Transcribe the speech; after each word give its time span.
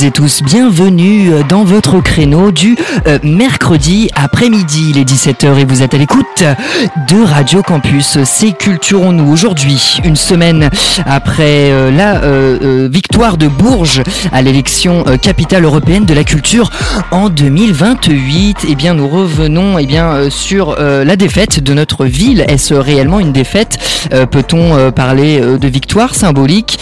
Et 0.00 0.12
tous, 0.12 0.42
bienvenue 0.44 1.32
dans 1.48 1.64
votre 1.64 2.00
créneau 2.00 2.52
du 2.52 2.76
euh, 3.08 3.18
mercredi 3.24 4.08
après-midi, 4.14 4.92
les 4.92 5.04
17h 5.04 5.58
et 5.58 5.64
vous 5.64 5.82
êtes 5.82 5.92
à 5.92 5.98
l'écoute 5.98 6.44
de 7.08 7.22
Radio 7.24 7.62
Campus. 7.62 8.18
C'est 8.24 8.52
Culturons-nous 8.52 9.28
aujourd'hui, 9.28 9.98
une 10.04 10.14
semaine 10.14 10.70
après 11.04 11.72
euh, 11.72 11.90
la 11.90 12.22
euh, 12.22 12.88
victoire 12.92 13.38
de 13.38 13.48
Bourges 13.48 14.02
à 14.30 14.40
l'élection 14.40 15.02
capitale 15.20 15.64
européenne 15.64 16.04
de 16.04 16.14
la 16.14 16.22
culture 16.22 16.70
en 17.10 17.28
2028. 17.28 18.66
Eh 18.68 18.74
bien, 18.76 18.94
nous 18.94 19.08
revenons 19.08 19.78
eh 19.78 19.86
bien, 19.86 20.30
sur 20.30 20.76
la 20.78 21.16
défaite 21.16 21.60
de 21.62 21.74
notre 21.74 22.04
ville. 22.04 22.44
Est-ce 22.46 22.74
réellement 22.74 23.20
une 23.20 23.32
défaite? 23.32 23.78
Peut-on 24.30 24.92
parler 24.92 25.40
de 25.40 25.68
victoire 25.68 26.14
symbolique? 26.14 26.78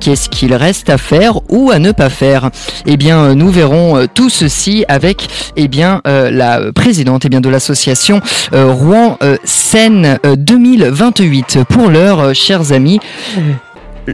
Qu'est-ce 0.00 0.28
qu'il 0.28 0.54
reste 0.54 0.90
à 0.90 0.98
faire 0.98 1.40
ou 1.48 1.70
à 1.70 1.78
ne 1.78 1.92
pas 1.92 2.10
faire? 2.10 2.47
Eh 2.86 2.96
bien, 2.96 3.34
nous 3.34 3.50
verrons 3.50 4.06
tout 4.12 4.30
ceci 4.30 4.84
avec 4.88 5.28
eh 5.56 5.68
bien, 5.68 6.00
la 6.04 6.72
présidente 6.74 7.24
eh 7.24 7.28
bien, 7.28 7.40
de 7.40 7.48
l'association 7.48 8.20
Rouen 8.52 9.18
Seine 9.44 10.18
2028. 10.36 11.60
Pour 11.68 11.90
l'heure, 11.90 12.34
chers 12.34 12.72
amis, 12.72 13.00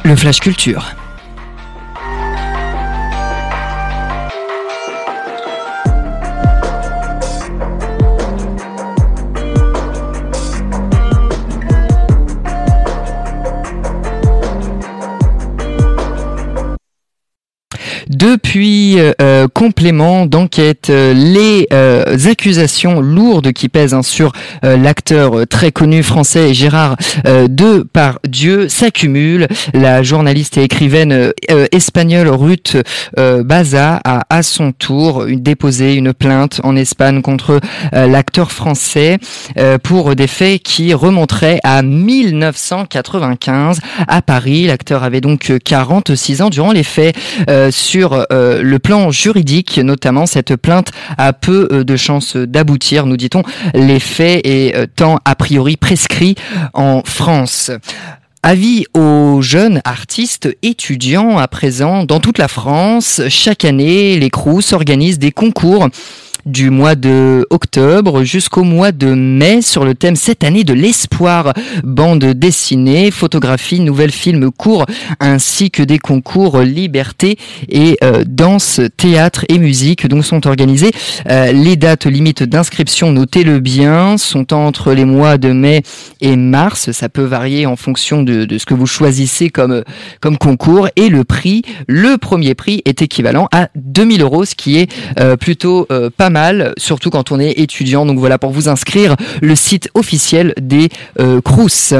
le 0.05 0.17
Flash 0.17 0.41
Culture. 0.41 0.95
Depuis 18.25 18.97
euh, 19.21 19.49
complément 19.53 20.25
d'enquête, 20.25 20.89
euh, 20.89 21.13
les 21.13 21.67
euh, 21.75 22.17
accusations 22.25 23.03
lourdes 23.03 23.53
qui 23.53 23.69
pèsent 23.69 23.93
hein, 23.93 24.03
sur 24.03 24.33
l'acteur 24.63 25.47
très 25.47 25.73
connu 25.73 26.03
français 26.03 26.55
Gérard 26.55 26.97
Depardieu 27.49 28.71
s'accumulent. 28.71 29.47
La 29.75 30.03
journaliste 30.03 30.57
et 30.57 30.63
écrivaine 30.63 31.33
espagnole 31.71 32.29
Ruth 32.29 32.79
Baza 33.17 34.01
a 34.05 34.23
à 34.31 34.43
son 34.43 34.73
tour 34.73 35.27
déposé 35.29 35.95
une 35.95 36.15
plainte 36.15 36.61
en 36.65 36.77
Espagne 36.77 37.21
contre 37.21 37.61
l'acteur 37.93 38.53
français 38.53 39.19
pour 39.83 40.15
des 40.15 40.27
faits 40.27 40.63
qui 40.63 40.95
remonteraient 40.95 41.61
à 41.63 41.83
1995 41.83 43.81
à 44.09 44.23
Paris. 44.23 44.67
L'acteur 44.67 45.03
avait 45.03 45.21
donc 45.21 45.53
46 45.63 46.43
ans 46.43 46.51
durant 46.51 46.73
les 46.73 46.85
faits 46.85 47.15
sur 47.71 48.14
euh, 48.33 48.63
le 48.63 48.79
plan 48.79 49.11
juridique, 49.11 49.79
notamment 49.79 50.27
cette 50.27 50.57
plainte 50.57 50.91
a 51.19 51.33
peu 51.33 51.69
euh, 51.71 51.85
de 51.85 51.97
chances 51.97 52.37
d'aboutir, 52.37 53.07
nous 53.07 53.17
dit-on, 53.17 53.43
les 53.75 54.01
faits 54.01 54.47
étant 54.47 55.19
a 55.25 55.35
priori 55.35 55.77
prescrits 55.77 56.35
en 56.73 57.03
France. 57.05 57.71
Avis 58.43 58.85
aux 58.93 59.41
jeunes 59.41 59.81
artistes 59.85 60.55
étudiants 60.63 61.39
à 61.39 61.49
présent 61.49 62.05
dans 62.05 62.21
toute 62.21 62.37
la 62.37 62.49
France. 62.49 63.23
Chaque 63.29 63.65
année, 63.65 64.19
les 64.19 64.29
Crous 64.29 64.75
organisent 64.75 65.19
des 65.19 65.33
concours 65.33 65.89
du 66.47 66.71
mois 66.71 66.95
de 66.95 67.47
octobre 67.51 68.23
jusqu'au 68.25 68.65
mois 68.65 68.93
de 68.93 69.15
mai 69.15 69.63
sur 69.63 69.85
le 69.85 69.95
thème 69.95 70.17
cette 70.17 70.45
année 70.45 70.65
de 70.65 70.75
l'espoir. 70.75 71.53
Bande 71.83 72.25
dessinée, 72.25 73.11
photographie, 73.11 73.81
nouvelles 73.81 74.13
films 74.13 74.51
courts 74.51 74.87
ainsi 75.21 75.71
que 75.71 75.83
des 75.83 75.99
concours 75.99 76.61
liberté 76.61 77.39
et 77.69 77.97
euh, 78.05 78.25
danse, 78.27 78.81
théâtre 78.97 79.45
et 79.49 79.59
musique 79.59 80.07
donc 80.07 80.25
sont 80.25 80.47
organisés. 80.47 80.91
Euh, 81.31 81.53
les 81.53 81.77
dates 81.77 82.07
limites 82.07 82.43
d'inscription, 82.43 83.11
notez-le 83.11 83.61
bien, 83.61 84.19
sont 84.19 84.53
entre 84.53 84.93
les 84.93 85.05
mois 85.05 85.39
de 85.39 85.53
mai 85.53 85.83
et 86.21 86.37
mars. 86.37 86.93
Ça 86.93 87.09
peut 87.09 87.25
varier 87.25 87.67
en 87.67 87.77
fonction 87.77 88.23
de, 88.23 88.45
de 88.45 88.59
ce 88.59 88.67
que 88.67 88.75
vous 88.75 88.87
choisissez 88.87 89.49
comme, 89.49 89.83
comme 90.21 90.37
concours. 90.37 90.89
Et 90.97 91.09
le 91.09 91.25
prix, 91.25 91.63
le 91.89 92.19
premier 92.19 92.55
prix 92.55 92.83
est 92.85 93.01
équivalent 93.03 93.49
à 93.53 93.69
2000 93.75 94.23
euros, 94.23 94.45
ce 94.45 94.55
qui 94.55 94.79
est 94.79 94.93
euh, 95.19 95.37
plutôt 95.37 95.87
pas 96.17 96.31
mal 96.31 96.34
surtout 96.77 97.11
quand 97.11 97.33
on 97.33 97.41
est 97.41 97.53
étudiant. 97.59 98.07
Donc 98.07 98.19
voilà, 98.19 98.39
pour 98.39 98.51
vous 98.51 98.69
inscrire, 98.69 99.17
le 99.41 99.55
site 99.55 99.89
officiel 99.95 100.55
des 100.61 100.89
euh, 101.21 101.41
Crous. 101.41 101.95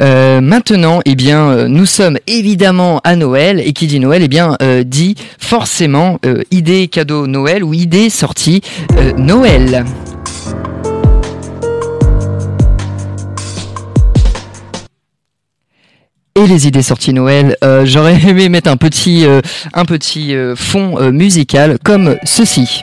Euh, 0.00 0.40
maintenant, 0.40 1.00
eh 1.04 1.14
bien, 1.14 1.50
euh, 1.50 1.68
nous 1.68 1.86
sommes 1.86 2.18
évidemment 2.26 3.00
à 3.04 3.16
Noël 3.16 3.60
et 3.60 3.72
qui 3.72 3.86
dit 3.86 4.00
Noël, 4.00 4.22
eh 4.22 4.28
bien, 4.28 4.56
dit 4.84 5.14
forcément 5.38 6.18
idée 6.50 6.88
cadeau 6.88 7.26
Noël 7.26 7.64
ou 7.64 7.74
idée 7.74 8.10
sortie 8.10 8.62
Noël. 9.16 9.84
et 16.36 16.46
les 16.46 16.66
idées 16.66 16.82
sorties 16.82 17.12
Noël. 17.12 17.56
Euh, 17.64 17.84
j'aurais 17.84 18.18
aimé 18.28 18.48
mettre 18.48 18.70
un 18.70 18.76
petit, 18.76 19.26
euh, 19.26 19.40
un 19.72 19.84
petit 19.84 20.34
euh, 20.34 20.54
fond 20.56 21.10
musical 21.10 21.78
comme 21.82 22.16
ceci. 22.24 22.82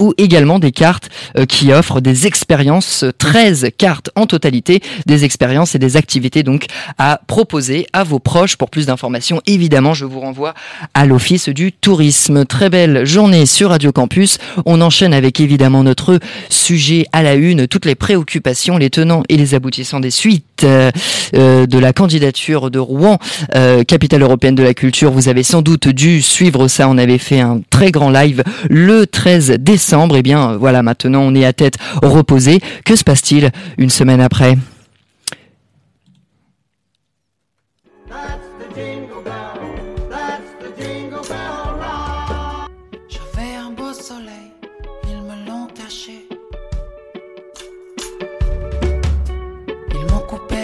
ou 0.00 0.14
également 0.18 0.58
des 0.58 0.72
cartes 0.72 1.08
euh, 1.38 1.44
qui 1.44 1.72
offrent 1.72 2.00
des 2.00 2.26
expériences, 2.26 3.04
13 3.18 3.68
cartes 3.76 4.10
en 4.16 4.26
totalité, 4.26 4.80
des 5.06 5.24
expériences 5.24 5.74
et 5.74 5.78
des 5.78 5.96
activités 5.96 6.42
donc 6.42 6.66
à 6.98 7.20
proposer 7.26 7.86
à 7.92 8.04
vos 8.04 8.18
proches. 8.18 8.56
Pour 8.56 8.70
plus 8.70 8.86
d'informations, 8.86 9.40
évidemment, 9.46 9.94
je 9.94 10.04
vous 10.04 10.20
renvoie 10.20 10.54
à 10.94 11.06
l'Office 11.06 11.48
du 11.48 11.72
tourisme. 11.72 12.44
Très 12.44 12.70
belle 12.70 13.04
journée 13.04 13.46
sur 13.46 13.70
Radio 13.70 13.92
Campus. 13.92 14.38
On 14.66 14.80
enchaîne 14.80 15.14
avec 15.14 15.40
évidemment 15.40 15.82
notre 15.82 16.18
sujet 16.48 17.06
à 17.12 17.22
la 17.22 17.34
une, 17.34 17.66
toutes 17.66 17.84
les 17.84 17.94
préoccupations, 17.94 18.78
les 18.78 18.90
tenants 18.90 19.22
et 19.28 19.36
les 19.36 19.54
aboutissants 19.54 20.00
des 20.00 20.10
suites 20.10 20.44
euh, 20.64 20.90
euh, 21.34 21.66
de 21.66 21.78
la 21.78 21.92
candidature 21.92 22.70
de 22.70 22.78
Rouen 22.78 23.18
euh, 23.54 23.84
capitale 23.84 24.22
européenne 24.22 24.54
de 24.54 24.62
la 24.62 24.74
culture. 24.74 25.10
Vous 25.10 25.28
avez 25.28 25.42
sans 25.42 25.62
doute 25.62 25.88
dû 25.88 26.22
suivre 26.22 26.68
ça. 26.68 26.88
On 26.88 26.98
avait 26.98 27.18
fait 27.18 27.40
un 27.40 27.60
très 27.70 27.90
grand 27.90 28.10
live 28.10 28.42
le 28.68 29.06
13 29.06 29.56
décembre. 29.60 30.16
Et 30.16 30.20
eh 30.20 30.22
bien 30.22 30.56
voilà, 30.56 30.82
maintenant 30.82 31.22
on 31.22 31.34
est 31.34 31.44
à 31.44 31.52
tête 31.52 31.76
reposée. 32.02 32.60
Que 32.84 32.96
se 32.96 33.04
passe-t-il 33.04 33.50
une 33.78 33.90
semaine 33.90 34.20
après? 34.20 34.56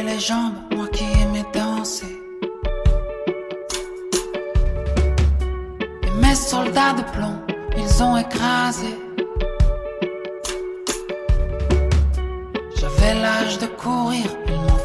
les 0.06 0.20
jambes, 0.20 0.54
moi 0.74 0.86
qui 0.88 1.04
aimais 1.22 1.44
danser. 1.52 2.16
Et 6.06 6.10
mes 6.22 6.34
soldats 6.34 6.94
de 7.00 7.02
plomb, 7.14 7.38
ils 7.76 8.02
ont 8.02 8.16
écrasé. 8.16 8.92
J'avais 12.78 13.14
l'âge 13.14 13.58
de 13.58 13.66
courir, 13.66 14.26
ils 14.48 14.60
m'ont 14.66 14.75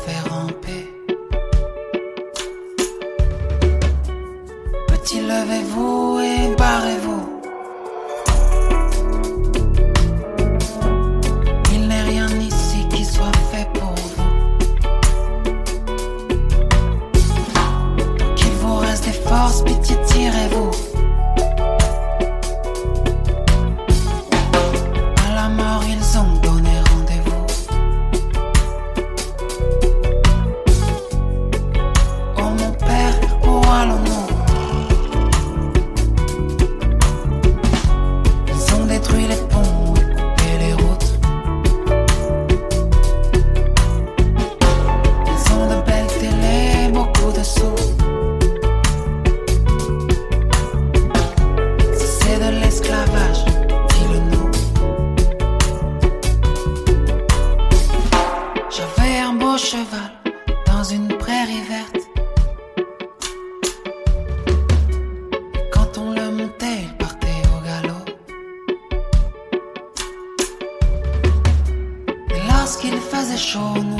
说。 73.41 73.90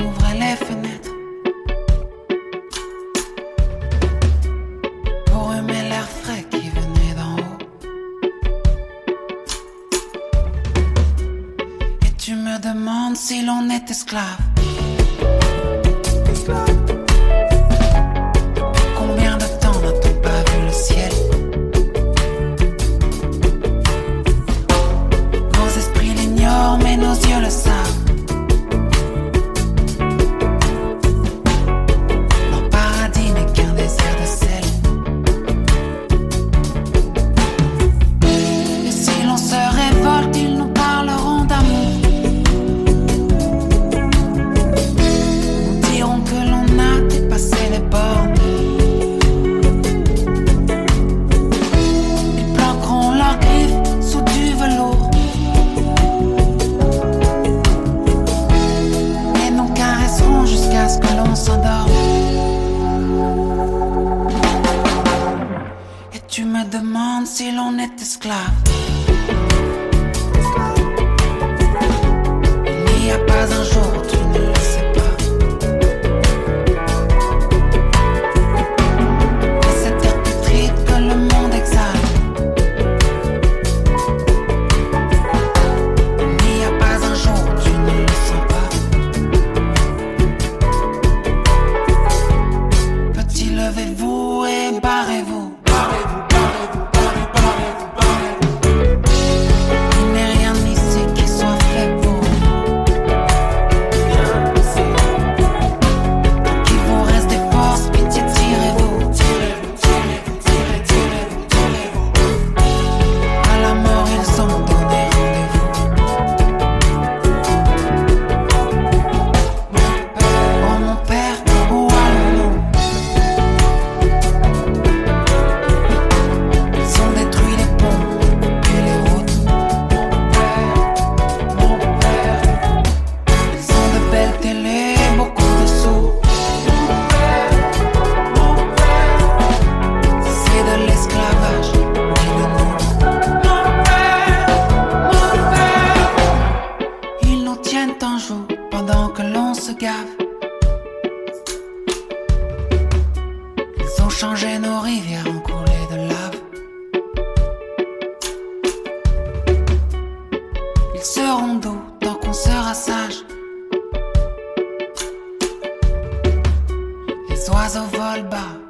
Alba. 168.22 168.61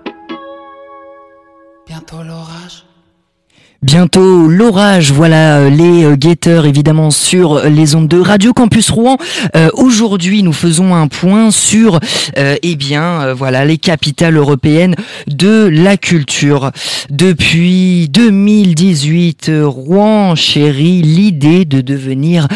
bientôt 3.93 4.49
l'orage. 4.49 5.13
Voilà 5.13 5.59
euh, 5.59 5.69
les 5.69 6.05
euh, 6.05 6.17
guetteurs 6.17 6.65
évidemment 6.65 7.11
sur 7.11 7.69
les 7.69 7.95
ondes 7.95 8.09
de 8.09 8.19
Radio 8.19 8.55
Campus 8.55 8.89
Rouen. 8.89 9.19
Euh, 9.55 9.69
aujourd'hui, 9.75 10.43
nous 10.43 10.55
faisons 10.55 10.95
un 10.95 11.09
point 11.09 11.51
sur 11.51 12.01
euh, 12.39 12.57
eh 12.63 12.75
bien 12.75 13.35
voilà 13.35 13.67
les 13.67 13.77
capitales 13.77 14.39
européennes 14.39 14.95
de 15.27 15.69
la 15.71 15.99
culture. 15.99 16.71
Depuis 17.11 18.09
2018, 18.09 19.51
Rouen 19.63 20.37
chérit 20.37 21.03
l'idée 21.03 21.67
de 21.67 21.83
devenir 21.83 22.49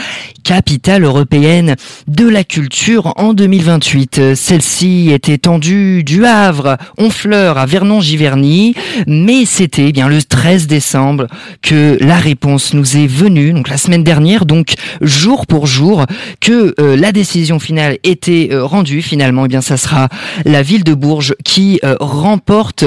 capitale 0.43 1.05
européenne 1.05 1.75
de 2.07 2.27
la 2.27 2.45
culture 2.45 3.13
en 3.17 3.35
2028. 3.35 4.35
Celle-ci 4.37 5.11
est 5.13 5.29
étendue 5.29 6.05
du 6.05 6.25
Havre, 6.25 6.79
Honfleur 6.99 7.59
à 7.59 7.67
Vernon-Giverny, 7.67 8.75
mais 9.09 9.45
c'était 9.45 9.89
eh 9.89 9.93
bien 9.93 10.09
le 10.09 10.23
13 10.23 10.69
décembre 10.69 11.26
que 11.63 11.97
la 12.01 12.17
réponse 12.17 12.75
nous 12.75 12.97
est 12.97 13.07
venue, 13.07 13.53
donc 13.53 13.69
la 13.69 13.79
semaine 13.79 14.05
dernière, 14.05 14.47
donc 14.47 14.75
jour 15.01 15.47
pour 15.47 15.67
jour, 15.67 16.07
que 16.41 16.75
euh, 16.81 16.97
la 16.97 17.13
décision 17.13 17.59
finale 17.59 17.99
était 18.03 18.49
euh, 18.53 18.65
rendue. 18.65 19.03
Finalement, 19.03 19.45
eh 19.47 19.49
bien, 19.49 19.61
ça 19.61 19.77
sera 19.77 20.09
la 20.45 20.63
ville 20.63 20.85
de 20.85 20.95
Bourges 20.95 21.35
qui 21.45 21.81
euh, 21.85 21.97
remporte 22.01 22.85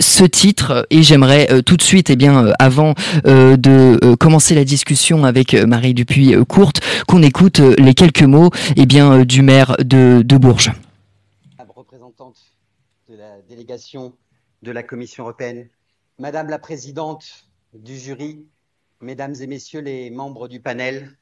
ce 0.00 0.24
titre. 0.24 0.86
Et 0.90 1.02
j'aimerais 1.02 1.62
tout 1.62 1.76
de 1.76 1.82
suite, 1.82 2.10
eh 2.10 2.16
bien, 2.16 2.52
avant 2.58 2.94
de 3.24 4.14
commencer 4.16 4.54
la 4.54 4.64
discussion 4.64 5.24
avec 5.24 5.54
Marie 5.54 5.94
Dupuis-Courte, 5.94 6.80
qu'on 7.06 7.22
écoute 7.22 7.60
les 7.78 7.94
quelques 7.94 8.22
mots, 8.22 8.50
eh 8.76 8.86
du 8.86 9.42
maire 9.42 9.76
de, 9.78 10.22
de 10.24 10.36
Bourges. 10.36 10.72
Représentante 11.74 12.36
de 13.08 13.16
la 13.16 13.40
délégation 13.48 14.14
de 14.62 14.70
la 14.70 14.82
Commission 14.82 15.24
européenne, 15.24 15.68
Madame 16.18 16.48
la 16.48 16.58
présidente 16.58 17.45
du 17.82 17.96
jury, 17.96 18.48
Mesdames 19.00 19.34
et 19.40 19.46
Messieurs 19.46 19.80
les 19.80 20.10
membres 20.10 20.48
du 20.48 20.60
panel, 20.60 21.18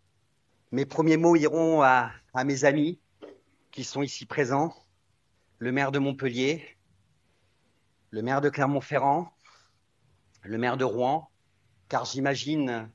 mes 0.70 0.87
premiers 0.87 1.16
mots 1.16 1.34
iront 1.34 1.82
à, 1.82 2.12
mes 2.44 2.64
amis 2.64 3.00
qui 3.73 3.82
sont 3.82 4.02
ici 4.02 4.26
présents, 4.26 4.75
le 5.58 5.73
maire 5.73 5.90
de 5.90 5.99
Montpellier, 5.99 6.64
le 8.11 8.23
maire 8.23 8.40
de 8.40 8.49
Clermont-Ferrand, 8.49 9.32
le 10.44 10.58
maire 10.58 10.76
de 10.76 10.84
Rouen, 10.84 11.28
car 11.88 12.04
j'imagine 12.04 12.90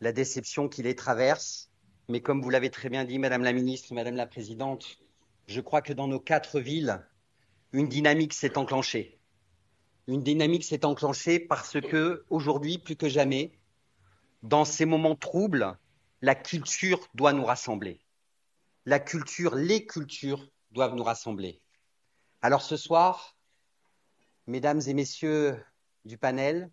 la 0.00 0.12
déception 0.12 0.68
qui 0.68 0.82
les 0.82 0.94
traverse. 0.94 1.70
Mais 2.08 2.20
comme 2.20 2.42
vous 2.42 2.50
l'avez 2.50 2.70
très 2.70 2.90
bien 2.90 3.04
dit, 3.04 3.18
Madame 3.18 3.42
la 3.42 3.52
ministre, 3.52 3.94
Madame 3.94 4.16
la 4.16 4.26
présidente, 4.26 4.98
je 5.46 5.60
crois 5.60 5.80
que 5.80 5.92
dans 5.92 6.08
nos 6.08 6.20
quatre 6.20 6.60
villes, 6.60 7.06
une 7.72 7.88
dynamique 7.88 8.34
s'est 8.34 8.58
enclenchée. 8.58 9.19
Une 10.06 10.22
dynamique 10.22 10.64
s'est 10.64 10.84
enclenchée 10.84 11.38
parce 11.38 11.80
que 11.80 12.24
aujourd'hui, 12.30 12.78
plus 12.78 12.96
que 12.96 13.08
jamais, 13.08 13.52
dans 14.42 14.64
ces 14.64 14.86
moments 14.86 15.16
troubles, 15.16 15.78
la 16.22 16.34
culture 16.34 17.08
doit 17.14 17.32
nous 17.32 17.44
rassembler. 17.44 18.00
La 18.86 18.98
culture, 18.98 19.54
les 19.54 19.86
cultures 19.86 20.50
doivent 20.70 20.94
nous 20.94 21.04
rassembler. 21.04 21.60
Alors 22.42 22.62
ce 22.62 22.76
soir, 22.76 23.36
mesdames 24.46 24.80
et 24.86 24.94
messieurs 24.94 25.62
du 26.04 26.16
panel, 26.16 26.70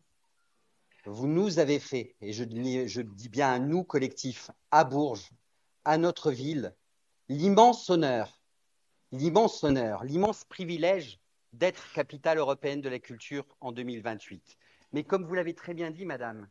vous 1.05 1.27
nous 1.27 1.60
avez 1.60 1.79
fait, 1.79 2.15
et 2.22 2.34
je 2.34 2.43
dis, 2.43 3.29
bien 3.29 3.51
un 3.51 3.60
nous 3.60 3.84
collectif, 3.84 4.51
à 4.72 4.84
Bourges, 4.84 5.31
à 5.86 5.98
notre 5.98 6.31
ville, 6.31 6.75
l'immense 7.29 7.89
honneur, 7.89 8.41
l'immense 9.12 9.63
honneur, 9.63 10.03
l'immense 10.03 10.43
privilège 10.43 11.19
d'être 11.54 11.92
capitale 11.94 12.38
européenne 12.38 12.82
de 12.82 12.89
la 12.89 13.00
culture 13.00 13.46
en 13.62 13.72
2028. 13.72 14.58
Mais 14.94 15.04
comme 15.04 15.25
vous 15.25 15.34
l'avez 15.34 15.54
très 15.54 15.74
bien 15.74 15.92
dit, 15.92 16.06
madame, 16.06 16.48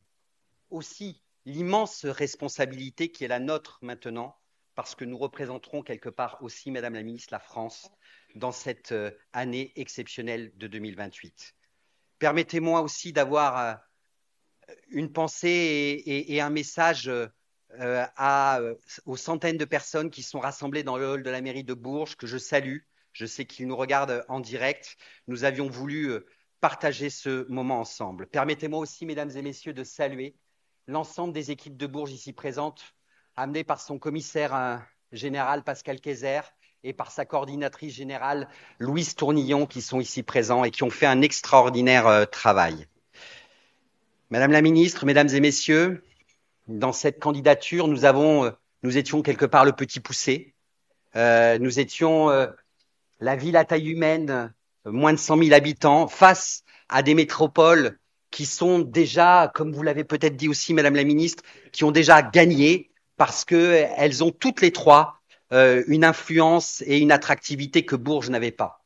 aussi 0.71 1.23
l'immense 1.45 2.05
responsabilité 2.05 3.11
qui 3.11 3.25
est 3.25 3.29
la 3.29 3.39
nôtre 3.39 3.79
maintenant, 3.83 4.37
parce 4.75 4.95
que 4.95 5.05
nous 5.05 5.17
représenterons 5.17 5.83
quelque 5.83 6.11
part 6.11 6.39
aussi, 6.43 6.71
madame 6.71 6.95
la 6.95 7.03
ministre, 7.03 7.33
la 7.33 7.41
France 7.41 7.91
dans 8.35 8.53
cette 8.53 8.93
euh, 8.93 9.11
année 9.33 9.73
exceptionnelle 9.77 10.53
de 10.57 10.67
2028. 10.67 11.55
Permettez-moi 12.19 12.83
aussi 12.83 13.13
d'avoir 13.13 13.59
euh, 13.59 14.75
une 14.89 15.13
pensée 15.13 16.03
et, 16.05 16.41
un 16.41 16.51
message 16.51 17.09
euh, 17.09 18.07
aux 19.07 19.17
centaines 19.17 19.57
de 19.57 19.65
personnes 19.65 20.11
qui 20.11 20.23
sont 20.23 20.41
rassemblées 20.41 20.83
dans 20.83 20.99
le 20.99 21.07
hall 21.07 21.23
de 21.23 21.31
la 21.31 21.41
mairie 21.41 21.65
de 21.65 21.75
Bourges, 21.75 22.17
que 22.17 22.27
je 22.27 22.37
salue. 22.37 22.79
Je 23.17 23.25
sais 23.25 23.47
qu'ils 23.47 23.67
nous 23.67 23.77
regardent 23.77 24.27
en 24.29 24.41
direct. 24.41 24.99
Nous 25.27 25.45
avions 25.45 25.71
voulu 25.71 26.11
euh, 26.11 26.27
partager 26.61 27.09
ce 27.09 27.51
moment 27.51 27.81
ensemble. 27.81 28.27
Permettez-moi 28.27 28.79
aussi, 28.79 29.07
mesdames 29.07 29.31
et 29.35 29.41
messieurs, 29.41 29.73
de 29.73 29.85
saluer 29.85 30.37
l'ensemble 30.87 31.33
des 31.33 31.51
équipes 31.51 31.79
de 31.79 31.87
Bourges 31.87 32.13
ici 32.13 32.35
présentes, 32.35 32.95
amenées 33.35 33.65
par 33.65 33.81
son 33.81 33.99
commissaire 33.99 34.55
euh, 34.55 34.77
général 35.13 35.65
Pascal 35.65 35.99
Kayser 35.99 36.41
et 36.85 36.93
par 36.93 37.11
sa 37.11 37.25
coordinatrice 37.25 37.95
générale 37.95 38.51
Louise 38.81 39.15
Tournillon, 39.15 39.65
qui 39.65 39.81
sont 39.81 39.99
ici 39.99 40.23
présents 40.23 40.65
et 40.65 40.71
qui 40.71 40.83
ont 40.83 40.91
fait 40.91 41.07
un 41.07 41.23
extraordinaire 41.23 42.07
euh, 42.09 42.27
travail. 42.27 42.87
Madame 44.29 44.53
la 44.53 44.61
ministre, 44.61 45.07
mesdames 45.07 45.31
et 45.31 45.41
messieurs, 45.41 46.05
dans 46.69 46.93
cette 46.93 47.19
candidature, 47.19 47.89
nous 47.89 48.05
avons, 48.05 48.53
nous 48.83 48.99
étions 48.99 49.23
quelque 49.23 49.47
part 49.47 49.65
le 49.65 49.73
petit 49.73 50.01
poussé. 50.01 50.53
Nous 51.15 51.79
étions 51.79 52.29
la 53.21 53.37
ville 53.37 53.57
à 53.57 53.65
taille 53.65 53.91
humaine, 53.91 54.53
moins 54.85 55.13
de 55.13 55.19
100 55.19 55.39
000 55.39 55.53
habitants, 55.55 56.09
face 56.09 56.63
à 56.89 57.03
des 57.03 57.15
métropoles 57.15 57.99
qui 58.31 58.47
sont 58.47 58.81
déjà, 58.81 59.51
comme 59.55 59.73
vous 59.73 59.83
l'avez 59.83 60.05
peut-être 60.05 60.37
dit 60.37 60.49
aussi, 60.49 60.75
Madame 60.75 60.95
la 60.95 61.05
Ministre, 61.05 61.43
qui 61.73 61.85
ont 61.85 61.93
déjà 61.93 62.23
gagné 62.23 62.91
parce 63.17 63.45
que 63.45 63.87
elles 63.97 64.23
ont 64.23 64.31
toutes 64.31 64.61
les 64.61 64.73
trois 64.73 65.21
euh, 65.53 65.85
une 65.87 66.05
influence 66.05 66.83
et 66.87 66.99
une 66.99 67.13
attractivité 67.13 67.85
que 67.85 67.97
Bourges 67.97 68.31
n'avait 68.31 68.51
pas. 68.51 68.85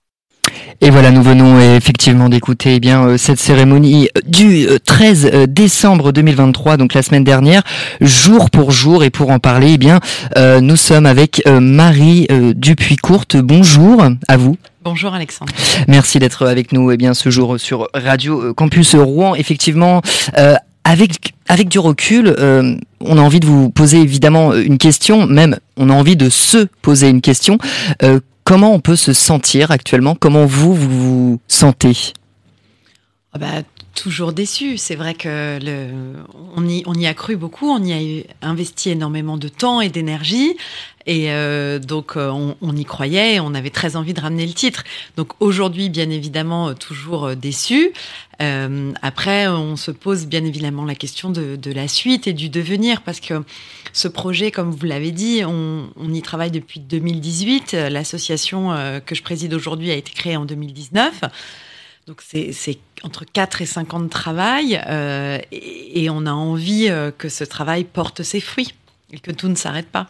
Et 0.81 0.91
voilà, 0.91 1.11
nous 1.11 1.23
venons 1.23 1.59
euh, 1.59 1.77
effectivement 1.77 2.29
d'écouter 2.29 2.77
eh 2.77 2.81
bien 2.81 3.05
euh, 3.07 3.17
cette 3.19 3.39
cérémonie 3.39 4.09
du 4.27 4.67
euh, 4.67 4.79
13 4.85 5.31
euh, 5.33 5.47
décembre 5.47 6.13
2023, 6.13 6.77
donc 6.77 6.95
la 6.95 7.03
semaine 7.03 7.25
dernière, 7.25 7.63
jour 8.01 8.51
pour 8.51 8.71
jour. 8.71 9.05
Et 9.05 9.11
pour 9.11 9.31
en 9.31 9.39
parler, 9.39 9.73
eh 9.75 9.79
bien, 9.79 10.01
euh, 10.37 10.61
nous 10.61 10.77
sommes 10.77 11.07
avec 11.07 11.43
euh, 11.47 11.61
Marie 11.61 12.27
euh, 12.31 12.55
Dupuis-Courte. 12.55 13.37
Bonjour 13.37 14.05
à 14.29 14.37
vous. 14.37 14.57
Bonjour 14.83 15.13
Alexandre. 15.13 15.53
Merci 15.89 16.19
d'être 16.19 16.47
avec 16.47 16.73
nous 16.73 16.91
eh 16.91 16.97
bien, 16.97 17.13
ce 17.13 17.29
jour 17.31 17.61
sur 17.61 17.89
Radio 17.93 18.43
euh, 18.43 18.55
Campus 18.55 18.95
Rouen. 18.95 19.35
Effectivement, 19.35 20.01
euh, 20.39 20.55
avec, 20.85 21.35
avec 21.49 21.69
du 21.69 21.79
recul, 21.79 22.35
euh, 22.39 22.75
on 23.01 23.19
a 23.19 23.21
envie 23.21 23.41
de 23.41 23.47
vous 23.47 23.71
poser 23.71 23.99
évidemment 23.99 24.55
une 24.55 24.79
question, 24.79 25.27
même 25.27 25.59
on 25.77 25.91
a 25.91 25.93
envie 25.93 26.17
de 26.17 26.31
se 26.31 26.67
poser 26.83 27.09
une 27.09 27.21
question. 27.21 27.59
Euh, 28.03 28.21
comment 28.51 28.75
on 28.75 28.81
peut 28.81 28.97
se 28.97 29.13
sentir 29.13 29.71
actuellement? 29.71 30.17
Comment 30.17 30.45
vous, 30.45 30.75
vous 30.75 31.41
sentez? 31.47 32.15
Ah 33.33 33.39
bah, 33.39 33.63
toujours 33.95 34.33
déçu. 34.33 34.77
C'est 34.79 34.97
vrai 34.97 35.15
que 35.15 35.59
le, 35.63 36.23
on, 36.57 36.67
y, 36.69 36.83
on 36.87 36.95
y 36.95 37.07
a 37.07 37.15
cru 37.15 37.37
beaucoup, 37.37 37.69
on 37.69 37.83
y 37.83 37.93
a 37.93 38.47
investi 38.47 38.91
énormément 38.91 39.37
de 39.37 39.49
temps 39.49 39.81
et 39.81 39.89
d'énergie. 39.89 40.57
Et 41.07 41.33
euh, 41.33 41.79
donc, 41.79 42.17
euh, 42.17 42.29
on, 42.29 42.57
on 42.61 42.77
y 42.77 42.85
croyait, 42.85 43.41
on 43.41 43.55
avait 43.55 43.71
très 43.71 43.97
envie 43.97 44.13
de 44.13 44.21
ramener 44.21 44.47
le 44.47 44.53
titre. 44.53 44.85
Donc 45.17 45.33
aujourd'hui, 45.41 45.89
bien 45.89 46.11
évidemment, 46.11 46.69
euh, 46.69 46.75
toujours 46.75 47.25
euh, 47.27 47.35
déçu. 47.35 47.93
Euh, 48.43 48.93
après, 49.03 49.49
on 49.49 49.77
se 49.77 49.91
pose 49.91 50.27
bien 50.27 50.45
évidemment 50.45 50.85
la 50.85 50.95
question 50.95 51.31
de, 51.31 51.57
de 51.57 51.73
la 51.73 51.89
suite 51.89 52.27
et 52.27 52.33
du 52.33 52.49
devenir, 52.49 53.03
parce 53.03 53.21
que 53.21 53.43
ce 53.93 54.09
projet, 54.09 54.51
comme 54.51 54.71
vous 54.71 54.87
l'avez 54.87 55.11
dit, 55.11 55.43
on, 55.45 55.89
on 55.97 56.13
y 56.13 56.23
travaille 56.23 56.51
depuis 56.51 56.81
2018. 56.81 57.75
Euh, 57.75 57.89
L'association 57.89 58.71
que 59.05 59.15
je 59.15 59.23
préside 59.23 59.55
aujourd'hui 59.55 59.91
a 59.91 59.95
été 59.95 60.13
créée 60.13 60.37
en 60.37 60.45
2019. 60.45 61.23
Donc 62.07 62.23
c'est 62.23 62.79
entre 63.03 63.25
4 63.25 63.63
et 63.63 63.67
5 63.67 63.95
ans 63.95 64.01
de 64.01 64.09
travail 64.09 64.81
euh, 64.89 65.39
et, 65.53 66.05
et 66.05 66.11
on 66.11 66.27
a 66.27 66.33
envie 66.33 66.89
euh, 66.89 67.11
que 67.17 67.29
ce 67.29 67.45
travail 67.45 67.85
porte 67.85 68.23
ses 68.23 68.41
fruits 68.41 68.75
et 69.13 69.19
que 69.19 69.31
tout 69.31 69.49
ne 69.49 69.55
s'arrête 69.55 69.89
pas. 69.89 70.09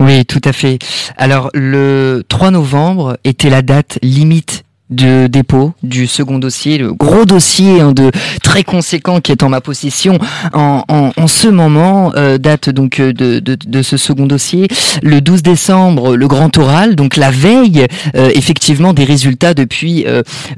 Oui, 0.00 0.24
tout 0.26 0.40
à 0.44 0.52
fait. 0.52 0.78
Alors, 1.16 1.50
le 1.54 2.24
3 2.28 2.50
novembre 2.50 3.16
était 3.24 3.48
la 3.48 3.62
date 3.62 3.98
limite 4.02 4.63
de 4.90 5.28
dépôt 5.28 5.72
du 5.82 6.06
second 6.06 6.38
dossier, 6.38 6.76
le 6.76 6.92
gros 6.92 7.24
dossier 7.24 7.80
hein, 7.80 7.92
de 7.92 8.10
très 8.42 8.64
conséquent 8.64 9.20
qui 9.20 9.32
est 9.32 9.42
en 9.42 9.48
ma 9.48 9.62
possession 9.62 10.18
en, 10.52 10.84
en, 10.88 11.26
ce 11.26 11.48
moment, 11.48 12.12
euh, 12.16 12.36
date 12.36 12.68
donc 12.68 13.00
euh, 13.00 13.12
de, 13.12 13.40
de, 13.40 13.82
ce 13.82 13.96
second 13.96 14.26
dossier. 14.26 14.68
Le 15.02 15.20
12 15.20 15.42
décembre, 15.42 16.16
le 16.16 16.28
grand 16.28 16.56
oral, 16.58 16.96
donc 16.96 17.16
la 17.16 17.30
veille 17.30 17.86
euh, 18.14 18.30
effectivement 18.34 18.92
des 18.92 19.04
résultats 19.04 19.54
depuis 19.54 20.04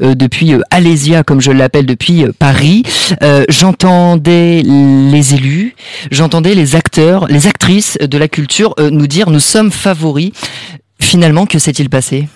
depuis 0.01 0.55
Alésia, 0.71 1.23
comme 1.23 1.41
je 1.41 1.53
l'appelle, 1.53 1.87
depuis 1.87 2.25
Paris. 2.39 2.83
J'entendais 3.49 4.63
les 4.63 5.35
élus, 5.35 5.77
j'entendais 6.11 6.55
les 6.55 6.75
acteurs, 6.75 7.27
les 7.29 7.47
actrices 7.47 7.97
de 7.99 8.19
la 8.19 8.29
culture 8.29 8.75
nous 8.79 9.07
dire 9.07 9.31
nous 9.31 9.41
sommes 9.41 9.71
favoris. 9.71 10.33
Finalement, 11.01 11.47
que 11.47 11.59
s'est-il 11.59 11.89
passé? 11.89 12.27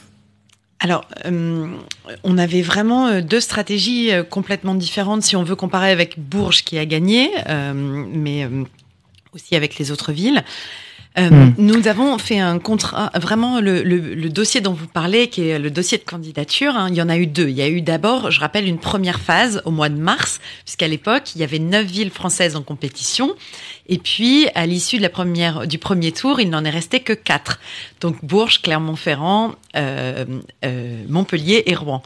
Alors, 0.83 1.05
euh, 1.27 1.69
on 2.25 2.39
avait 2.39 2.63
vraiment 2.63 3.07
euh, 3.07 3.21
deux 3.21 3.41
stratégies 3.41 4.13
euh, 4.13 4.23
complètement 4.23 4.75
différentes 4.75 5.23
si 5.23 5.37
on 5.37 5.43
veut 5.43 5.55
comparer 5.55 5.91
avec 5.91 6.19
Bourges 6.19 6.65
qui 6.65 6.79
a 6.79 6.87
gagné, 6.87 7.31
mais 7.47 8.49
aussi 9.35 9.55
avec 9.55 9.79
les 9.79 9.91
autres 9.91 10.13
villes. 10.13 10.43
Euh, 11.19 11.29
Mm. 11.31 11.55
Nous 11.59 11.89
avons 11.89 12.17
fait 12.19 12.39
un 12.39 12.59
contrat, 12.61 13.11
vraiment 13.17 13.61
le, 13.61 13.83
le, 13.83 14.15
le 14.15 14.29
dossier 14.29 14.61
dont 14.61 14.73
vous 14.73 14.87
parlez, 14.87 15.29
qui 15.29 15.49
est 15.49 15.59
le 15.59 15.71
dossier 15.71 15.99
de 15.99 16.05
candidature. 16.05 16.77
hein, 16.77 16.87
il 16.89 16.95
y 16.95 17.03
en 17.03 17.09
a 17.09 17.17
eu 17.17 17.27
deux. 17.27 17.49
Il 17.49 17.57
y 17.57 17.63
a 17.63 17.69
eu 17.69 17.83
d'abord, 17.83 18.31
je 18.31 18.39
rappelle, 18.39 18.67
une 18.69 18.79
première 18.79 19.19
phase 19.21 19.61
au 19.65 19.73
mois 19.73 19.89
de 19.89 19.99
mars, 19.99 20.41
puisqu'à 20.65 20.87
l'époque 20.87 21.35
il 21.35 21.41
y 21.41 21.45
avait 21.45 21.59
neuf 21.59 21.85
villes 21.87 22.11
françaises 22.13 22.55
en 22.55 22.63
compétition, 22.63 23.35
et 23.89 23.99
puis 23.99 24.47
à 24.55 24.67
l'issue 24.67 24.99
de 24.99 25.03
la 25.03 25.09
première 25.09 25.67
du 25.67 25.79
premier 25.79 26.13
tour, 26.13 26.41
il 26.41 26.49
n'en 26.49 26.65
est 26.65 26.71
resté 26.71 27.01
que 27.01 27.13
quatre. 27.13 27.59
Donc 28.01 28.25
Bourges, 28.25 28.63
Clermont-Ferrand, 28.63 29.57
euh, 29.77 30.25
euh, 30.65 31.03
Montpellier 31.09 31.65
et 31.67 31.75
Rouen. 31.75 32.03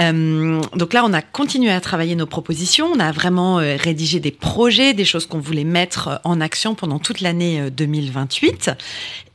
Euh, 0.00 0.60
donc 0.74 0.92
là, 0.92 1.04
on 1.04 1.12
a 1.12 1.22
continué 1.22 1.70
à 1.70 1.80
travailler 1.80 2.14
nos 2.14 2.26
propositions. 2.26 2.86
On 2.94 3.00
a 3.00 3.12
vraiment 3.12 3.58
euh, 3.58 3.76
rédigé 3.76 4.20
des 4.20 4.30
projets, 4.30 4.94
des 4.94 5.04
choses 5.04 5.26
qu'on 5.26 5.40
voulait 5.40 5.64
mettre 5.64 6.20
en 6.24 6.40
action 6.40 6.74
pendant 6.74 6.98
toute 6.98 7.20
l'année 7.20 7.60
euh, 7.60 7.70
2028. 7.70 8.70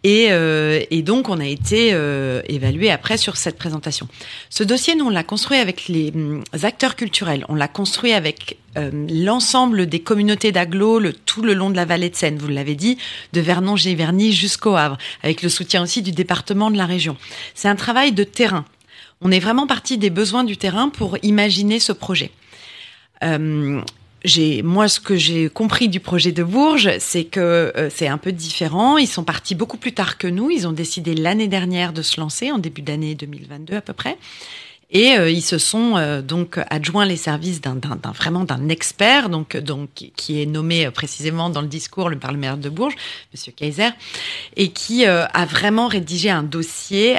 Et, 0.03 0.27
euh, 0.32 0.82
et 0.91 1.01
donc, 1.01 1.29
on 1.29 1.39
a 1.39 1.46
été 1.46 1.91
euh, 1.93 2.41
évalué 2.48 2.91
après 2.91 3.17
sur 3.17 3.38
cette 3.38 3.58
présentation. 3.58 4.08
Ce 4.50 4.63
dossier, 4.63 4.96
nous, 4.96 5.05
on 5.05 5.10
l'a 5.10 5.24
construit 5.24 5.58
avec 5.58 5.88
les 5.88 6.12
hum, 6.13 6.43
acteurs 6.63 6.98
culturels. 6.98 7.46
On 7.48 7.55
l'a 7.55 7.70
construit 7.70 8.12
avec 8.12 8.58
euh, 8.77 8.91
l'ensemble 9.10 9.88
des 9.88 10.01
communautés 10.01 10.51
d'agglo 10.51 11.00
le, 11.00 11.13
tout 11.13 11.41
le 11.41 11.53
long 11.53 11.70
de 11.70 11.77
la 11.77 11.86
vallée 11.86 12.10
de 12.10 12.15
Seine, 12.15 12.38
vous 12.38 12.50
l'avez 12.50 12.75
dit, 12.75 12.98
de 13.32 13.39
Vernon-Giverny 13.39 14.34
jusqu'au 14.34 14.75
Havre, 14.75 14.98
avec 15.24 15.41
le 15.41 15.48
soutien 15.48 15.82
aussi 15.82 16.01
du 16.01 16.12
département 16.12 16.70
de 16.70 16.77
la 16.77 16.86
région. 16.86 17.15
C'est 17.55 17.70
un 17.70 17.75
travail 17.77 18.12
de 18.12 18.25
terrain. 18.25 18.65
On 19.24 19.32
est 19.32 19.39
vraiment 19.39 19.68
parti 19.68 19.98
des 19.98 20.10
besoins 20.10 20.44
du 20.44 20.58
terrain 20.58 20.89
pour 20.89 21.18
imaginer 21.24 21.80
ce 21.80 21.94
projet. 21.94 22.32
Euh, 23.24 23.82
moi 24.63 24.88
ce 24.88 25.00
que 25.00 25.15
j'ai 25.15 25.50
compris 25.50 25.88
du 25.89 26.00
projet 26.00 26.32
de 26.32 26.44
Bourges, 26.44 26.92
c'est 27.00 27.24
que 27.24 27.39
euh, 27.39 27.89
c'est 27.89 28.08
un 28.08 28.18
peu 28.18 28.32
différent. 28.32 28.98
Ils 28.98 29.08
sont 29.08 29.24
partis 29.24 29.56
beaucoup 29.56 29.77
plus 29.77 29.94
tard 29.94 30.18
que 30.18 30.27
nous. 30.27 30.50
Ils 30.50 30.68
ont 30.68 30.74
décidé 30.74 31.13
l'année 31.13 31.48
dernière 31.48 31.94
de 31.94 32.01
se 32.01 32.20
lancer 32.20 32.51
en 32.51 32.58
début 32.58 32.82
d'année 32.82 33.15
2022 33.15 33.75
à 33.75 33.82
peu 33.82 33.94
près. 33.94 34.18
Et 34.92 35.18
euh, 35.18 35.30
ils 35.30 35.42
se 35.42 35.58
sont 35.58 35.98
euh, 35.98 36.22
donc 36.22 36.60
adjoints 36.70 37.06
les 37.06 37.18
services 37.18 37.62
d'un, 37.62 37.80
vraiment 38.13 38.44
d'un 38.44 38.70
expert, 38.70 39.30
donc 39.30 39.58
donc 39.58 39.89
qui 40.15 40.42
est 40.42 40.46
nommé 40.46 40.92
précisément 40.92 41.50
dans 41.50 41.62
le 41.62 41.68
discours 41.68 42.10
le 42.10 42.18
par 42.18 42.32
le 42.32 42.38
maire 42.38 42.58
de 42.58 42.70
Bourges, 42.70 42.96
Monsieur 43.34 43.51
Kaiser, 43.51 43.89
et 44.56 44.70
qui 44.70 45.06
a 45.06 45.46
vraiment 45.46 45.88
rédigé 45.88 46.30
un 46.30 46.44
dossier 46.44 47.18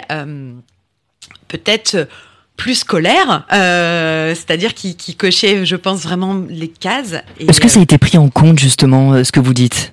peut-être 1.49 2.09
plus 2.57 2.77
scolaire, 2.77 3.45
euh, 3.53 4.35
c'est-à-dire 4.35 4.75
qui, 4.75 4.97
qui 4.97 5.17
cochait, 5.17 5.67
je 5.67 5.77
pense 5.77 6.03
vraiment 6.03 6.41
les 6.49 6.69
cases. 6.69 7.15
Est-ce 7.41 7.61
que 7.61 7.67
euh, 7.67 7.69
ça 7.69 7.81
a 7.81 7.83
été 7.83 7.99
pris 7.99 8.17
en 8.17 8.29
compte 8.29 8.59
justement 8.61 9.13
euh, 9.13 9.25
ce 9.25 9.33
que 9.33 9.41
vous 9.41 9.55
dites? 9.55 9.93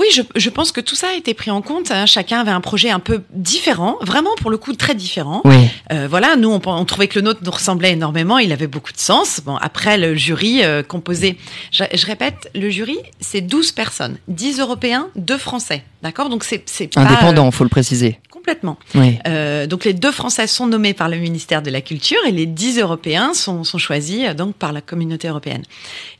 Oui, 0.00 0.06
je, 0.14 0.22
je 0.36 0.48
pense 0.48 0.70
que 0.70 0.80
tout 0.80 0.94
ça 0.94 1.08
a 1.08 1.14
été 1.14 1.34
pris 1.34 1.50
en 1.50 1.60
compte. 1.60 1.90
hein. 1.90 2.06
Chacun 2.06 2.38
avait 2.38 2.52
un 2.52 2.60
projet 2.60 2.88
un 2.88 3.00
peu 3.00 3.22
différent, 3.32 3.96
vraiment 4.00 4.30
pour 4.40 4.48
le 4.48 4.56
coup 4.56 4.72
très 4.74 4.94
différent. 4.94 5.40
Oui. 5.44 5.56
Euh, 5.92 6.06
voilà, 6.08 6.36
nous 6.36 6.48
on, 6.50 6.60
on 6.66 6.84
trouvait 6.84 7.08
que 7.08 7.18
le 7.18 7.24
nôtre 7.24 7.40
nous 7.44 7.50
ressemblait 7.50 7.90
énormément, 7.94 8.38
il 8.38 8.52
avait 8.52 8.68
beaucoup 8.68 8.92
de 8.92 8.98
sens. 8.98 9.40
Bon, 9.44 9.56
après 9.56 9.98
le 9.98 10.14
jury 10.14 10.62
euh, 10.62 10.84
composé, 10.84 11.36
je, 11.72 11.82
je 11.92 12.06
répète, 12.06 12.48
le 12.54 12.70
jury 12.70 12.96
c'est 13.18 13.40
12 13.40 13.72
personnes, 13.72 14.18
10 14.28 14.60
Européens, 14.60 15.08
2 15.16 15.36
Français, 15.36 15.82
d'accord? 16.04 16.28
Donc 16.28 16.44
c'est 16.44 16.62
c'est 16.66 16.86
pas 16.86 17.00
Indépendant, 17.00 17.50
faut 17.50 17.64
le 17.64 17.70
préciser. 17.70 18.20
Euh, 18.48 18.54
complètement. 18.54 18.78
Oui. 18.94 19.18
Euh, 19.26 19.66
donc 19.66 19.84
les 19.84 19.92
deux 19.94 20.12
Français 20.12 20.46
sont 20.46 20.66
nommés 20.66 20.94
par 20.94 21.08
le 21.08 21.18
ministère 21.18 21.60
de 21.62 21.70
la 21.70 21.80
Culture 21.80 22.18
et 22.26 22.32
les 22.32 22.46
10 22.46 22.78
Européens 22.78 23.34
sont, 23.34 23.62
sont 23.64 23.78
choisis 23.78 24.24
euh, 24.26 24.34
donc 24.34 24.54
par 24.56 24.72
la 24.72 24.80
communauté 24.80 25.28
européenne. 25.28 25.62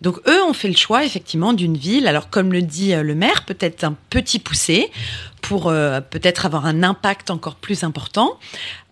Donc 0.02 0.18
eux 0.28 0.42
ont 0.44 0.52
fait 0.52 0.68
le 0.68 0.76
choix 0.76 1.04
effectivement 1.04 1.52
d'une 1.52 1.76
ville. 1.76 2.06
Alors 2.06 2.28
comme 2.30 2.52
le 2.52 2.62
dit 2.62 2.92
euh, 2.92 3.02
le 3.02 3.14
maire, 3.14 3.44
peut-être 3.44 3.84
un 3.84 3.94
petit 4.10 4.38
poussé 4.38 4.90
pour 5.40 5.72
peut-être 6.10 6.44
avoir 6.46 6.66
un 6.66 6.82
impact 6.82 7.30
encore 7.30 7.54
plus 7.54 7.84
important. 7.84 8.38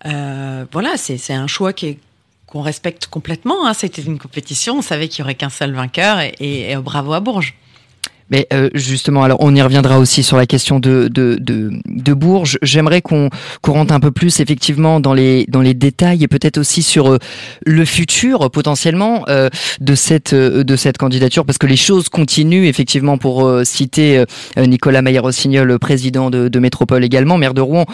Voilà, 0.05 0.97
c'est 0.97 1.19
c'est 1.19 1.35
un 1.35 1.49
choix 1.49 1.73
qui 1.73 1.87
est 1.87 1.99
qu'on 2.47 2.63
respecte 2.63 3.09
complètement. 3.09 3.67
Hein. 3.67 3.75
C'était 3.75 4.01
une 4.03 4.19
compétition, 4.19 4.79
on 4.79 4.83
savait 4.83 5.09
qu'il 5.09 5.19
y 5.19 5.23
aurait 5.23 5.35
qu'un 5.35 5.51
seul 5.51 5.73
vainqueur 5.75 6.21
et, 6.21 6.35
et- 6.39 6.71
et 6.71 6.77
bravo 6.77 7.13
à 7.13 7.21
Bourges. 7.21 7.55
Mais 8.31 8.47
euh, 8.53 8.71
justement, 8.75 9.23
alors 9.23 9.39
on 9.41 9.55
y 9.55 9.63
reviendra 9.63 9.99
aussi 9.99 10.23
sur 10.23 10.37
la 10.37 10.47
question 10.47 10.81
de 10.81 11.09
de 11.13 11.37
de, 11.41 11.71
de 11.87 12.15
Bourges. 12.15 12.59
J'aimerais 12.63 13.03
qu'on 13.03 13.31
qu'on 13.63 13.73
rentre 13.73 13.95
un 13.95 14.01
peu 14.01 14.11
plus 14.11 14.41
effectivement 14.41 15.01
dans 15.01 15.15
les 15.15 15.47
dans 15.49 15.61
les 15.61 15.75
détails 15.75 16.25
et 16.25 16.29
peut-être 16.29 16.59
aussi 16.59 16.83
sur 16.83 17.13
euh, 17.13 17.19
le 17.65 17.85
futur 17.85 18.51
potentiellement 18.51 19.25
euh, 19.29 19.49
de 19.81 19.95
cette 19.95 20.33
euh, 20.33 20.65
de 20.65 20.77
cette 20.77 20.99
candidature 20.99 21.45
parce 21.45 21.59
que 21.59 21.67
les 21.67 21.77
choses 21.77 22.09
continuent 22.09 22.67
effectivement 22.67 23.19
pour 23.19 23.47
euh, 23.47 23.65
citer 23.65 24.25
Nicolas 24.57 25.03
Maillard-Rossignol, 25.03 25.79
président 25.79 26.31
de, 26.31 26.49
de 26.49 26.59
Métropole 26.59 27.05
également, 27.05 27.39
maire 27.39 27.55
de 27.55 27.61
Rouen. 27.61 27.85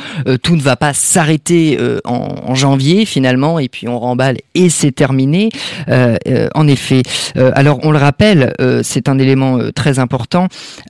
tout 0.43 0.57
ne 0.57 0.61
va 0.61 0.77
pas 0.77 0.93
s'arrêter 0.93 1.79
en, 2.05 2.35
en 2.45 2.55
janvier 2.55 3.05
finalement 3.05 3.59
et 3.59 3.69
puis 3.69 3.89
on 3.89 3.99
remballe 3.99 4.39
et 4.55 4.69
c'est 4.69 4.93
terminé. 4.93 5.51
En 6.55 6.69
effet. 6.69 7.03
Alors 7.37 7.81
on 7.83 7.91
le 7.91 7.99
rappelle, 7.99 8.55
c'est 8.83 9.09
un 9.09 9.19
élément 9.19 9.59
très 9.75 9.99
important 9.99 10.22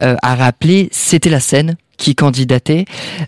euh, 0.03 0.17
à 0.23 0.35
rappeler, 0.35 0.89
c'était 0.93 1.31
la 1.31 1.41
scène 1.41 1.77
qui 1.97 2.15
candidatait 2.15 2.85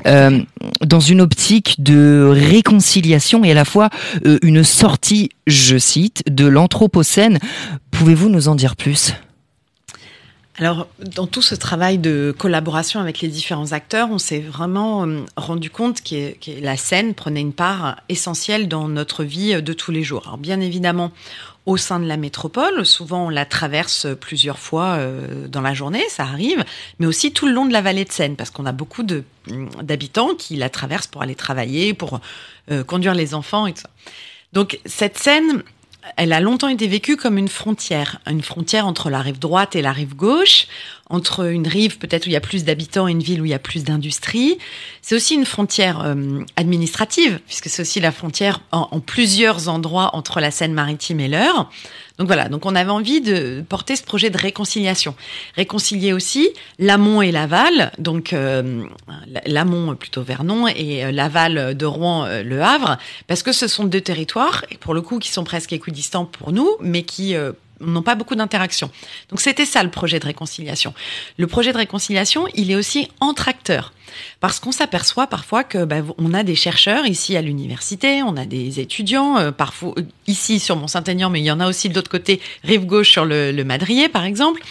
euh, 0.06 0.40
dans 0.80 1.00
une 1.00 1.20
optique 1.20 1.76
de 1.78 2.28
réconciliation 2.28 3.44
et 3.44 3.52
à 3.52 3.54
la 3.54 3.64
fois 3.64 3.88
euh, 4.26 4.38
une 4.42 4.64
sortie, 4.64 5.30
je 5.46 5.78
cite, 5.78 6.24
de 6.28 6.46
l'anthropocène. 6.46 7.38
Pouvez-vous 7.92 8.28
nous 8.28 8.48
en 8.48 8.56
dire 8.56 8.74
plus? 8.74 9.14
Alors, 10.56 10.86
dans 10.98 11.26
tout 11.26 11.42
ce 11.42 11.56
travail 11.56 11.98
de 11.98 12.32
collaboration 12.36 13.00
avec 13.00 13.20
les 13.20 13.28
différents 13.28 13.72
acteurs, 13.72 14.08
on 14.12 14.18
s'est 14.18 14.38
vraiment 14.38 15.04
euh, 15.04 15.24
rendu 15.36 15.68
compte 15.68 16.00
que, 16.02 16.34
la 16.60 16.76
scène 16.76 17.14
prenait 17.14 17.40
une 17.40 17.52
part 17.52 17.96
essentielle 18.08 18.68
dans 18.68 18.86
notre 18.86 19.24
vie 19.24 19.60
de 19.60 19.72
tous 19.72 19.90
les 19.90 20.04
jours. 20.04 20.22
Alors, 20.26 20.38
bien 20.38 20.60
évidemment, 20.60 21.10
au 21.66 21.76
sein 21.76 21.98
de 21.98 22.06
la 22.06 22.16
métropole, 22.16 22.84
souvent 22.84 23.26
on 23.26 23.28
la 23.30 23.46
traverse 23.46 24.06
plusieurs 24.20 24.58
fois 24.58 24.96
euh, 24.96 25.48
dans 25.48 25.62
la 25.62 25.74
journée, 25.74 26.04
ça 26.08 26.24
arrive, 26.24 26.64
mais 26.98 27.06
aussi 27.06 27.32
tout 27.32 27.46
le 27.46 27.52
long 27.52 27.64
de 27.64 27.72
la 27.72 27.80
vallée 27.80 28.04
de 28.04 28.12
Seine, 28.12 28.36
parce 28.36 28.50
qu'on 28.50 28.66
a 28.66 28.72
beaucoup 28.72 29.02
de, 29.02 29.24
d'habitants 29.82 30.34
qui 30.34 30.56
la 30.56 30.68
traversent 30.68 31.06
pour 31.06 31.22
aller 31.22 31.34
travailler, 31.34 31.94
pour 31.94 32.20
euh, 32.70 32.84
conduire 32.84 33.14
les 33.14 33.34
enfants 33.34 33.66
et 33.66 33.72
tout 33.72 33.80
ça. 33.80 33.90
Donc, 34.52 34.78
cette 34.84 35.18
scène, 35.18 35.64
elle 36.16 36.32
a 36.32 36.40
longtemps 36.40 36.68
été 36.68 36.86
vécue 36.86 37.16
comme 37.16 37.38
une 37.38 37.48
frontière, 37.48 38.20
une 38.26 38.42
frontière 38.42 38.86
entre 38.86 39.10
la 39.10 39.20
rive 39.20 39.38
droite 39.38 39.74
et 39.76 39.82
la 39.82 39.92
rive 39.92 40.14
gauche, 40.14 40.66
entre 41.10 41.46
une 41.50 41.68
rive 41.68 41.98
peut-être 41.98 42.26
où 42.26 42.30
il 42.30 42.32
y 42.32 42.36
a 42.36 42.40
plus 42.40 42.64
d'habitants 42.64 43.08
et 43.08 43.12
une 43.12 43.22
ville 43.22 43.40
où 43.42 43.44
il 43.44 43.50
y 43.50 43.54
a 43.54 43.58
plus 43.58 43.84
d'industrie. 43.84 44.58
C'est 45.02 45.14
aussi 45.14 45.34
une 45.34 45.44
frontière 45.44 46.00
euh, 46.00 46.40
administrative, 46.56 47.40
puisque 47.46 47.68
c'est 47.68 47.82
aussi 47.82 48.00
la 48.00 48.12
frontière 48.12 48.60
en, 48.72 49.00
plusieurs 49.00 49.68
endroits 49.68 50.10
entre 50.14 50.40
la 50.40 50.50
Seine-Maritime 50.50 51.20
et 51.20 51.28
l'Eure. 51.28 51.70
Donc 52.18 52.28
voilà, 52.28 52.48
donc 52.48 52.64
on 52.64 52.76
avait 52.76 52.92
envie 52.92 53.20
de 53.20 53.64
porter 53.68 53.96
ce 53.96 54.04
projet 54.04 54.30
de 54.30 54.38
réconciliation. 54.38 55.16
Réconcilier 55.56 56.12
aussi 56.12 56.48
l'amont 56.78 57.22
et 57.22 57.32
l'aval, 57.32 57.90
donc 57.98 58.32
euh, 58.32 58.84
l'amont 59.46 59.96
plutôt 59.96 60.22
Vernon 60.22 60.68
et 60.68 61.04
euh, 61.04 61.10
l'aval 61.10 61.76
de 61.76 61.86
Rouen, 61.86 62.24
euh, 62.26 62.44
le 62.44 62.62
Havre, 62.62 62.98
parce 63.26 63.42
que 63.42 63.50
ce 63.50 63.66
sont 63.66 63.84
deux 63.84 64.00
territoires, 64.00 64.64
et 64.70 64.76
pour 64.76 64.94
le 64.94 65.02
coup, 65.02 65.18
qui 65.18 65.30
sont 65.30 65.42
presque 65.42 65.72
équidistants 65.72 66.24
pour 66.24 66.52
nous, 66.52 66.70
mais 66.80 67.02
qui 67.02 67.34
euh, 67.34 67.50
n'ont 67.80 68.02
pas 68.02 68.14
beaucoup 68.14 68.34
d'interaction. 68.34 68.90
Donc 69.30 69.40
c'était 69.40 69.66
ça 69.66 69.82
le 69.82 69.90
projet 69.90 70.20
de 70.20 70.26
réconciliation. 70.26 70.94
Le 71.38 71.46
projet 71.46 71.72
de 71.72 71.78
réconciliation, 71.78 72.46
il 72.54 72.70
est 72.70 72.76
aussi 72.76 73.08
entre 73.20 73.48
acteurs. 73.48 73.92
Parce 74.40 74.60
qu'on 74.60 74.72
s'aperçoit 74.72 75.26
parfois 75.26 75.64
que 75.64 75.84
bah, 75.84 75.96
on 76.18 76.34
a 76.34 76.42
des 76.42 76.54
chercheurs 76.54 77.06
ici 77.06 77.36
à 77.36 77.42
l'université, 77.42 78.22
on 78.22 78.36
a 78.36 78.44
des 78.44 78.80
étudiants, 78.80 79.38
euh, 79.38 79.50
parfois 79.50 79.94
euh, 79.98 80.02
ici 80.26 80.60
sur 80.60 80.76
Mont-Saint-Aignan, 80.76 81.30
mais 81.30 81.40
il 81.40 81.44
y 81.44 81.50
en 81.50 81.60
a 81.60 81.68
aussi 81.68 81.88
de 81.88 81.94
l'autre 81.94 82.10
côté, 82.10 82.40
rive 82.62 82.86
gauche 82.86 83.10
sur 83.10 83.24
le, 83.24 83.50
le 83.50 83.64
Madrier 83.64 84.08
par 84.08 84.24
exemple. 84.24 84.62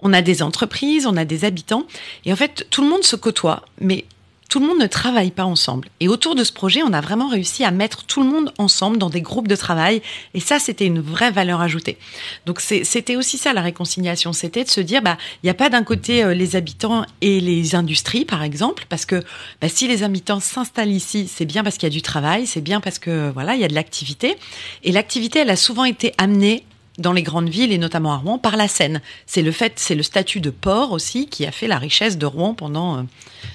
On 0.00 0.12
a 0.12 0.22
des 0.22 0.42
entreprises, 0.42 1.06
on 1.06 1.16
a 1.16 1.24
des 1.24 1.44
habitants, 1.44 1.86
et 2.24 2.32
en 2.32 2.36
fait 2.36 2.66
tout 2.70 2.82
le 2.82 2.88
monde 2.88 3.04
se 3.04 3.16
côtoie, 3.16 3.64
mais 3.80 4.04
tout 4.48 4.60
le 4.60 4.66
monde 4.66 4.78
ne 4.78 4.86
travaille 4.86 5.30
pas 5.30 5.44
ensemble. 5.44 5.88
Et 6.00 6.08
autour 6.08 6.34
de 6.34 6.42
ce 6.42 6.52
projet, 6.52 6.82
on 6.82 6.92
a 6.94 7.02
vraiment 7.02 7.28
réussi 7.28 7.64
à 7.64 7.70
mettre 7.70 8.04
tout 8.04 8.22
le 8.22 8.28
monde 8.28 8.52
ensemble 8.56 8.96
dans 8.96 9.10
des 9.10 9.20
groupes 9.20 9.46
de 9.46 9.56
travail. 9.56 10.00
Et 10.32 10.40
ça, 10.40 10.58
c'était 10.58 10.86
une 10.86 11.00
vraie 11.00 11.30
valeur 11.30 11.60
ajoutée. 11.60 11.98
Donc 12.46 12.60
c'était 12.60 13.16
aussi 13.16 13.36
ça 13.36 13.52
la 13.52 13.60
réconciliation, 13.60 14.32
c'était 14.32 14.64
de 14.64 14.70
se 14.70 14.80
dire, 14.80 15.02
bah, 15.02 15.18
il 15.42 15.46
n'y 15.46 15.50
a 15.50 15.54
pas 15.54 15.68
d'un 15.68 15.84
côté 15.84 16.24
euh, 16.24 16.32
les 16.32 16.56
habitants 16.56 17.04
et 17.20 17.40
les 17.40 17.74
industries, 17.74 18.24
par 18.24 18.42
exemple, 18.42 18.86
parce 18.88 19.04
que 19.04 19.22
bah, 19.60 19.68
si 19.68 19.86
les 19.86 20.02
habitants 20.02 20.40
s'installent 20.40 20.92
ici, 20.92 21.30
c'est 21.32 21.44
bien 21.44 21.62
parce 21.62 21.76
qu'il 21.76 21.86
y 21.88 21.92
a 21.92 21.94
du 21.94 22.02
travail, 22.02 22.46
c'est 22.46 22.62
bien 22.62 22.80
parce 22.80 22.98
que 22.98 23.30
voilà, 23.30 23.54
il 23.54 23.60
y 23.60 23.64
a 23.64 23.68
de 23.68 23.74
l'activité. 23.74 24.36
Et 24.82 24.92
l'activité, 24.92 25.40
elle 25.40 25.50
a 25.50 25.56
souvent 25.56 25.84
été 25.84 26.14
amenée 26.16 26.64
dans 26.96 27.12
les 27.12 27.22
grandes 27.22 27.48
villes 27.48 27.72
et 27.72 27.78
notamment 27.78 28.12
à 28.12 28.16
Rouen 28.16 28.38
par 28.38 28.56
la 28.56 28.66
Seine. 28.66 29.02
C'est 29.26 29.42
le 29.42 29.52
fait, 29.52 29.74
c'est 29.76 29.94
le 29.94 30.02
statut 30.02 30.40
de 30.40 30.50
port 30.50 30.92
aussi 30.92 31.26
qui 31.28 31.46
a 31.46 31.52
fait 31.52 31.68
la 31.68 31.78
richesse 31.78 32.16
de 32.18 32.26
Rouen 32.26 32.54
pendant 32.54 32.98
euh, 32.98 33.02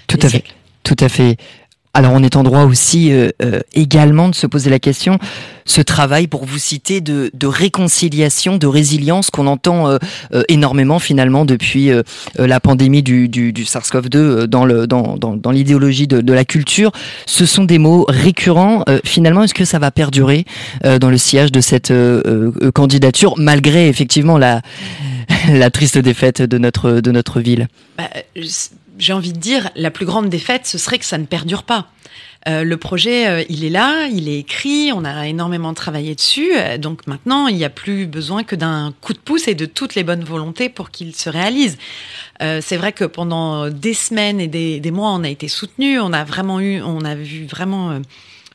Tout 0.07 0.17
des 0.17 0.27
à 0.27 0.29
fait. 0.29 0.43
Tout 0.83 0.97
à 0.99 1.09
fait. 1.09 1.37
Alors 1.95 2.13
on 2.15 2.23
est 2.23 2.35
en 2.35 2.41
droit 2.41 2.63
aussi 2.63 3.11
euh, 3.11 3.29
euh, 3.43 3.59
également 3.75 4.27
de 4.27 4.33
se 4.33 4.47
poser 4.47 4.71
la 4.71 4.79
question, 4.79 5.19
ce 5.65 5.79
travail 5.79 6.25
pour 6.25 6.43
vous 6.43 6.57
citer 6.57 7.01
de, 7.01 7.29
de 7.35 7.45
réconciliation, 7.45 8.57
de 8.57 8.65
résilience 8.65 9.29
qu'on 9.29 9.45
entend 9.45 9.87
euh, 9.87 9.97
euh, 10.33 10.41
énormément 10.49 10.97
finalement 10.97 11.45
depuis 11.45 11.91
euh, 11.91 12.01
euh, 12.39 12.47
la 12.47 12.59
pandémie 12.59 13.03
du, 13.03 13.29
du, 13.29 13.53
du 13.53 13.63
SARS-CoV-2 13.63 14.15
euh, 14.15 14.47
dans 14.47 14.65
le 14.65 14.87
dans, 14.87 15.17
dans, 15.17 15.51
l'idéologie 15.51 16.07
de, 16.07 16.21
de 16.21 16.33
la 16.33 16.45
culture. 16.45 16.91
Ce 17.27 17.45
sont 17.45 17.63
des 17.63 17.77
mots 17.77 18.05
récurrents. 18.09 18.83
Finalement, 19.03 19.43
est-ce 19.43 19.53
que 19.53 19.65
ça 19.65 19.77
va 19.77 19.91
perdurer 19.91 20.45
dans 20.99 21.09
le 21.11 21.17
sillage 21.17 21.51
de 21.51 21.61
cette 21.61 21.93
candidature 22.73 23.35
malgré 23.37 23.87
effectivement 23.87 24.39
la 24.39 24.61
la 25.49 25.69
triste 25.69 25.99
défaite 25.99 26.41
de 26.41 26.57
notre 26.57 27.01
de 27.01 27.11
notre 27.11 27.39
ville? 27.39 27.67
Bah, 27.97 28.09
j'ai 28.97 29.13
envie 29.13 29.33
de 29.33 29.39
dire, 29.39 29.69
la 29.75 29.91
plus 29.91 30.05
grande 30.05 30.29
défaite, 30.29 30.65
ce 30.65 30.77
serait 30.77 30.99
que 30.99 31.05
ça 31.05 31.17
ne 31.17 31.25
perdure 31.25 31.63
pas. 31.63 31.87
Euh, 32.47 32.63
le 32.63 32.75
projet, 32.75 33.27
euh, 33.27 33.43
il 33.47 33.63
est 33.63 33.69
là, 33.69 34.07
il 34.07 34.27
est 34.27 34.39
écrit, 34.39 34.91
on 34.93 35.05
a 35.05 35.27
énormément 35.27 35.73
travaillé 35.73 36.13
dessus. 36.13 36.51
Euh, 36.55 36.77
donc 36.77 37.07
maintenant, 37.07 37.47
il 37.47 37.55
n'y 37.55 37.63
a 37.63 37.69
plus 37.69 38.05
besoin 38.05 38.43
que 38.43 38.55
d'un 38.55 38.93
coup 39.01 39.13
de 39.13 39.19
pouce 39.19 39.47
et 39.47 39.55
de 39.55 39.65
toutes 39.65 39.95
les 39.95 40.03
bonnes 40.03 40.25
volontés 40.25 40.67
pour 40.67 40.91
qu'il 40.91 41.15
se 41.15 41.29
réalise. 41.29 41.77
Euh, 42.41 42.59
c'est 42.61 42.75
vrai 42.75 42.91
que 42.91 43.05
pendant 43.05 43.69
des 43.69 43.93
semaines 43.93 44.41
et 44.41 44.47
des, 44.47 44.81
des 44.81 44.91
mois, 44.91 45.11
on 45.11 45.23
a 45.23 45.29
été 45.29 45.47
soutenu. 45.47 45.99
On 45.99 46.11
a 46.11 46.25
vraiment 46.25 46.59
eu, 46.59 46.81
on 46.81 47.05
a 47.05 47.15
vu 47.15 47.45
vraiment 47.45 48.01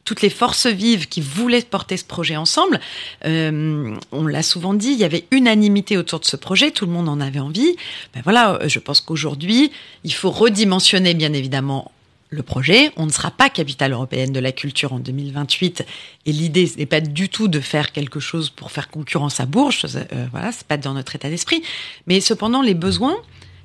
toutes 0.08 0.22
les 0.22 0.30
forces 0.30 0.66
vives 0.66 1.06
qui 1.06 1.20
voulaient 1.20 1.60
porter 1.60 1.98
ce 1.98 2.04
projet 2.04 2.34
ensemble. 2.34 2.80
Euh, 3.26 3.94
on 4.10 4.26
l'a 4.26 4.42
souvent 4.42 4.72
dit, 4.72 4.92
il 4.92 4.98
y 4.98 5.04
avait 5.04 5.26
unanimité 5.30 5.98
autour 5.98 6.18
de 6.18 6.24
ce 6.24 6.36
projet, 6.36 6.70
tout 6.70 6.86
le 6.86 6.92
monde 6.92 7.10
en 7.10 7.20
avait 7.20 7.40
envie. 7.40 7.76
Ben 8.14 8.22
voilà, 8.24 8.54
euh, 8.54 8.68
je 8.68 8.78
pense 8.78 9.02
qu'aujourd'hui, 9.02 9.70
il 10.04 10.14
faut 10.14 10.30
redimensionner 10.30 11.12
bien 11.12 11.34
évidemment 11.34 11.92
le 12.30 12.42
projet. 12.42 12.90
On 12.96 13.04
ne 13.04 13.10
sera 13.10 13.30
pas 13.30 13.50
capitale 13.50 13.92
européenne 13.92 14.32
de 14.32 14.40
la 14.40 14.50
culture 14.50 14.94
en 14.94 14.98
2028 14.98 15.84
et 16.24 16.32
l'idée 16.32 16.72
n'est 16.78 16.86
pas 16.86 17.02
du 17.02 17.28
tout 17.28 17.48
de 17.48 17.60
faire 17.60 17.92
quelque 17.92 18.18
chose 18.18 18.48
pour 18.48 18.72
faire 18.72 18.88
concurrence 18.88 19.40
à 19.40 19.44
Bourges. 19.44 19.84
Euh, 19.94 20.26
voilà, 20.30 20.52
c'est 20.52 20.66
pas 20.66 20.78
dans 20.78 20.94
notre 20.94 21.16
état 21.16 21.28
d'esprit. 21.28 21.62
Mais 22.06 22.22
cependant, 22.22 22.62
les 22.62 22.72
besoins, 22.72 23.18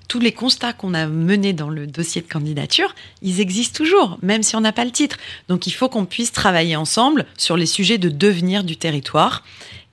tous 0.07 0.19
les 0.19 0.31
constats 0.31 0.73
qu'on 0.73 0.93
a 0.93 1.07
menés 1.07 1.53
dans 1.53 1.69
le 1.69 1.87
dossier 1.87 2.21
de 2.21 2.27
candidature, 2.27 2.93
ils 3.21 3.39
existent 3.39 3.77
toujours, 3.77 4.17
même 4.21 4.43
si 4.43 4.55
on 4.55 4.61
n'a 4.61 4.71
pas 4.71 4.85
le 4.85 4.91
titre. 4.91 5.17
Donc 5.47 5.67
il 5.67 5.71
faut 5.71 5.89
qu'on 5.89 6.05
puisse 6.05 6.31
travailler 6.31 6.75
ensemble 6.75 7.25
sur 7.37 7.57
les 7.57 7.65
sujets 7.65 7.97
de 7.97 8.09
devenir 8.09 8.63
du 8.63 8.77
territoire. 8.77 9.43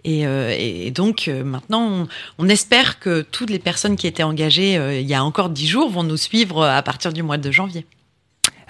Et, 0.05 0.27
euh, 0.27 0.55
et 0.57 0.91
donc 0.91 1.29
euh, 1.29 1.45
maintenant, 1.45 2.07
on, 2.39 2.49
espère 2.49 2.99
que 3.01 3.23
toutes 3.23 3.51
les 3.51 3.59
personnes 3.59 3.97
qui 3.97 4.07
étaient 4.07 4.23
engagées 4.23 4.79
euh, 4.79 4.99
il 4.99 5.07
y 5.07 5.15
a 5.15 5.23
encore 5.23 5.51
dix 5.51 5.67
jours 5.67 5.91
vont 5.91 6.03
nous 6.03 6.17
suivre 6.17 6.65
à 6.65 6.83
partir 6.83 7.13
du 7.13 7.23
mois 7.23 7.37
de 7.37 7.51
janvier. 7.51 7.85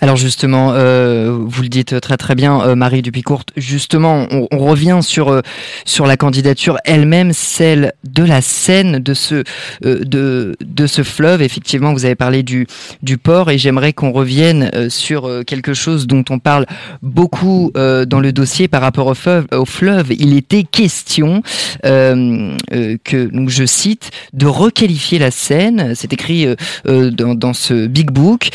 Alors 0.02 0.16
justement, 0.16 0.72
euh, 0.72 1.36
vous 1.38 1.62
le 1.62 1.68
dites 1.68 2.00
très 2.00 2.16
très 2.16 2.34
bien, 2.34 2.62
euh, 2.62 2.74
Marie 2.74 3.02
Dupicourte. 3.02 3.50
Justement, 3.56 4.26
on, 4.30 4.48
on 4.50 4.58
revient 4.58 5.00
sur 5.02 5.28
euh, 5.28 5.42
sur 5.84 6.06
la 6.06 6.16
candidature 6.16 6.78
elle-même, 6.86 7.34
celle 7.34 7.92
de 8.08 8.24
la 8.24 8.40
Seine, 8.40 8.98
de 8.98 9.12
ce 9.12 9.44
euh, 9.84 10.02
de 10.04 10.56
de 10.64 10.86
ce 10.86 11.02
fleuve. 11.02 11.42
Effectivement, 11.42 11.92
vous 11.92 12.06
avez 12.06 12.14
parlé 12.14 12.42
du 12.42 12.66
du 13.02 13.18
port, 13.18 13.50
et 13.50 13.58
j'aimerais 13.58 13.92
qu'on 13.92 14.10
revienne 14.10 14.70
euh, 14.74 14.88
sur 14.88 15.26
euh, 15.26 15.42
quelque 15.42 15.74
chose 15.74 16.06
dont 16.06 16.24
on 16.30 16.38
parle 16.38 16.64
beaucoup 17.02 17.70
dans 17.74 18.20
le 18.20 18.32
dossier 18.32 18.68
par 18.68 18.80
rapport 18.80 19.06
au 19.06 19.14
fleuve. 19.14 19.46
Au 19.52 19.64
fleuve, 19.64 20.12
il 20.18 20.36
était 20.36 20.62
question 20.62 21.42
que, 21.82 23.26
donc 23.26 23.48
je 23.48 23.64
cite, 23.64 24.10
de 24.32 24.46
requalifier 24.46 25.18
la 25.18 25.30
Seine. 25.30 25.94
C'est 25.94 26.12
écrit 26.12 26.46
dans, 26.84 27.34
dans 27.34 27.52
ce 27.52 27.86
big 27.86 28.10
book. 28.10 28.50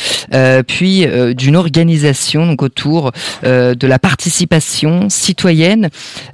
Puis 0.68 1.06
d'une 1.36 1.56
organisation 1.56 2.48
donc 2.48 2.62
autour 2.62 3.12
euh, 3.44 3.76
de 3.76 3.88
la 3.88 4.00
participation 4.00 5.10
citoyenne 5.10 5.90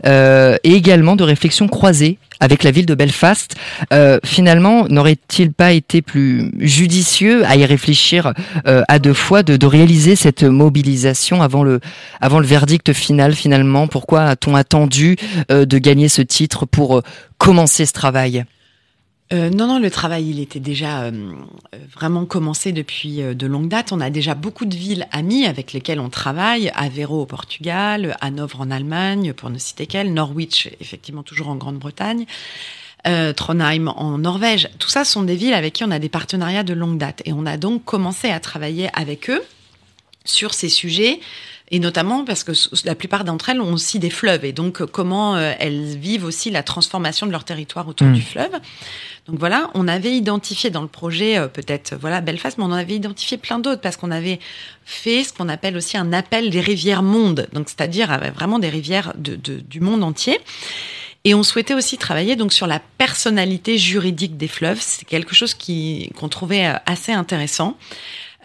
euh, 0.06 0.58
et 0.64 0.74
également 0.74 1.16
de 1.16 1.24
réflexions 1.24 1.68
croisées 1.68 2.18
avec 2.40 2.64
la 2.64 2.72
ville 2.72 2.88
de 2.88 2.96
Belfast. 2.96 3.56
Euh, 3.94 4.20
finalement, 4.26 4.88
n'aurait-il 4.88 5.54
pas 5.54 5.74
été 5.74 6.02
plus 6.02 6.52
judicieux 6.60 7.46
à 7.46 7.56
y 7.56 7.66
réfléchir 7.66 8.34
à 8.66 8.98
deux 8.98 9.14
fois, 9.14 9.44
de, 9.44 9.66
réaliser 9.66 10.16
cette 10.16 10.44
mobilisation 10.44 11.44
avant 11.44 11.64
le, 11.64 11.80
avant 12.20 12.40
le 12.40 12.48
verdict 12.48 12.94
final 12.94 13.36
finalement? 13.36 13.88
Pourquoi 13.88 14.24
a-t-on 14.24 14.56
attendu 14.56 15.18
de 15.50 15.78
gagner 15.78 16.10
ce 16.10 16.24
titre 16.24 16.66
pour 16.66 17.04
commencer 17.38 17.86
ce 17.86 17.94
travail? 17.94 18.44
Euh, 19.34 19.50
non, 19.50 19.68
non, 19.68 19.80
le 19.80 19.90
travail, 19.90 20.30
il 20.30 20.40
était 20.40 20.60
déjà 20.60 21.04
euh, 21.04 21.34
vraiment 21.94 22.26
commencé 22.26 22.74
depuis 22.74 23.22
euh, 23.22 23.34
de 23.34 23.48
longues 23.48 23.70
dates. 23.70 23.94
On 23.94 24.02
a 24.02 24.10
déjà 24.10 24.36
beaucoup 24.36 24.66
de 24.66 24.76
villes 24.76 25.08
amies 25.12 25.46
avec 25.46 25.72
lesquelles 25.72 26.02
on 26.02 26.10
travaille. 26.10 26.70
Aveiro 26.76 27.22
au 27.22 27.26
Portugal, 27.26 28.18
Hanovre 28.20 28.60
en 28.60 28.72
Allemagne, 28.72 29.32
pour 29.34 29.50
ne 29.50 29.58
citer 29.58 29.88
qu'elles, 29.88 30.14
Norwich, 30.14 30.70
effectivement, 30.82 31.24
toujours 31.24 31.48
en 31.48 31.56
Grande-Bretagne. 31.56 32.26
Euh, 33.08 33.32
Trondheim 33.32 33.88
en 33.88 34.18
Norvège. 34.18 34.70
Tout 34.80 34.90
ça 34.90 35.06
sont 35.06 35.24
des 35.24 35.36
villes 35.36 35.54
avec 35.54 35.74
qui 35.74 35.84
on 35.84 35.92
a 35.92 35.98
des 35.98 36.10
partenariats 36.10 36.64
de 36.64 36.74
longue 36.74 36.98
date. 36.98 37.22
Et 37.26 37.32
on 37.34 37.46
a 37.46 37.58
donc 37.58 37.86
commencé 37.86 38.30
à 38.30 38.40
travailler 38.40 38.90
avec 38.94 39.30
eux 39.30 39.42
sur 40.26 40.54
ces 40.54 40.70
sujets 40.70 41.20
et 41.72 41.80
notamment 41.80 42.26
parce 42.26 42.44
que 42.44 42.52
la 42.86 42.96
plupart 42.96 43.24
d'entre 43.24 43.50
elles 43.50 43.62
ont 43.62 43.74
aussi 43.74 43.98
des 43.98 44.10
fleuves 44.10 44.44
et 44.46 44.52
donc 44.52 44.82
euh, 44.82 44.86
comment 44.86 45.36
euh, 45.36 45.54
elles 45.60 45.98
vivent 45.98 46.26
aussi 46.26 46.52
la 46.52 46.64
transformation 46.64 47.26
de 47.26 47.32
leur 47.32 47.44
territoire 47.46 47.88
autour 47.88 48.08
Mm. 48.08 48.14
du 48.14 48.22
fleuve. 48.22 48.52
Donc 49.28 49.40
voilà, 49.40 49.70
on 49.74 49.88
avait 49.88 50.12
identifié 50.14 50.70
dans 50.70 50.82
le 50.82 50.88
projet 50.88 51.38
euh, 51.38 51.48
peut-être 51.48 51.96
voilà 52.00 52.22
Belfast, 52.22 52.58
mais 52.58 52.64
on 52.64 52.68
en 52.68 52.74
avait 52.74 52.96
identifié 52.96 53.38
plein 53.38 53.60
d'autres 53.60 53.82
parce 53.82 53.96
qu'on 53.98 54.12
avait 54.12 54.40
fait 54.84 55.24
ce 55.24 55.32
qu'on 55.34 55.48
appelle 55.50 55.78
aussi 55.78 55.98
un 55.98 56.12
appel 56.12 56.50
des 56.50 56.60
rivières 56.62 57.04
mondes, 57.04 57.48
donc 57.54 57.70
c'est-à-dire 57.70 58.12
euh, 58.12 58.32
vraiment 58.36 58.60
des 58.60 58.70
rivières 58.70 59.14
de, 59.18 59.36
de- 59.36 59.60
du 59.62 59.80
monde 59.80 60.04
entier. 60.04 60.40
Et 61.24 61.36
on 61.36 61.44
souhaitait 61.44 61.76
aussi 61.76 62.00
travailler 62.00 62.36
donc 62.36 62.52
sur 62.52 62.66
la 62.66 62.80
personnalité 62.98 63.78
juridique 63.78 64.38
des 64.38 64.48
fleuves. 64.48 64.80
C'est 64.82 65.06
quelque 65.06 65.36
chose 65.36 65.54
qui 65.54 66.10
qu'on 66.18 66.30
trouvait 66.30 66.66
euh, 66.66 66.74
assez 66.88 67.12
intéressant. 67.12 67.78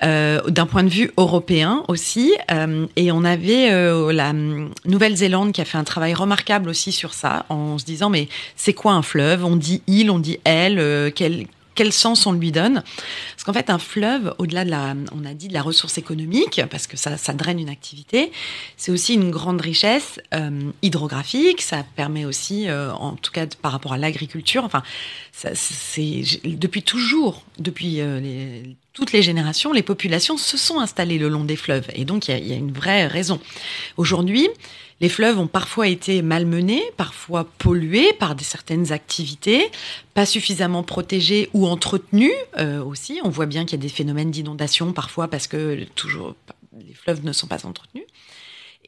Euh, 0.03 0.43
d'un 0.43 0.67
point 0.67 0.85
de 0.85 0.91
vue 0.91 1.11
européen 1.17 1.83
aussi. 1.89 2.35
Euh, 2.51 2.87
et 2.97 3.11
on 3.13 3.25
avait 3.25 3.71
euh, 3.71 4.13
la 4.13 4.35
Nouvelle-Zélande 4.85 5.53
qui 5.53 5.63
a 5.63 5.65
fait 5.65 5.79
un 5.79 5.85
travail 5.85 6.13
remarquable 6.13 6.69
aussi 6.69 6.93
sur 6.93 7.15
ça, 7.15 7.47
en 7.49 7.79
se 7.79 7.87
disant 7.87 8.11
mais 8.11 8.29
c'est 8.57 8.75
quoi 8.75 8.93
un 8.93 9.01
fleuve? 9.01 9.47
On 9.47 9.57
dit 9.57 9.81
il, 9.87 10.11
on 10.11 10.19
dit 10.19 10.39
elle, 10.45 10.79
euh, 10.81 11.11
quel 11.15 11.47
quel 11.77 11.93
sens 11.93 12.27
on 12.27 12.33
lui 12.33 12.51
donne 12.51 12.83
Parce 12.83 13.45
qu'en 13.45 13.53
fait, 13.53 13.71
un 13.71 13.79
fleuve, 13.79 14.35
au-delà 14.39 14.65
de 14.65 14.71
la, 14.71 14.95
on 15.13 15.25
a 15.25 15.35
dit 15.35 15.47
de 15.47 15.53
la 15.53 15.63
ressource 15.63 15.99
économique, 15.99 16.61
parce 16.69 16.89
que 16.89 16.97
ça, 16.97 17.17
ça 17.17 17.33
draine 17.33 17.61
une 17.61 17.69
activité, 17.69 18.33
c'est 18.77 18.91
aussi 18.91 19.15
une 19.15 19.31
grande 19.31 19.61
richesse 19.61 20.21
euh, 20.35 20.73
hydrographique. 20.83 21.63
Ça 21.63 21.85
permet 21.95 22.25
aussi, 22.25 22.69
euh, 22.69 22.93
en 22.93 23.13
tout 23.13 23.31
cas 23.31 23.47
par 23.63 23.71
rapport 23.71 23.93
à 23.93 23.99
l'agriculture, 23.99 24.65
enfin, 24.65 24.83
c'est 25.33 26.23
depuis 26.45 26.83
toujours, 26.83 27.45
depuis 27.59 28.01
euh, 28.01 28.63
toutes 28.93 29.13
les 29.13 29.23
générations, 29.23 29.73
les 29.73 29.83
populations 29.83 30.39
se 30.39 30.57
sont 30.57 30.81
installées 30.81 31.19
le 31.19 31.29
long 31.29 31.45
des 31.45 31.57
fleuves, 31.57 31.87
et 31.95 32.05
donc 32.05 32.29
il 32.29 32.47
y 32.47 32.53
a 32.53 32.57
une 32.57 32.73
vraie 32.73 33.07
raison. 33.07 33.39
Aujourd'hui, 33.99 34.49
les 35.01 35.09
fleuves 35.09 35.39
ont 35.39 35.47
parfois 35.47 35.89
été 35.89 36.23
malmenés, 36.23 36.83
parfois 36.97 37.45
pollués 37.59 38.13
par 38.15 38.35
des 38.35 38.45
certaines 38.45 38.93
activités, 38.93 39.71
pas 40.15 40.25
suffisamment 40.27 40.83
protégés 40.83 41.51
ou 41.53 41.67
entretenus 41.67 42.33
euh, 42.59 42.83
aussi. 42.83 43.21
On 43.25 43.29
voit 43.29 43.47
bien 43.47 43.65
qu'il 43.65 43.79
y 43.79 43.81
a 43.81 43.83
des 43.83 43.89
phénomènes 43.91 44.31
d'inondation 44.31 44.93
parfois 44.93 45.29
parce 45.29 45.47
que 45.47 45.85
toujours 45.95 46.35
les 46.87 46.95
fleuves 46.95 47.25
ne 47.25 47.33
sont 47.33 47.47
pas 47.47 47.67
entretenus. 47.67 48.05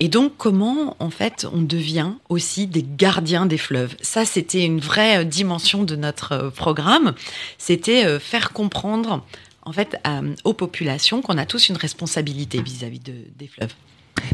Et 0.00 0.08
donc, 0.08 0.34
comment, 0.36 0.96
en 1.00 1.10
fait, 1.10 1.44
on 1.52 1.60
devient 1.60 2.12
aussi 2.28 2.68
des 2.68 2.86
gardiens 2.86 3.46
des 3.46 3.58
fleuves? 3.58 3.96
Ça, 4.00 4.24
c'était 4.24 4.64
une 4.64 4.78
vraie 4.78 5.18
euh, 5.18 5.24
dimension 5.24 5.82
de 5.82 5.96
notre 5.96 6.32
euh, 6.32 6.50
programme. 6.50 7.14
C'était 7.58 8.04
euh, 8.04 8.20
faire 8.20 8.52
comprendre, 8.52 9.24
en 9.62 9.72
fait, 9.72 9.98
aux 10.44 10.54
populations 10.54 11.20
qu'on 11.20 11.36
a 11.36 11.44
tous 11.46 11.68
une 11.68 11.76
responsabilité 11.76 12.62
vis-à-vis 12.62 13.00
de- 13.00 13.24
des 13.36 13.48
fleuves. 13.48 13.74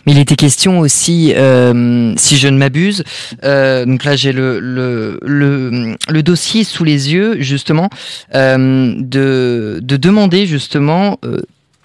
Mais 0.07 0.13
il 0.13 0.19
était 0.19 0.37
question 0.37 0.81
aussi, 0.81 1.33
euh, 1.37 2.13
si 2.17 2.37
je 2.37 2.49
ne 2.49 2.59
m'abuse, 2.59 3.05
euh, 3.45 3.85
donc 3.85 4.05
là 4.05 4.17
j'ai 4.17 4.33
le, 4.33 4.61
le, 4.61 5.19
le, 5.23 5.97
le 6.09 6.23
dossier 6.23 6.65
sous 6.65 6.85
les 6.85 7.13
yeux, 7.13 7.37
justement, 7.41 7.89
euh, 8.35 8.95
de, 8.99 9.81
de 9.83 9.97
demander 9.97 10.47
justement, 10.47 11.19
euh, 11.25 11.41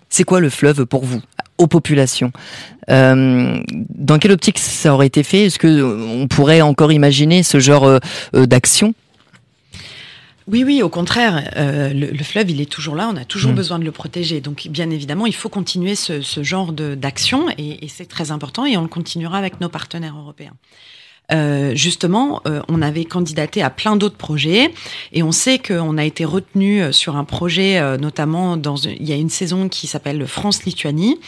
c'est 0.10 0.24
quoi 0.24 0.40
le 0.40 0.50
fleuve 0.50 0.86
pour 0.86 1.06
vous, 1.06 1.22
aux 1.58 1.68
populations 1.68 2.32
euh, 2.90 3.60
Dans 3.90 4.18
quelle 4.18 4.32
optique 4.32 4.60
ça 4.60 4.94
aurait 4.94 5.08
été 5.08 5.24
fait? 5.24 5.46
Est-ce 5.46 5.60
que 5.60 5.84
on 5.84 6.28
pourrait 6.28 6.62
encore 6.62 6.92
imaginer 6.92 7.44
ce 7.44 7.60
genre 7.60 7.86
euh, 7.86 8.00
euh, 8.36 8.46
d'action? 8.46 8.94
Oui, 10.52 10.64
oui, 10.64 10.82
au 10.82 10.90
contraire, 10.90 11.52
euh, 11.58 11.94
le, 11.94 12.08
le 12.08 12.24
fleuve, 12.24 12.50
il 12.50 12.60
est 12.60 12.70
toujours 12.70 12.96
là, 12.96 13.08
on 13.14 13.16
a 13.18 13.24
toujours 13.26 13.52
Mm. 13.52 13.56
besoin 13.56 13.80
de 13.80 13.84
le 13.86 13.92
protéger. 13.92 14.42
Donc, 14.42 14.68
bien 14.70 14.90
évidemment, 14.90 15.28
il 15.28 15.36
faut 15.36 15.50
continuer 15.50 15.94
ce, 15.96 16.22
ce 16.22 16.42
genre 16.44 16.74
de- 16.74 16.96
d'action 16.96 17.50
et, 17.58 17.86
et 17.86 17.88
c'est 17.88 18.06
très 18.08 18.32
important 18.32 18.66
et 18.66 18.76
on 18.76 18.82
le 18.82 18.88
continuera 18.88 19.38
avec 19.38 19.62
nos 19.62 19.70
partenaires 19.70 20.18
européens. 20.18 20.54
Euh, 21.32 21.76
justement, 21.76 22.42
euh, 22.48 22.62
on 22.68 22.82
avait 22.82 23.06
candidaté 23.06 23.62
à 23.62 23.70
plein 23.70 23.96
d'autres 23.96 24.18
projets 24.18 24.74
et 25.14 25.22
on 25.22 25.32
sait 25.32 25.60
qu'on 25.60 25.98
a 25.98 26.04
été 26.04 26.26
retenu 26.26 26.82
euh, 26.82 26.92
sur 26.92 27.18
un 27.18 27.24
projet, 27.24 27.80
euh, 27.80 27.98
notamment 27.98 28.58
dans 28.58 28.76
il 28.78 29.08
y 29.08 29.14
a 29.14 29.16
une 29.16 29.30
saison 29.30 29.70
qui 29.70 29.88
s'appelle 29.88 30.26
France-Lituanie 30.26 31.20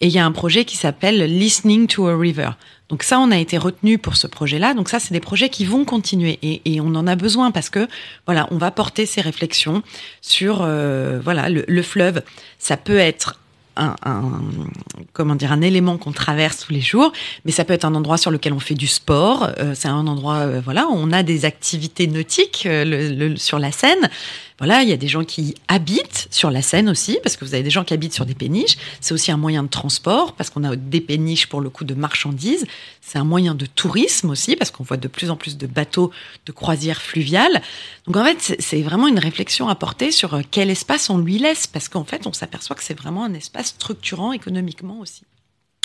et 0.00 0.06
il 0.06 0.12
y 0.12 0.18
a 0.18 0.24
un 0.24 0.32
projet 0.32 0.64
qui 0.64 0.76
s'appelle 0.76 1.18
Listening 1.38 1.86
to 1.86 2.06
a 2.06 2.16
River. 2.16 2.50
Donc 2.88 3.02
ça, 3.04 3.18
on 3.18 3.30
a 3.30 3.38
été 3.38 3.56
retenu 3.56 3.96
pour 3.96 4.16
ce 4.16 4.26
projet-là. 4.26 4.74
Donc 4.74 4.88
ça, 4.90 4.98
c'est 5.00 5.14
des 5.14 5.20
projets 5.20 5.48
qui 5.48 5.64
vont 5.64 5.84
continuer 5.84 6.38
et, 6.42 6.60
et 6.66 6.80
on 6.80 6.94
en 6.94 7.06
a 7.06 7.16
besoin 7.16 7.50
parce 7.50 7.70
que 7.70 7.88
voilà, 8.26 8.48
on 8.50 8.58
va 8.58 8.70
porter 8.70 9.06
ces 9.06 9.20
réflexions 9.20 9.82
sur 10.20 10.60
euh, 10.60 11.18
voilà 11.22 11.48
le, 11.48 11.64
le 11.66 11.82
fleuve. 11.82 12.22
Ça 12.58 12.76
peut 12.76 12.98
être 12.98 13.38
un, 13.76 13.94
un- 14.04 14.40
comment 15.12 15.34
dire 15.34 15.52
un 15.52 15.60
élément 15.60 15.96
qu'on 15.98 16.12
traverse 16.12 16.58
tous 16.66 16.72
les 16.72 16.80
jours, 16.80 17.12
mais 17.44 17.52
ça 17.52 17.64
peut 17.64 17.72
être 17.74 17.84
un 17.84 17.94
endroit 17.94 18.18
sur 18.18 18.30
lequel 18.30 18.52
on 18.52 18.60
fait 18.60 18.74
du 18.74 18.86
sport. 18.86 19.48
euh, 19.58 19.74
c'est 19.74 19.88
un 19.88 20.06
endroit, 20.06 20.36
euh, 20.38 20.60
voilà, 20.64 20.86
on 20.90 21.12
a 21.12 21.22
des 21.22 21.44
activités 21.44 22.06
nautiques 22.06 22.64
euh, 22.66 22.84
le- 22.84 23.28
le- 23.28 23.36
sur 23.36 23.58
la 23.58 23.72
Seine. 23.72 24.10
Voilà, 24.58 24.82
il 24.82 24.88
y 24.88 24.92
a 24.92 24.96
des 24.96 25.08
gens 25.08 25.24
qui 25.24 25.54
habitent 25.68 26.28
sur 26.30 26.50
la 26.50 26.62
Seine 26.62 26.88
aussi, 26.88 27.18
parce 27.22 27.36
que 27.36 27.44
vous 27.44 27.54
avez 27.54 27.62
des 27.62 27.70
gens 27.70 27.84
qui 27.84 27.94
habitent 27.94 28.14
sur 28.14 28.26
des 28.26 28.34
péniches. 28.34 28.76
C'est 29.00 29.12
aussi 29.14 29.32
un 29.32 29.36
moyen 29.36 29.62
de 29.62 29.68
transport, 29.68 30.34
parce 30.34 30.50
qu'on 30.50 30.62
a 30.64 30.76
des 30.76 31.00
péniches 31.00 31.46
pour 31.48 31.60
le 31.60 31.70
coup 31.70 31.84
de 31.84 31.94
marchandises. 31.94 32.66
C'est 33.00 33.18
un 33.18 33.24
moyen 33.24 33.54
de 33.54 33.66
tourisme 33.66 34.30
aussi, 34.30 34.54
parce 34.56 34.70
qu'on 34.70 34.84
voit 34.84 34.96
de 34.98 35.08
plus 35.08 35.30
en 35.30 35.36
plus 35.36 35.56
de 35.58 35.66
bateaux 35.66 36.10
de 36.46 36.52
croisière 36.52 37.02
fluviale. 37.02 37.60
Donc 38.06 38.16
en 38.16 38.24
fait, 38.24 38.56
c'est- 38.60 38.82
vraiment 38.82 39.08
une 39.08 39.18
réflexion 39.18 39.68
à 39.68 39.74
porter 39.74 40.10
sur 40.12 40.34
euh, 40.34 40.42
quel 40.50 40.68
espace 40.70 41.08
on 41.10 41.18
lui 41.18 41.38
laisse, 41.38 41.66
parce 41.66 41.88
qu'en 41.88 42.04
fait, 42.04 42.26
on 42.26 42.32
s'aperçoit 42.32 42.76
que 42.76 42.82
c'est 42.84 42.98
vraiment 42.98 43.24
un 43.24 43.34
espace 43.34 43.68
structurant 43.68 44.32
économiquement 44.32 44.98
aussi. 45.00 45.22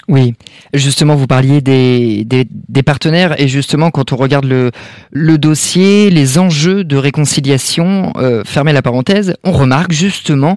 Oui, 0.09 0.35
justement, 0.73 1.15
vous 1.15 1.27
parliez 1.27 1.59
des, 1.59 2.23
des, 2.23 2.47
des 2.49 2.83
partenaires 2.83 3.39
et 3.41 3.49
justement, 3.49 3.91
quand 3.91 4.13
on 4.13 4.15
regarde 4.15 4.45
le, 4.45 4.71
le 5.11 5.37
dossier, 5.37 6.09
les 6.09 6.37
enjeux 6.37 6.85
de 6.85 6.95
réconciliation, 6.95 8.13
euh, 8.15 8.43
fermez 8.45 8.71
la 8.71 8.81
parenthèse, 8.81 9.35
on 9.43 9.51
remarque 9.51 9.91
justement 9.91 10.55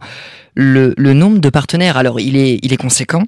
le, 0.55 0.95
le 0.97 1.15
nombre 1.15 1.41
de 1.41 1.49
partenaires. 1.51 1.97
Alors, 1.97 2.21
il 2.21 2.37
est, 2.37 2.61
il 2.63 2.73
est 2.73 2.77
conséquent. 2.77 3.25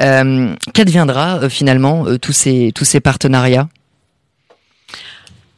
Euh, 0.00 0.54
Qu'adviendra 0.72 1.40
euh, 1.42 1.48
finalement 1.50 2.06
euh, 2.06 2.18
tous 2.18 2.32
ces, 2.32 2.72
tous 2.74 2.84
ces 2.86 3.00
partenariats? 3.00 3.68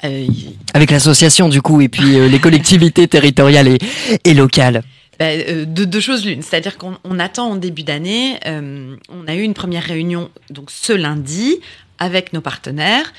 Euh, 0.02 0.26
avec 0.72 0.90
l'association 0.90 1.50
du 1.50 1.60
coup 1.60 1.82
et 1.82 1.90
puis 1.90 2.18
euh, 2.18 2.26
les 2.26 2.38
collectivités 2.38 3.06
territoriales 3.06 3.68
et, 3.68 3.78
et 4.24 4.32
locales 4.32 4.82
Ben, 5.20 5.44
euh, 5.48 5.64
de 5.66 5.84
deux 5.84 6.00
choses 6.00 6.24
l'une, 6.24 6.40
c'est-à-dire 6.40 6.78
qu'on 6.78 6.96
on 7.04 7.18
attend 7.18 7.50
en 7.50 7.56
début 7.56 7.82
d'année, 7.82 8.40
euh, 8.46 8.96
on 9.10 9.28
a 9.28 9.34
eu 9.34 9.42
une 9.42 9.52
première 9.52 9.84
réunion 9.84 10.30
donc 10.48 10.70
ce 10.70 10.94
lundi 10.94 11.60
avec 11.98 12.32
nos 12.32 12.40
partenaires. 12.40 13.12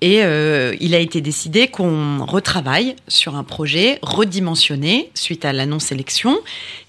Et 0.00 0.22
euh, 0.22 0.76
il 0.78 0.94
a 0.94 1.00
été 1.00 1.20
décidé 1.20 1.66
qu'on 1.66 2.24
retravaille 2.24 2.94
sur 3.08 3.34
un 3.34 3.42
projet 3.42 3.98
redimensionné 4.02 5.10
suite 5.14 5.44
à 5.44 5.52
la 5.52 5.66
non-sélection. 5.66 6.38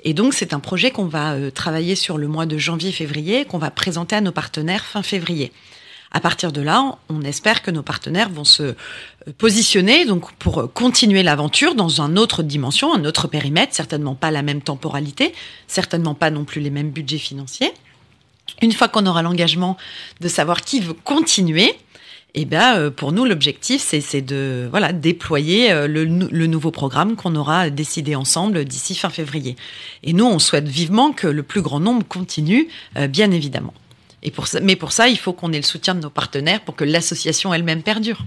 Et 0.03 0.13
donc 0.13 0.35
c'est 0.35 0.53
un 0.53 0.59
projet 0.59 0.91
qu'on 0.91 1.07
va 1.07 1.35
travailler 1.49 1.95
sur 1.95 2.19
le 2.19 2.27
mois 2.27 2.45
de 2.45 2.59
janvier-février 2.59 3.45
qu'on 3.45 3.57
va 3.57 3.71
présenter 3.71 4.15
à 4.15 4.21
nos 4.21 4.31
partenaires 4.31 4.85
fin 4.85 5.01
février. 5.01 5.51
À 6.11 6.19
partir 6.19 6.51
de 6.51 6.61
là, 6.61 6.97
on 7.09 7.21
espère 7.21 7.61
que 7.61 7.69
nos 7.69 7.83
partenaires 7.83 8.29
vont 8.29 8.43
se 8.43 8.63
euh, 8.63 8.75
positionner 9.37 10.05
donc 10.05 10.31
pour 10.33 10.71
continuer 10.73 11.21
l'aventure 11.21 11.75
dans 11.75 12.01
une 12.01 12.17
autre 12.17 12.41
dimension, 12.41 12.93
un 12.93 13.05
autre 13.05 13.27
périmètre, 13.27 13.75
certainement 13.75 14.15
pas 14.15 14.31
la 14.31 14.41
même 14.41 14.61
temporalité, 14.61 15.33
certainement 15.67 16.15
pas 16.15 16.31
non 16.31 16.45
plus 16.45 16.61
les 16.61 16.71
mêmes 16.71 16.89
budgets 16.89 17.19
financiers. 17.19 17.71
Une 18.63 18.71
fois 18.71 18.87
qu'on 18.87 19.05
aura 19.05 19.21
l'engagement 19.21 19.77
de 20.19 20.27
savoir 20.27 20.61
qui 20.61 20.79
veut 20.79 20.93
continuer, 20.95 21.75
eh 22.33 22.45
ben, 22.45 22.77
euh, 22.77 22.89
pour 22.89 23.11
nous, 23.11 23.25
l'objectif, 23.25 23.81
c'est 23.81 24.21
de 24.21 24.67
voilà 24.71 24.93
déployer 24.93 25.71
euh, 25.71 25.87
le, 25.87 26.05
le 26.05 26.47
nouveau 26.47 26.71
programme 26.71 27.15
qu'on 27.17 27.35
aura 27.35 27.69
décidé 27.69 28.15
ensemble 28.15 28.65
d'ici 28.65 28.95
fin 28.95 29.11
février. 29.11 29.55
Et 30.01 30.13
nous, 30.13 30.25
on 30.25 30.39
souhaite 30.39 30.67
vivement 30.67 31.11
que 31.11 31.27
le 31.27 31.43
plus 31.43 31.61
grand 31.61 31.79
nombre 31.79 32.05
continue, 32.07 32.67
bien 33.09 33.31
évidemment. 33.31 33.73
Et 34.23 34.31
pour 34.31 34.47
ça, 34.47 34.59
mais 34.59 34.75
pour 34.75 34.91
ça, 34.91 35.07
il 35.07 35.17
faut 35.17 35.33
qu'on 35.33 35.51
ait 35.53 35.57
le 35.57 35.63
soutien 35.63 35.95
de 35.95 36.01
nos 36.01 36.09
partenaires 36.09 36.61
pour 36.61 36.75
que 36.75 36.83
l'association 36.83 37.53
elle-même 37.53 37.81
perdure. 37.83 38.19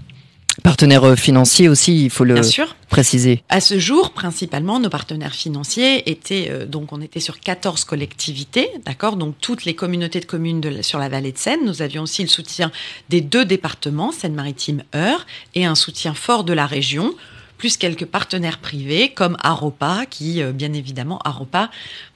partenaires 0.63 1.03
euh, 1.03 1.15
financiers 1.15 1.67
aussi 1.69 2.05
il 2.05 2.09
faut 2.09 2.23
le 2.23 2.35
Bien 2.35 2.43
sûr. 2.43 2.75
préciser 2.89 3.43
À 3.49 3.59
ce 3.59 3.79
jour, 3.79 4.11
principalement, 4.11 4.79
nos 4.79 4.89
partenaires 4.89 5.33
financiers 5.33 6.09
étaient 6.09 6.47
euh, 6.51 6.65
donc 6.65 6.93
on 6.93 7.01
était 7.01 7.19
sur 7.19 7.39
14 7.39 7.85
collectivités, 7.85 8.69
d'accord, 8.85 9.15
donc 9.17 9.35
toutes 9.41 9.65
les 9.65 9.73
communautés 9.75 10.19
de 10.19 10.25
communes 10.25 10.61
de 10.61 10.69
la- 10.69 10.83
sur 10.83 10.99
la 10.99 11.09
vallée 11.09 11.31
de 11.31 11.37
Seine. 11.37 11.61
Nous 11.65 11.81
avions 11.81 12.03
aussi 12.03 12.21
le 12.21 12.27
soutien 12.29 12.71
des 13.09 13.21
deux 13.21 13.45
départements, 13.45 14.11
Seine-Maritime, 14.11 14.83
Eure, 14.95 15.25
et 15.55 15.65
un 15.65 15.75
soutien 15.75 16.13
fort 16.13 16.43
de 16.43 16.53
la 16.53 16.65
région. 16.67 17.13
Plus 17.57 17.77
quelques 17.77 18.05
partenaires 18.05 18.57
privés 18.59 19.09
comme 19.09 19.37
Aropa, 19.41 20.05
qui, 20.09 20.41
euh, 20.41 20.51
bien 20.51 20.73
évidemment, 20.73 21.19
Aropa, 21.23 21.69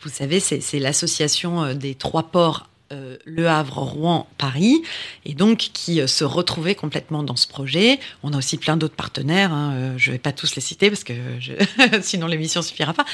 vous 0.04 0.10
savez, 0.10 0.40
c'est 0.40 0.80
l'association 0.80 1.74
des 1.74 1.96
trois 1.96 2.24
ports 2.24 2.68
euh, 2.91 3.17
Le 3.26 3.47
Havre, 3.47 3.80
Rouen, 3.80 4.28
Paris, 4.38 4.82
et 5.26 5.34
donc 5.34 5.58
qui 5.73 6.02
euh, 6.02 6.08
se 6.08 6.23
retrouvaient 6.23 6.76
complètement 6.76 7.23
dans 7.23 7.36
ce 7.36 7.47
projet. 7.47 8.00
On 8.23 8.34
a 8.34 8.38
aussi 8.38 8.58
plein 8.58 8.78
d'autres 8.78 8.95
partenaires, 8.95 9.52
hein, 9.52 9.73
euh, 9.73 9.93
je 9.97 10.12
ne 10.12 10.15
vais 10.15 10.19
pas 10.19 10.32
tous 10.32 10.56
les 10.56 10.62
citer 10.62 10.89
parce 10.89 11.04
que 11.04 11.13
sinon 12.02 12.28
l'émission 12.28 12.62
suffira 12.62 12.93
pas. 12.93 13.06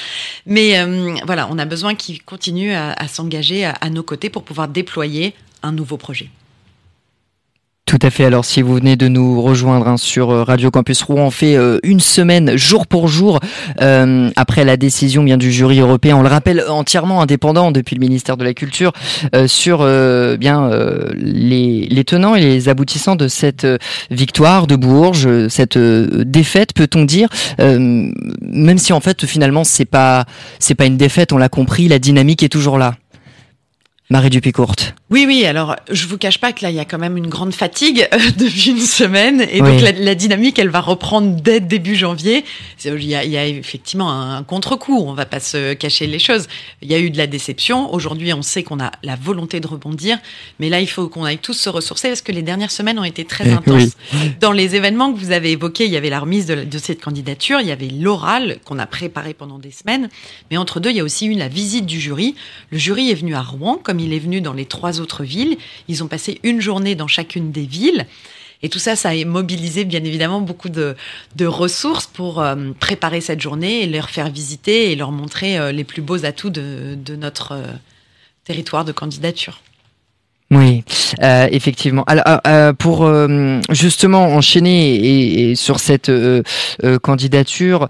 Mais 0.46 0.78
euh, 0.78 1.14
voilà, 1.24 1.48
on 1.50 1.58
a 1.58 1.64
besoin 1.64 1.94
qu'ils 1.94 2.22
continuent 2.22 2.74
à, 2.74 3.08
s'engager 3.08 3.64
à 3.64 3.90
nos 3.90 4.02
côtés 4.02 4.30
pour 4.30 4.44
pouvoir 4.44 4.68
déployer 4.68 5.34
un 5.62 5.72
nouveau 5.72 5.96
projet. 5.96 6.30
Tout 7.86 7.98
à 8.00 8.08
fait. 8.08 8.24
Alors, 8.24 8.46
si 8.46 8.62
vous 8.62 8.74
venez 8.74 8.96
de 8.96 9.08
nous 9.08 9.42
rejoindre 9.42 9.86
hein, 9.86 9.98
sur 9.98 10.30
euh, 10.30 10.42
Radio 10.42 10.70
Campus 10.70 11.02
Rouen, 11.02 11.26
on 11.26 11.30
fait 11.30 11.54
euh, 11.54 11.80
une 11.82 12.00
semaine, 12.00 12.56
jour 12.56 12.86
pour 12.86 13.08
jour, 13.08 13.40
euh, 13.82 14.30
après 14.36 14.64
la 14.64 14.78
décision 14.78 15.22
bien 15.22 15.36
du 15.36 15.52
jury 15.52 15.80
européen. 15.80 16.16
On 16.16 16.22
le 16.22 16.28
rappelle 16.28 16.64
entièrement 16.66 17.20
indépendant 17.20 17.72
depuis 17.72 17.94
le 17.94 18.00
ministère 18.00 18.38
de 18.38 18.44
la 18.44 18.54
Culture 18.54 18.92
sur 19.46 19.78
bien 20.38 20.70
les, 21.14 21.86
les 21.90 22.04
tenants 22.04 22.34
et 22.34 22.40
les 22.40 22.68
aboutissants 22.68 23.16
de 23.16 23.28
cette 23.28 23.66
victoire 24.10 24.66
de 24.66 24.76
Bourges, 24.76 25.48
cette 25.48 25.78
défaite, 25.78 26.72
peut-on 26.74 27.04
dire, 27.04 27.28
même 27.58 28.78
si 28.78 28.92
en 28.92 29.00
fait 29.00 29.26
finalement 29.26 29.64
c'est 29.64 29.84
pas 29.84 30.24
c'est 30.58 30.74
pas 30.74 30.86
une 30.86 30.96
défaite, 30.96 31.32
on 31.32 31.38
l'a 31.38 31.48
compris, 31.48 31.88
la 31.88 31.98
dynamique 31.98 32.42
est 32.42 32.48
toujours 32.48 32.78
là. 32.78 32.94
Marie 34.14 34.30
Dupicourte. 34.30 34.94
Oui, 35.10 35.24
oui. 35.26 35.44
Alors, 35.44 35.74
je 35.90 36.06
vous 36.06 36.18
cache 36.18 36.38
pas 36.38 36.52
que 36.52 36.62
là, 36.62 36.70
il 36.70 36.76
y 36.76 36.78
a 36.78 36.84
quand 36.84 36.98
même 37.00 37.16
une 37.16 37.26
grande 37.26 37.52
fatigue 37.52 38.06
euh, 38.12 38.18
depuis 38.38 38.70
une 38.70 38.78
semaine, 38.78 39.40
et 39.40 39.60
Oui. 39.60 39.72
donc 39.72 39.80
la, 39.80 39.90
la 39.90 40.14
dynamique, 40.14 40.56
elle 40.60 40.68
va 40.68 40.80
reprendre 40.80 41.34
dès 41.42 41.58
début 41.58 41.96
janvier. 41.96 42.44
Il 42.84 43.04
y 43.04 43.16
a, 43.16 43.24
il 43.24 43.30
y 43.32 43.36
a 43.36 43.44
effectivement 43.44 44.12
un, 44.12 44.44
contre-coup. 44.44 45.02
On 45.04 45.14
va 45.14 45.26
pas 45.26 45.40
se 45.40 45.72
cacher 45.74 46.06
les 46.06 46.20
choses. 46.20 46.46
Il 46.80 46.88
y 46.88 46.94
a 46.94 47.00
eu 47.00 47.10
de 47.10 47.18
la 47.18 47.26
déception. 47.26 47.92
Aujourd'hui, 47.92 48.32
on 48.32 48.42
sait 48.42 48.62
qu'on 48.62 48.78
a 48.78 48.92
la 49.02 49.16
volonté 49.16 49.58
de 49.58 49.66
rebondir, 49.66 50.18
mais 50.60 50.68
là, 50.68 50.80
il 50.80 50.86
faut 50.88 51.08
qu'on 51.08 51.24
aille 51.24 51.38
tous 51.38 51.54
se 51.54 51.68
ressourcer 51.68 52.06
parce 52.06 52.22
que 52.22 52.30
les 52.30 52.42
dernières 52.42 52.70
semaines 52.70 53.00
ont 53.00 53.04
été 53.04 53.24
très 53.24 53.48
Eh 53.48 53.52
intenses. 53.52 53.96
Dans 54.40 54.52
les 54.52 54.76
événements 54.76 55.12
que 55.12 55.18
vous 55.18 55.32
avez 55.32 55.50
évoqués, 55.50 55.86
il 55.86 55.90
y 55.90 55.96
avait 55.96 56.08
la 56.10 56.20
remise 56.20 56.46
de, 56.46 56.62
de 56.62 56.78
cette 56.78 57.00
candidature, 57.02 57.58
il 57.60 57.66
y 57.66 57.72
avait 57.72 57.88
l'oral 57.88 58.58
qu'on 58.64 58.78
a 58.78 58.86
préparé 58.86 59.34
pendant 59.34 59.58
des 59.58 59.72
semaines, 59.72 60.08
mais 60.52 60.56
entre 60.56 60.78
deux, 60.78 60.90
il 60.90 60.96
y 60.98 61.00
a 61.00 61.04
aussi 61.04 61.26
eu 61.26 61.34
la 61.34 61.48
visite 61.48 61.84
du 61.86 61.98
jury. 61.98 62.36
Le 62.70 62.78
jury 62.78 63.10
est 63.10 63.14
venu 63.14 63.34
à 63.34 63.42
Rouen, 63.42 63.80
comme 63.82 64.03
il 64.04 64.12
est 64.12 64.18
venu 64.18 64.40
dans 64.40 64.52
les 64.52 64.66
trois 64.66 65.00
autres 65.00 65.24
villes. 65.24 65.56
Ils 65.88 66.04
ont 66.04 66.08
passé 66.08 66.38
une 66.42 66.60
journée 66.60 66.94
dans 66.94 67.08
chacune 67.08 67.50
des 67.50 67.66
villes. 67.66 68.06
Et 68.64 68.70
tout 68.70 68.78
ça, 68.78 68.96
ça 68.96 69.10
a 69.10 69.24
mobilisé 69.26 69.84
bien 69.84 70.02
évidemment 70.02 70.40
beaucoup 70.40 70.70
de, 70.70 70.96
ressources 71.44 72.06
pour 72.06 72.40
euh, 72.40 72.72
préparer 72.80 73.20
cette 73.20 73.42
journée 73.42 73.82
et 73.82 73.86
leur 73.86 74.08
faire 74.08 74.30
visiter 74.30 74.90
et 74.90 74.96
leur 74.96 75.12
montrer 75.12 75.58
euh, 75.58 75.70
les 75.70 75.84
plus 75.84 76.00
beaux 76.00 76.24
atouts 76.24 76.48
de, 76.48 76.96
notre 77.16 77.52
euh, 77.52 77.66
territoire 78.44 78.86
de 78.86 78.92
candidature. 78.92 79.60
Oui, 80.50 80.84
effectivement. 81.20 82.04
Alors, 82.04 82.76
pour 82.76 83.10
justement 83.70 84.26
enchaîner 84.36 85.50
et, 85.50 85.56
sur 85.56 85.80
cette 85.80 86.12
candidature, 87.02 87.88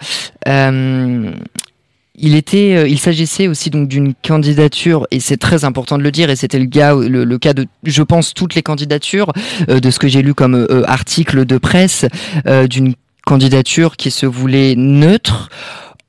il 2.17 2.35
était, 2.37 2.77
euh, 2.77 2.89
il 2.89 2.99
s'agissait 2.99 3.49
aussi 3.49 3.71
donc 3.71 3.89
d'une 3.89 4.15
candidature 4.15 5.07
et 5.11 5.21
c'est 5.21 5.37
très 5.37 5.65
important 5.65 5.99
de 5.99 6.03
le 6.03 6.13
dire 6.13 6.31
et 6.31 6.37
c'était 6.37 6.59
le, 6.59 6.67
gars, 6.67 6.95
le, 6.95 7.39
cas 7.39 7.53
de, 7.53 7.67
je 7.85 8.03
pense, 8.03 8.35
toutes 8.35 8.55
les 8.55 8.63
candidatures 8.63 9.33
euh, 9.69 9.81
de 9.81 9.91
ce 9.91 9.99
que 9.99 10.09
j'ai 10.09 10.23
lu 10.23 10.35
comme 10.35 10.55
euh, 10.55 10.85
article 10.87 11.45
de 11.45 11.59
presse 11.59 12.07
euh, 12.47 12.67
d'une 12.67 12.95
candidature 13.27 13.97
qui 13.97 14.11
se 14.11 14.27
voulait 14.27 14.75
neutre 14.77 15.49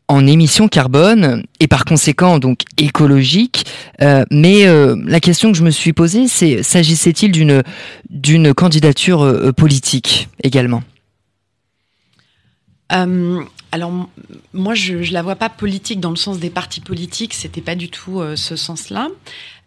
en 0.08 0.28
émissions 0.28 0.68
carbone 0.68 1.44
et 1.60 1.68
par 1.68 1.86
conséquent 1.86 2.40
donc 2.40 2.62
écologique. 2.78 3.66
Euh, 4.02 4.24
mais 4.32 4.68
euh, 4.68 4.96
la 5.06 5.20
question 5.20 5.52
que 5.52 5.58
je 5.58 5.64
me 5.64 5.72
suis 5.72 5.94
posée, 5.94 6.28
c'est 6.28 6.64
s'agissait-il 6.64 7.32
d'une 7.32 7.64
d'une 8.10 8.54
candidature 8.54 9.24
euh, 9.24 9.52
politique 9.52 10.30
également? 10.44 10.84
Euh, 12.92 13.42
alors 13.76 13.92
moi 14.54 14.74
je, 14.74 15.04
je 15.04 15.12
la 15.12 15.22
vois 15.22 15.36
pas 15.36 15.50
politique 15.50 16.00
dans 16.00 16.10
le 16.10 16.16
sens 16.16 16.40
des 16.40 16.50
partis 16.50 16.80
politiques, 16.80 17.34
c'était 17.34 17.60
pas 17.60 17.76
du 17.76 17.90
tout 17.90 18.22
euh, 18.22 18.38
ce 18.38 18.56
sens-là. 18.56 19.10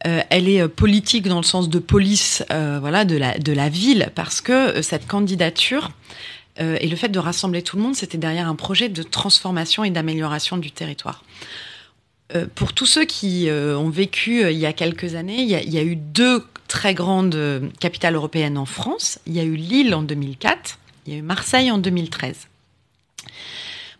Euh, 0.07 0.23
elle 0.31 0.49
est 0.49 0.63
euh, 0.63 0.69
politique 0.69 1.29
dans 1.29 1.37
le 1.37 1.43
sens 1.43 1.69
de 1.69 1.79
police, 1.79 2.43
voilà, 2.49 3.05
de 3.05 3.53
la 3.53 3.69
ville, 3.69 4.11
parce 4.15 4.41
que 4.41 4.81
cette 4.81 5.07
candidature 5.07 5.91
et 6.59 6.89
le 6.89 6.97
fait 6.97 7.09
de 7.09 7.21
rassembler 7.21 7.63
tout 7.63 7.77
le 7.77 7.83
monde, 7.83 7.95
c'était 7.95 8.19
derrière 8.19 8.49
un 8.49 8.57
projet 8.57 8.89
de 8.89 9.03
transformation 9.05 9.85
et 9.85 9.91
d'amélioration 9.91 10.57
du 10.57 10.73
territoire. 10.73 11.23
Pour 12.57 12.73
tous 12.73 12.87
ceux 12.87 13.05
qui 13.05 13.49
ont 13.51 13.91
vécu 13.91 14.43
il 14.51 14.59
y 14.59 14.67
a 14.67 14.73
quelques 14.73 15.15
années, 15.15 15.41
il 15.43 15.49
y 15.49 15.55
a, 15.55 15.63
il 15.63 15.73
y 15.73 15.79
a 15.79 15.85
eu 15.85 15.95
deux 15.95 16.45
très 16.67 16.95
grandes 16.95 17.39
capitales 17.79 18.17
européennes 18.17 18.59
en 18.59 18.67
France. 18.67 19.21
Il 19.27 19.35
y 19.35 19.41
a 19.41 19.45
eu 19.45 19.55
Lille 19.55 19.95
en 19.95 20.03
2004, 20.03 20.79
il 21.07 21.13
y 21.13 21.17
a 21.17 21.19
eu 21.21 21.23
Marseille 21.23 21.71
en 21.71 21.79
2013. 21.79 22.49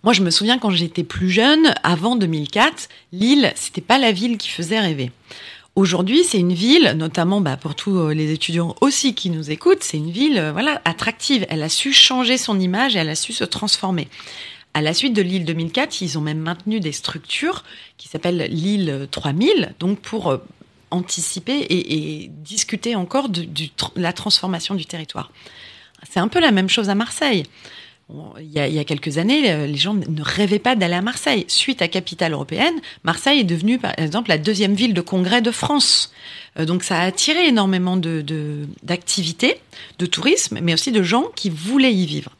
Moi, 0.09 0.15
je 0.15 0.23
me 0.23 0.31
souviens 0.31 0.59
quand 0.59 0.71
j'étais 0.71 1.05
plus 1.05 1.29
jeune, 1.29 1.75
avant 1.83 2.17
2004, 2.17 2.89
Lille, 3.13 3.53
c'était 3.57 3.83
pas 3.83 3.99
la 3.99 4.11
ville 4.11 4.39
qui 4.39 4.49
faisait 4.49 4.81
rêver. 4.81 5.13
Aujourd'hui, 5.77 6.25
c'est 6.25 6.39
une 6.39 6.55
ville, 6.55 6.95
notamment 6.97 7.43
bah, 7.43 7.59
pour 7.59 7.75
tous 7.75 7.99
euh, 7.99 8.15
les 8.15 8.33
étudiants 8.33 8.75
aussi 8.81 9.15
qui 9.15 9.29
nous 9.29 9.51
écoutent, 9.51 9.83
c'est 9.83 9.99
une 9.99 10.11
ville 10.11 10.39
euh, 10.39 10.51
voilà 10.51 10.81
attractive. 10.87 11.45
Elle 11.51 11.63
a 11.63 11.69
su 11.69 11.93
changer 11.93 12.39
son 12.39 12.59
image 12.59 12.97
et 12.97 13.01
elle 13.01 13.11
a 13.11 13.15
su 13.15 13.35
se 13.35 13.45
transformer. 13.45 14.09
À 14.73 14.81
la 14.81 14.95
suite 14.95 15.13
de 15.13 15.21
l'île 15.21 15.45
2004, 15.45 16.01
ils 16.01 16.17
ont 16.17 16.23
même 16.23 16.39
maintenu 16.39 16.81
des 16.81 16.93
structures 16.93 17.63
qui 17.99 18.09
s'appellent 18.09 18.49
l'île 18.51 19.09
3000, 19.11 19.75
donc 19.79 19.99
pour 20.01 20.31
euh, 20.31 20.39
anticiper 20.91 21.67
et, 21.69 22.31
discuter 22.31 22.97
encore 22.97 23.29
de 23.29 23.47
la 23.95 24.15
transformation 24.15 24.75
du 24.75 24.87
territoire. 24.87 25.31
C'est 26.09 26.21
un 26.21 26.29
peu 26.29 26.41
la 26.41 26.51
même 26.51 26.71
chose 26.71 26.89
à 26.89 26.95
Marseille. 26.95 27.45
Il 28.41 28.51
y, 28.51 28.59
a, 28.59 28.67
il 28.67 28.73
y 28.75 28.79
a 28.79 28.85
quelques 28.85 29.19
années, 29.19 29.51
euh, 29.53 29.67
les 29.67 29.77
gens 29.77 29.93
ne 29.93 30.23
rêvaient 30.23 30.59
pas 30.59 30.75
d'aller 30.77 30.95
à 30.95 31.03
Marseille. 31.03 31.45
Suite 31.49 31.83
à 31.83 31.89
Capitale 31.89 32.33
européenne, 32.33 32.75
Marseille 33.05 33.41
est 33.41 33.45
devenue, 33.45 33.79
par 33.79 33.93
exemple, 33.99 34.31
la 34.31 34.39
deuxième 34.39 34.75
ville 34.75 34.95
de 34.95 35.03
congrès 35.03 35.43
de 35.43 35.51
France. 35.51 36.11
Euh, 36.59 36.65
Donc 36.65 36.85
ça 36.85 36.99
a 37.01 37.03
attiré 37.05 37.47
énormément 37.49 37.99
de- 37.99 38.23
de- 38.23 38.67
d'activités, 38.83 39.61
de, 39.99 40.07
tourisme, 40.07 40.59
mais 40.63 40.73
aussi 40.73 40.91
de 40.91 41.03
gens 41.03 41.25
qui 41.37 41.51
voulaient 41.51 41.93
y 41.95 42.07
vivre. 42.07 42.31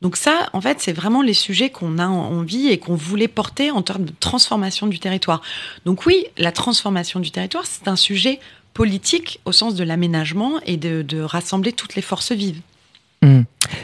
Donc 0.00 0.16
ça, 0.16 0.48
en 0.54 0.62
fait, 0.62 0.78
c'est 0.80 0.94
vraiment 0.94 1.20
les 1.20 1.34
sujets 1.34 1.68
qu'on 1.68 1.98
a 1.98 2.06
en- 2.06 2.32
envie 2.38 2.68
et 2.68 2.78
qu'on 2.78 2.94
voulait 2.94 3.28
porter 3.28 3.70
en 3.70 3.82
termes 3.82 4.06
de 4.06 4.14
transformation 4.20 4.86
du 4.86 4.98
territoire. 5.00 5.42
Donc 5.84 6.06
oui, 6.06 6.24
la 6.38 6.50
transformation 6.52 7.20
du 7.20 7.30
territoire, 7.30 7.66
c'est 7.66 7.88
un 7.88 7.96
sujet 7.96 8.40
politique 8.72 9.40
au 9.44 9.52
sens 9.52 9.74
de 9.74 9.84
l'aménagement 9.84 10.60
et 10.64 10.78
de, 10.78 11.02
de 11.02 11.20
rassembler 11.20 11.72
toutes 11.72 11.94
les 11.96 12.02
forces 12.02 12.32
vives. 12.32 12.60
Hmm. 13.22 13.42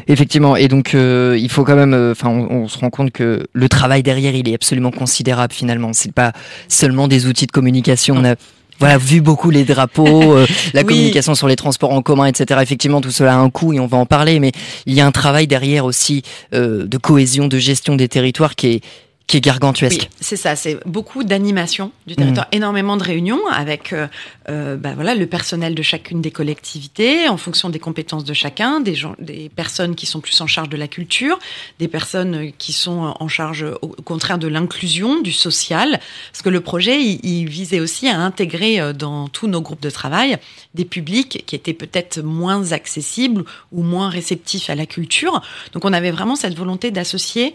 Effectivement, 0.09 0.57
et 0.57 0.69
donc 0.69 0.95
euh, 0.95 1.37
il 1.39 1.51
faut 1.51 1.63
quand 1.63 1.77
même, 1.77 1.93
euh, 1.93 2.13
enfin, 2.13 2.29
on, 2.31 2.51
on 2.51 2.69
se 2.69 2.79
rend 2.79 2.89
compte 2.91 3.11
que 3.13 3.47
le 3.53 3.69
travail 3.69 4.03
derrière, 4.03 4.35
il 4.35 4.49
est 4.49 4.55
absolument 4.55 4.91
considérable 4.91 5.53
finalement. 5.53 5.93
C'est 5.93 6.13
pas 6.13 6.33
seulement 6.69 7.07
des 7.07 7.27
outils 7.27 7.47
de 7.47 7.53
communication. 7.53 8.15
On 8.17 8.25
a 8.25 8.35
voilà 8.79 8.99
vu 8.99 9.21
beaucoup 9.21 9.51
les 9.51 9.65
drapeaux, 9.65 10.35
euh, 10.35 10.47
la 10.75 10.83
Oui. 10.83 10.87
communication 10.87 11.35
sur 11.35 11.49
les 11.49 11.57
transports 11.57 11.93
en 11.93 12.03
commun, 12.03 12.27
etc. 12.27 12.61
Effectivement, 12.63 13.01
tout 13.01 13.11
cela 13.11 13.35
a 13.35 13.39
un 13.39 13.51
coût 13.51 13.73
et 13.73 13.81
on 13.81 13.87
va 13.87 13.99
en 13.99 14.07
parler, 14.07 14.41
mais 14.41 14.53
il 14.87 14.95
y 14.95 15.01
a 15.01 15.07
un 15.07 15.13
travail 15.13 15.47
derrière 15.47 15.85
aussi 15.85 16.23
euh, 16.55 16.87
de 16.87 16.99
cohésion, 16.99 17.47
de 17.49 17.59
gestion 17.59 17.97
des 17.97 18.09
territoires 18.09 18.55
qui 18.55 18.67
est 18.69 18.81
qui 19.27 19.39
est 19.39 19.41
gargantuesque. 19.41 20.03
Oui, 20.03 20.09
c'est 20.21 20.37
ça, 20.37 20.55
c'est 20.55 20.79
beaucoup 20.87 21.25
d'animation 21.25 21.91
du 22.07 22.15
territoire, 22.15 22.47
énormément 22.53 22.97
de 22.97 23.03
réunions 23.03 23.45
avec 23.49 23.93
euh, 23.93 24.07
euh, 24.49 24.77
bah 24.77 24.93
voilà, 24.95 25.17
le 25.17 25.27
personnel 25.27 25.75
de 25.75 25.83
chacune 25.83 26.21
des 26.21 26.31
collectivités, 26.31 27.29
en 27.29 27.37
fonction 27.37 27.69
des 27.69 27.81
compétences 27.81 28.23
de 28.23 28.35
chacun, 28.35 28.79
des, 28.79 28.95
gens, 28.95 29.17
des 29.19 29.49
personnes 29.49 29.97
qui 29.97 30.07
sont 30.07 30.21
plus 30.21 30.41
en 30.41 30.47
charge 30.47 30.69
de 30.69 30.77
la 30.77 30.87
culture, 30.87 31.41
des 31.81 31.89
personnes 31.89 32.53
qui 32.57 32.73
sont 32.73 33.15
en 33.19 33.29
charge 33.29 33.65
au 33.83 33.97
au 33.97 34.03
contraire 34.03 34.39
de 34.39 34.47
l'inclusion, 34.47 35.21
du 35.21 35.33
social, 35.33 36.01
parce 36.33 36.43
que 36.43 36.49
le 36.49 36.61
projet, 36.61 37.03
il, 37.03 37.21
il 37.25 37.49
visait 37.49 37.81
aussi 37.81 38.09
à 38.09 38.19
intégrer 38.19 38.81
euh, 38.81 38.93
dans 38.93 39.29
tous 39.29 39.49
nos 39.49 39.61
groupes 39.61 39.83
de 39.83 39.91
travail 39.91 40.39
des 40.75 40.85
publics 40.85 41.45
qui 41.47 41.57
étaient 41.57 41.75
peut-être 41.75 42.21
moins 42.21 42.73
accessibles 42.73 43.45
ou 43.73 43.83
moins 43.83 44.09
réceptifs 44.09 44.71
à 44.71 44.75
la 44.75 44.87
culture. 44.87 45.41
Donc 45.73 45.85
on 45.85 45.93
avait 45.93 46.11
vraiment 46.11 46.37
cette 46.37 46.57
volonté 46.57 46.91
d'associer 46.91 47.55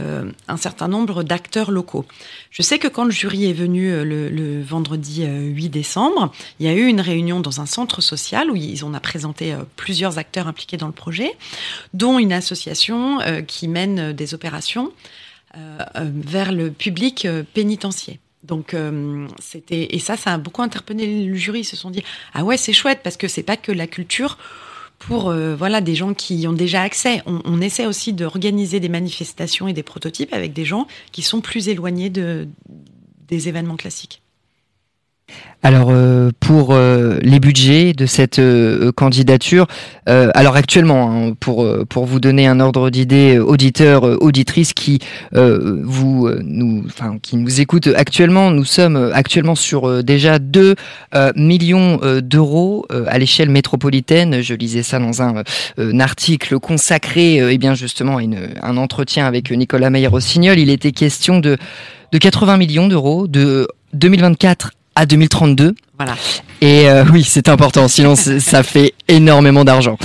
euh, 0.00 0.30
un 0.48 0.56
certain 0.56 0.88
nombre 0.88 1.22
d'acteurs 1.22 1.70
locaux. 1.70 2.04
Je 2.50 2.62
sais 2.62 2.78
que 2.78 2.88
quand 2.88 3.04
le 3.04 3.10
jury 3.10 3.48
est 3.48 3.52
venu 3.52 3.90
euh, 3.90 4.04
le, 4.04 4.62
vendredi 4.62 5.24
euh, 5.24 5.40
8 5.40 5.68
décembre, 5.68 6.32
il 6.58 6.66
y 6.66 6.68
a 6.68 6.74
eu 6.74 6.86
une 6.86 7.00
réunion 7.00 7.40
dans 7.40 7.60
un 7.60 7.66
centre 7.66 8.00
social 8.00 8.50
où 8.50 8.56
ils 8.56 8.84
on 8.84 8.94
a 8.94 9.00
présenté 9.00 9.52
euh, 9.52 9.58
plusieurs 9.76 10.18
acteurs 10.18 10.48
impliqués 10.48 10.76
dans 10.76 10.86
le 10.86 10.92
projet, 10.92 11.36
dont 11.94 12.18
une 12.18 12.32
association 12.32 13.20
euh, 13.20 13.42
qui 13.42 13.68
mène 13.68 13.98
euh, 13.98 14.12
des 14.12 14.34
opérations 14.34 14.92
euh, 15.56 15.78
euh, 15.96 16.10
vers 16.14 16.52
le 16.52 16.70
public 16.70 17.24
euh, 17.26 17.42
pénitentiaire. 17.54 18.16
Donc 18.42 18.72
euh, 18.72 19.26
c'était 19.38 19.94
et 19.94 19.98
ça 19.98 20.16
ça 20.16 20.32
a 20.32 20.38
beaucoup 20.38 20.62
interpellé 20.62 21.26
le 21.26 21.34
jury, 21.34 21.60
ils 21.60 21.64
se 21.64 21.76
sont 21.76 21.90
dit 21.90 22.02
ah 22.32 22.44
ouais, 22.44 22.56
c'est 22.56 22.72
chouette 22.72 23.00
parce 23.02 23.16
que 23.16 23.28
c'est 23.28 23.42
pas 23.42 23.56
que 23.56 23.70
la 23.70 23.86
culture 23.86 24.38
pour 25.00 25.30
euh, 25.30 25.56
voilà 25.56 25.80
des 25.80 25.96
gens 25.96 26.14
qui 26.14 26.36
y 26.36 26.46
ont 26.46 26.52
déjà 26.52 26.82
accès. 26.82 27.22
On, 27.26 27.40
on 27.44 27.60
essaie 27.60 27.86
aussi 27.86 28.12
d'organiser 28.12 28.78
des 28.78 28.88
manifestations 28.88 29.66
et 29.66 29.72
des 29.72 29.82
prototypes 29.82 30.32
avec 30.32 30.52
des 30.52 30.64
gens 30.64 30.86
qui 31.10 31.22
sont 31.22 31.40
plus 31.40 31.68
éloignés 31.68 32.10
de, 32.10 32.46
des 33.26 33.48
événements 33.48 33.76
classiques. 33.76 34.22
Alors 35.62 35.88
euh, 35.90 36.30
pour 36.40 36.72
euh, 36.72 37.18
les 37.20 37.38
budgets 37.38 37.92
de 37.92 38.06
cette 38.06 38.38
euh, 38.38 38.92
candidature, 38.92 39.66
alors 40.06 40.56
actuellement 40.56 41.12
hein, 41.12 41.34
pour 41.38 41.64
pour 41.88 42.04
vous 42.04 42.18
donner 42.18 42.48
un 42.48 42.58
ordre 42.58 42.90
d'idée, 42.90 43.38
auditeurs 43.38 44.02
auditrices 44.20 44.72
qui 44.72 44.98
vous 45.32 46.28
nous 46.42 46.82
enfin 46.86 47.18
qui 47.22 47.36
nous 47.36 47.60
écoutent 47.60 47.88
actuellement, 47.94 48.50
nous 48.50 48.64
sommes 48.64 49.12
actuellement 49.14 49.54
sur 49.54 50.02
déjà 50.02 50.40
2 50.40 50.74
euh, 51.14 51.32
millions 51.36 52.00
d'euros 52.22 52.86
à 53.06 53.18
l'échelle 53.18 53.50
métropolitaine. 53.50 54.40
Je 54.40 54.54
lisais 54.54 54.82
ça 54.82 54.98
dans 54.98 55.22
un, 55.22 55.44
article 56.00 56.58
consacré 56.58 57.40
euh, 57.40 57.52
eh 57.52 57.58
bien 57.58 57.74
justement 57.74 58.18
à 58.18 58.66
un 58.66 58.76
entretien 58.76 59.26
avec 59.26 59.50
Nicolas 59.50 59.90
Meyer-Rossignol. 59.90 60.58
Il 60.58 60.70
était 60.70 60.92
question 60.92 61.38
de 61.38 61.56
de 62.12 62.18
80 62.18 62.56
millions 62.56 62.88
d'euros 62.88 63.28
de 63.28 63.68
2024 63.92 64.72
à 65.00 65.06
2032. 65.06 65.74
Voilà. 65.96 66.14
Et 66.60 66.88
euh, 66.90 67.04
oui, 67.10 67.24
c'est 67.24 67.48
important, 67.48 67.88
sinon 67.88 68.14
ça 68.16 68.62
fait 68.62 68.92
énormément 69.08 69.64
d'argent. 69.64 69.96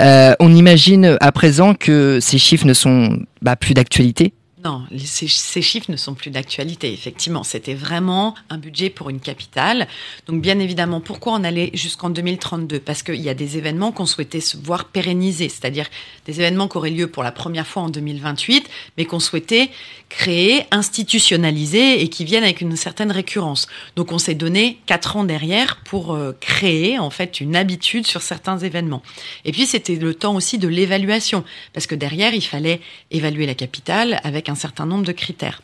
Euh, 0.00 0.34
on 0.38 0.54
imagine 0.54 1.16
à 1.20 1.32
présent 1.32 1.74
que 1.74 2.18
ces 2.20 2.38
chiffres 2.38 2.66
ne 2.66 2.74
sont 2.74 3.18
bah, 3.42 3.56
plus 3.56 3.74
d'actualité. 3.74 4.32
Non, 4.64 4.82
ces, 4.96 5.28
chiffres 5.28 5.90
ne 5.90 5.96
sont 5.98 6.14
plus 6.14 6.30
d'actualité. 6.30 6.90
Effectivement, 6.90 7.42
c'était 7.42 7.74
vraiment 7.74 8.34
un 8.48 8.56
budget 8.56 8.88
pour 8.88 9.10
une 9.10 9.20
capitale. 9.20 9.86
Donc, 10.26 10.40
bien 10.40 10.58
évidemment, 10.58 11.02
pourquoi 11.02 11.34
on 11.34 11.44
allait 11.44 11.70
jusqu'en 11.74 12.08
2032 12.08 12.80
Parce 12.80 13.02
qu'il 13.02 13.20
y 13.20 13.28
a 13.28 13.34
des 13.34 13.58
événements 13.58 13.92
qu'on 13.92 14.06
souhaitait 14.06 14.38
voir 14.62 14.86
pérenniser, 14.86 15.50
c'est-à-dire 15.50 15.86
des 16.24 16.40
événements 16.40 16.66
qui 16.66 16.78
auraient 16.78 16.88
lieu 16.88 17.08
pour 17.08 17.22
la 17.22 17.30
première 17.30 17.66
fois 17.66 17.82
en 17.82 17.90
2028, 17.90 18.66
mais 18.96 19.04
qu'on 19.04 19.20
souhaitait 19.20 19.68
créer, 20.08 20.64
institutionnaliser 20.70 22.00
et 22.00 22.08
qui 22.08 22.24
viennent 22.24 22.44
avec 22.44 22.62
une 22.62 22.74
certaine 22.76 23.12
récurrence. 23.12 23.66
Donc, 23.96 24.12
on 24.12 24.18
s'est 24.18 24.34
donné 24.34 24.78
quatre 24.86 25.18
ans 25.18 25.24
derrière 25.24 25.82
pour 25.84 26.14
euh, 26.14 26.32
créer 26.40 26.98
en 26.98 27.10
fait 27.10 27.38
une 27.38 27.54
habitude 27.54 28.06
sur 28.06 28.22
certains 28.22 28.56
événements. 28.56 29.02
Et 29.44 29.52
puis, 29.52 29.66
c'était 29.66 29.96
le 29.96 30.14
temps 30.14 30.34
aussi 30.34 30.56
de 30.56 30.68
l'évaluation, 30.68 31.44
parce 31.74 31.86
que 31.86 31.94
derrière, 31.94 32.32
il 32.32 32.40
fallait 32.40 32.80
évaluer 33.10 33.44
la 33.44 33.54
capitale 33.54 34.20
avec 34.24 34.48
un 34.48 34.53
certain 34.54 34.86
nombre 34.86 35.04
de 35.04 35.12
critères. 35.12 35.62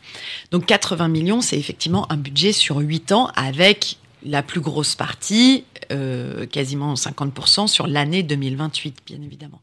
Donc 0.51 0.65
80 0.65 1.07
millions, 1.07 1.41
c'est 1.41 1.57
effectivement 1.57 2.11
un 2.11 2.17
budget 2.17 2.51
sur 2.53 2.77
8 2.77 3.11
ans 3.11 3.27
avec 3.35 3.97
la 4.23 4.43
plus 4.43 4.61
grosse 4.61 4.95
partie, 4.95 5.63
euh, 5.91 6.45
quasiment 6.45 6.93
50% 6.93 7.67
sur 7.67 7.87
l'année 7.87 8.23
2028, 8.23 8.97
bien 9.05 9.21
évidemment. 9.21 9.61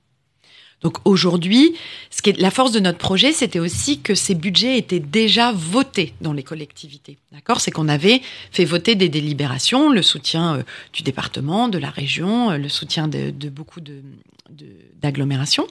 Donc 0.81 0.99
aujourd'hui, 1.05 1.75
ce 2.11 2.23
qui 2.23 2.31
est 2.31 2.39
la 2.41 2.53
force 2.53 2.71
de 2.71 2.79
notre 2.79 2.99
projet, 2.99 3.33
c'était 3.33 3.59
aussi 3.59 3.99
que 4.01 4.15
ces 4.15 4.37
budgets 4.37 4.79
étaient 4.79 5.01
déjà 5.01 5.51
votés 5.53 6.15
dans 6.21 6.33
les 6.33 6.45
collectivités. 6.45 7.19
D'accord? 7.33 7.61
C'est 7.61 7.73
qu'on 7.73 7.89
avait 7.89 8.23
fait 8.53 8.65
voter 8.65 8.95
des 8.95 9.09
délibérations, 9.09 9.91
le 9.91 10.03
soutien 10.03 10.57
euh, 10.59 10.63
du 10.93 11.03
département, 11.03 11.69
de 11.69 11.79
la 11.79 11.91
région, 11.91 12.51
euh, 12.53 12.59
le 12.59 12.69
soutien 12.69 13.09
de, 13.09 13.31
de 13.31 13.49
beaucoup 13.49 13.81
de- 13.81 14.03
de- 14.51 14.67
d'agglomérations. 15.03 15.67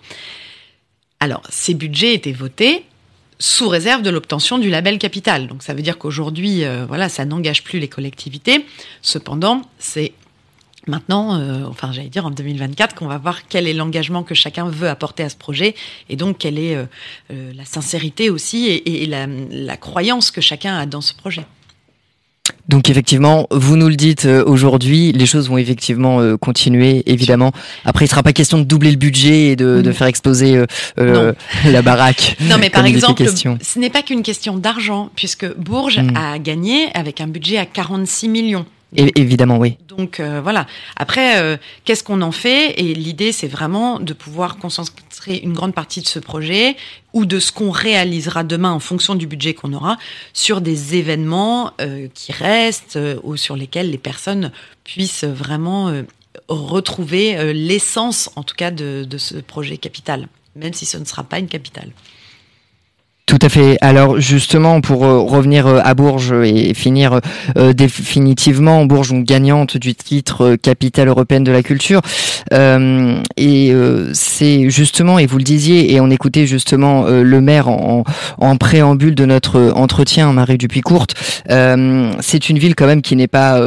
Alors, 1.21 1.41
ces 1.49 1.73
budgets 1.73 2.13
étaient 2.13 2.33
votés 2.33 2.83
sous 3.39 3.67
réserve 3.67 4.01
de 4.01 4.09
l'obtention 4.09 4.57
du 4.57 4.69
label 4.69 4.97
capital. 4.97 5.47
Donc 5.47 5.63
ça 5.63 5.73
veut 5.73 5.81
dire 5.81 5.97
qu'aujourd'hui, 5.97 6.63
euh, 6.63 6.85
voilà, 6.87 7.09
ça 7.09 7.25
n'engage 7.25 7.63
plus 7.63 7.79
les 7.79 7.87
collectivités. 7.87 8.65
Cependant, 9.01 9.61
c'est 9.79 10.13
maintenant, 10.87 11.39
euh, 11.39 11.65
enfin 11.65 11.91
j'allais 11.91 12.09
dire 12.09 12.25
en 12.25 12.31
2024, 12.31 12.95
qu'on 12.95 13.07
va 13.07 13.17
voir 13.17 13.47
quel 13.47 13.67
est 13.67 13.73
l'engagement 13.73 14.23
que 14.23 14.35
chacun 14.35 14.69
veut 14.69 14.89
apporter 14.89 15.23
à 15.23 15.29
ce 15.29 15.35
projet 15.35 15.75
et 16.09 16.15
donc 16.15 16.37
quelle 16.37 16.57
est 16.57 16.75
euh, 16.75 16.85
euh, 17.31 17.51
la 17.53 17.65
sincérité 17.65 18.29
aussi 18.29 18.67
et, 18.67 19.05
la 19.05 19.77
croyance 19.77 20.31
que 20.31 20.41
chacun 20.41 20.77
a 20.77 20.85
dans 20.85 21.01
ce 21.01 21.13
projet. 21.13 21.45
Donc 22.69 22.89
effectivement, 22.89 23.47
vous 23.51 23.77
nous 23.77 23.87
le 23.87 23.95
dites 23.95 24.25
euh, 24.25 24.43
aujourd'hui, 24.45 25.11
les 25.13 25.25
choses 25.25 25.49
vont 25.49 25.57
effectivement 25.57 26.19
euh, 26.19 26.37
continuer, 26.37 27.03
évidemment. 27.05 27.51
Après, 27.85 28.05
il 28.05 28.07
sera 28.07 28.23
pas 28.23 28.33
question 28.33 28.57
de 28.57 28.63
doubler 28.63 28.91
le 28.91 28.97
budget 28.97 29.47
et 29.51 29.55
de, 29.55 29.81
de 29.81 29.91
faire 29.91 30.07
exploser 30.07 30.61
euh, 30.99 31.33
la 31.65 31.81
baraque. 31.81 32.35
Non, 32.41 32.57
mais 32.59 32.69
par 32.69 32.85
exemple, 32.85 33.23
ce 33.27 33.79
n'est 33.79 33.89
pas 33.89 34.01
qu'une 34.03 34.23
question 34.23 34.57
d'argent, 34.57 35.09
puisque 35.15 35.47
Bourges 35.55 35.97
Mm. 35.97 36.15
a 36.17 36.37
gagné 36.39 36.89
avec 36.93 37.21
un 37.21 37.27
budget 37.27 37.57
à 37.57 37.65
46 37.65 38.29
millions. 38.29 38.65
É- 38.95 39.11
évidemment, 39.15 39.57
oui. 39.57 39.77
Donc 39.89 40.19
euh, 40.19 40.39
voilà. 40.43 40.65
Après, 40.95 41.37
euh, 41.41 41.57
qu'est-ce 41.85 42.03
qu'on 42.03 42.21
en 42.21 42.31
fait? 42.31 42.73
Et 42.77 42.93
l'idée, 42.93 43.31
c'est 43.31 43.47
vraiment 43.47 43.99
de 43.99 44.13
pouvoir 44.13 44.57
concentrer 44.57 44.93
une 45.27 45.53
grande 45.53 45.73
partie 45.73 46.01
de 46.01 46.07
ce 46.07 46.19
projet 46.19 46.75
ou 47.13 47.25
de 47.25 47.39
ce 47.39 47.51
qu'on 47.51 47.71
réalisera 47.71 48.43
demain 48.43 48.71
en 48.71 48.79
fonction 48.79 49.15
du 49.15 49.27
budget 49.27 49.53
qu'on 49.53 49.73
aura 49.73 49.97
sur 50.33 50.61
des 50.61 50.95
événements 50.95 51.71
euh, 51.81 52.07
qui 52.13 52.31
restent 52.31 52.95
euh, 52.95 53.19
ou 53.23 53.37
sur 53.37 53.55
lesquels 53.55 53.91
les 53.91 53.97
personnes 53.97 54.51
puissent 54.83 55.23
vraiment 55.23 55.89
euh, 55.89 56.03
retrouver 56.47 57.53
l'essence, 57.53 58.29
en 58.35 58.43
tout 58.43 58.55
cas, 58.55 58.71
de 58.71 59.17
ce 59.17 59.35
projet 59.37 59.77
capital, 59.77 60.27
même 60.55 60.73
si 60.73 60.85
ce 60.85 60.97
ne 60.97 61.05
sera 61.05 61.23
pas 61.23 61.39
une 61.39 61.47
capitale. 61.47 61.91
Tout 63.27 63.39
à 63.41 63.49
fait. 63.49 63.77
Alors 63.81 64.21
justement, 64.21 64.79
pour 64.79 65.03
euh, 65.03 65.19
revenir 65.19 65.67
euh, 65.67 65.81
à 65.83 65.93
Bourges 65.95 66.33
et 66.45 66.73
finir 66.73 67.19
euh, 67.57 67.73
définitivement, 67.73 68.85
Bourges 68.85 69.09
donc, 69.09 69.25
gagnante 69.25 69.75
du 69.75 69.95
titre 69.95 70.55
capitale 70.55 71.09
européenne 71.09 71.43
de 71.43 71.51
la 71.51 71.61
culture. 71.61 71.99
Et 72.51 73.73
c'est 74.13 74.69
justement, 74.69 75.19
et 75.19 75.25
vous 75.25 75.37
le 75.37 75.43
disiez, 75.43 75.93
et 75.93 75.99
on 75.99 76.09
écoutait 76.09 76.47
justement 76.47 77.05
le 77.07 77.41
maire 77.41 77.67
en, 77.67 78.05
en 78.37 78.57
préambule 78.57 79.15
de 79.15 79.25
notre 79.25 79.73
entretien, 79.75 80.31
Marie 80.31 80.57
Dupuis-Courte, 80.57 81.13
c'est 81.49 82.49
une 82.49 82.57
ville 82.57 82.75
quand 82.75 82.87
même 82.87 83.01
qui 83.01 83.17
n'est 83.17 83.27
pas... 83.27 83.59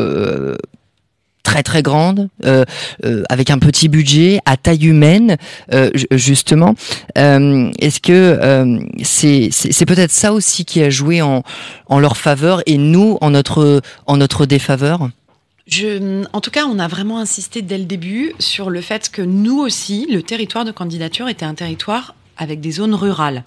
très 1.42 1.62
très 1.62 1.82
grande, 1.82 2.28
euh, 2.44 2.64
euh, 3.04 3.22
avec 3.28 3.50
un 3.50 3.58
petit 3.58 3.88
budget, 3.88 4.40
à 4.44 4.56
taille 4.56 4.86
humaine, 4.86 5.36
euh, 5.72 5.90
ju- 5.94 6.06
justement. 6.12 6.74
Euh, 7.18 7.70
Est-ce 7.78 8.00
que 8.00 8.12
euh, 8.12 8.78
c'est 9.02 9.48
c'est 9.50 9.72
c'est 9.72 9.86
peut-être 9.86 10.10
ça 10.12 10.32
aussi 10.32 10.64
qui 10.64 10.82
a 10.82 10.90
joué 10.90 11.22
en, 11.22 11.42
en 11.86 11.98
leur 11.98 12.16
faveur 12.16 12.62
et 12.66 12.76
nous 12.78 13.18
en 13.20 13.30
notre 13.30 13.80
en 14.06 14.16
notre 14.16 14.46
défaveur? 14.46 15.08
Je, 15.66 16.24
en 16.32 16.40
tout 16.40 16.50
cas, 16.50 16.64
on 16.66 16.78
a 16.80 16.88
vraiment 16.88 17.18
insisté 17.20 17.62
dès 17.62 17.78
le 17.78 17.84
début 17.84 18.32
sur 18.40 18.70
le 18.70 18.80
fait 18.80 19.08
que 19.08 19.22
nous 19.22 19.58
aussi, 19.60 20.06
le 20.10 20.22
territoire 20.22 20.64
de 20.64 20.72
candidature 20.72 21.28
était 21.28 21.44
un 21.46 21.54
territoire 21.54 22.14
avec 22.36 22.60
des 22.60 22.72
zones 22.72 22.94
rurales. 22.94 23.44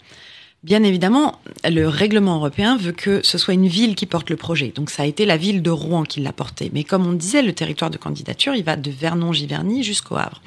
Bien 0.63 0.81
évidemment, 0.83 1.39
le 1.69 1.89
règlement 1.89 2.35
européen 2.35 2.77
veut 2.77 2.93
que 2.93 3.19
ce 3.21 3.37
soit 3.37 3.53
une 3.53 3.67
ville 3.67 3.95
qui 3.95 4.05
porte 4.05 4.29
le 4.29 4.37
projet. 4.37 4.71
Donc 4.73 4.89
ça 4.89 5.03
a 5.03 5.05
été 5.05 5.25
la 5.25 5.35
ville 5.35 5.61
de 5.61 5.69
Rouen 5.69 6.03
qui 6.03 6.21
l'a 6.21 6.31
porté. 6.31 6.71
Mais 6.73 6.85
comme 6.85 7.05
on 7.05 7.11
disait, 7.11 7.41
le 7.41 7.51
territoire 7.51 7.91
de 7.91 7.97
candidature, 7.97 8.55
il 8.55 8.63
va 8.63 8.77
de 8.77 8.89
Vernon-Giverny 8.89 9.83
jusqu'au 9.83 10.15
Havre. 10.15 10.41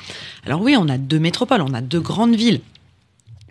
Alors 0.47 0.62
oui, 0.62 0.75
on 0.79 0.89
a 0.89 0.97
deux 0.97 1.19
métropoles, 1.19 1.61
on 1.61 1.75
a 1.75 1.83
deux 1.83 2.01
grandes 2.01 2.35
villes. 2.35 2.61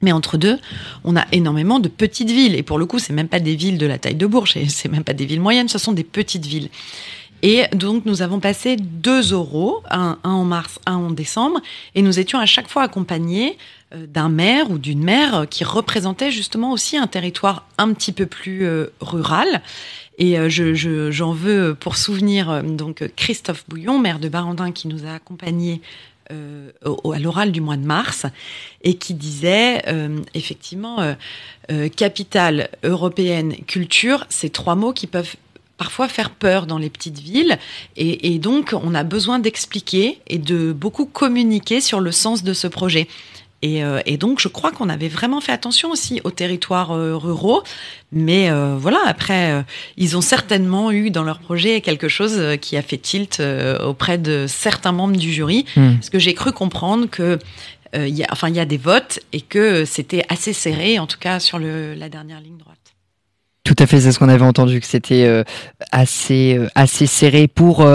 Mais 0.02 0.12
entre 0.12 0.38
deux, 0.38 0.58
on 1.04 1.16
a 1.16 1.26
énormément 1.32 1.80
de 1.80 1.88
petites 1.88 2.32
villes. 2.32 2.56
Et 2.56 2.64
pour 2.64 2.80
le 2.80 2.88
coup, 2.88 2.98
c'est 2.98 3.14
même 3.14 3.28
pas 3.28 3.40
des 3.40 3.56
villes 3.56 3.78
de 3.78 3.86
la 3.86 4.00
taille 4.00 4.16
de 4.16 4.26
Bourges, 4.26 4.58
c'est 4.68 4.90
même 4.90 5.04
pas 5.04 5.14
des 5.14 5.26
villes 5.26 5.42
moyennes, 5.42 5.70
ce 5.70 5.78
sont 5.78 5.94
des 5.94 6.04
petites 6.04 6.48
villes. 6.48 6.70
Et 7.44 7.66
donc, 7.74 8.06
nous 8.06 8.24
avons 8.24 8.40
passé 8.40 8.76
deux 8.76 9.34
euros, 9.34 9.84
un, 9.92 10.18
un 10.24 10.32
en 10.32 10.46
mars, 10.46 10.80
un 10.88 10.96
en 10.96 11.12
décembre, 11.12 11.60
et 11.94 12.02
nous 12.02 12.20
étions 12.20 12.40
à 12.40 12.48
chaque 12.48 12.70
fois 12.70 12.82
accompagnés 12.82 13.58
d'un 14.08 14.30
maire 14.30 14.72
ou 14.72 14.78
d'une 14.78 15.10
euh, 15.10 15.46
qui 15.46 15.64
représentait 15.64 16.32
justement 16.32 16.72
aussi 16.72 16.98
un 16.98 17.08
territoire 17.08 17.68
un 17.78 17.94
petit 17.94 18.12
peu 18.12 18.26
plus 18.26 18.66
euh, 18.66 18.88
rural. 19.02 19.62
Et 20.18 20.38
euh, 20.40 20.50
je, 20.50 20.74
je- 20.74 21.12
j'en 21.12 21.34
veux 21.34 21.76
pour 21.80 21.96
souvenir 21.98 22.50
euh, 22.50 22.62
donc 22.62 23.10
Christophe 23.16 23.66
Bouillon, 23.68 24.00
maire 24.00 24.20
de 24.20 24.30
Barandin, 24.30 24.72
qui 24.72 24.88
nous 24.88 25.06
a 25.06 25.12
accompagnés 25.14 25.82
euh, 26.32 26.72
à 27.14 27.20
l'oral 27.20 27.52
du 27.52 27.62
mois 27.62 27.78
de 27.78 27.86
mars 27.86 28.26
et 28.82 28.96
qui 28.96 29.14
disait 29.14 29.84
euh, 29.88 30.20
effectivement 30.34 31.02
euh, 31.02 31.14
euh, 31.72 31.90
capitale 31.90 32.70
européenne 32.84 33.56
culture, 33.68 34.26
c'est 34.30 34.52
trois 34.52 34.76
mots 34.76 34.94
qui 34.94 35.08
peuvent 35.08 35.36
parfois 35.78 36.08
faire 36.08 36.30
peur 36.30 36.66
dans 36.66 36.78
les 36.78 36.90
petites 36.90 37.20
villes 37.20 37.60
et 37.98 38.40
donc 38.40 38.74
on 38.74 38.96
a 38.96 39.04
besoin 39.04 39.40
d'expliquer 39.40 40.20
et 40.28 40.38
de 40.38 40.72
beaucoup 40.72 41.06
communiquer 41.06 41.82
sur 41.82 42.00
le 42.00 42.14
sens 42.14 42.44
de 42.44 42.54
ce 42.54 42.68
projet. 42.68 43.10
Et, 43.62 43.84
euh, 43.84 44.02
et 44.06 44.18
donc, 44.18 44.40
je 44.40 44.48
crois 44.48 44.72
qu'on 44.72 44.90
avait 44.90 45.08
vraiment 45.08 45.42
fait 45.42 45.52
attention 45.52 45.90
aussi 45.90 46.22
aux 46.24 46.32
territoires 46.32 46.92
euh, 46.92 47.16
ruraux. 47.16 47.64
Mais 48.12 48.50
euh, 48.50 48.76
voilà, 48.78 49.00
après, 49.06 49.52
euh, 49.52 49.62
ils 49.98 50.16
ont 50.18 50.22
certainement 50.22 50.92
eu 50.92 51.10
dans 51.10 51.24
leur 51.24 51.40
projet 51.40 51.82
quelque 51.82 52.08
chose 52.08 52.58
qui 52.62 52.78
a 52.78 52.82
fait 52.82 52.98
tilt 52.98 53.42
auprès 53.84 54.18
de 54.18 54.46
certains 54.48 54.92
membres 54.92 55.18
du 55.18 55.32
jury. 55.32 55.66
Hmm. 55.76 55.96
Parce 55.96 56.10
que 56.10 56.20
j'ai 56.20 56.34
cru 56.34 56.52
comprendre 56.52 57.08
que 57.10 57.40
y 57.94 58.24
a, 58.24 58.28
enfin, 58.30 58.50
il 58.50 58.56
y 58.56 58.60
a 58.60 58.66
des 58.66 58.78
votes 58.78 59.20
et 59.32 59.40
que 59.40 59.86
c'était 59.86 60.26
assez 60.28 60.52
serré, 60.52 61.00
en 61.00 61.08
tout 61.08 61.18
cas 61.18 61.40
sur 61.40 61.60
le, 61.60 61.94
la 61.94 62.10
dernière 62.10 62.42
ligne 62.42 62.58
droite. 62.58 62.78
Tout 63.64 63.76
à 63.80 63.88
fait, 63.88 64.02
c'est 64.02 64.12
ce 64.12 64.20
qu'on 64.20 64.30
avait 64.30 64.46
entendu, 64.46 64.82
que 64.82 64.86
c'était 64.86 65.44
assez, 65.92 66.60
assez 66.76 67.08
serré 67.08 67.48
pour, 67.48 67.88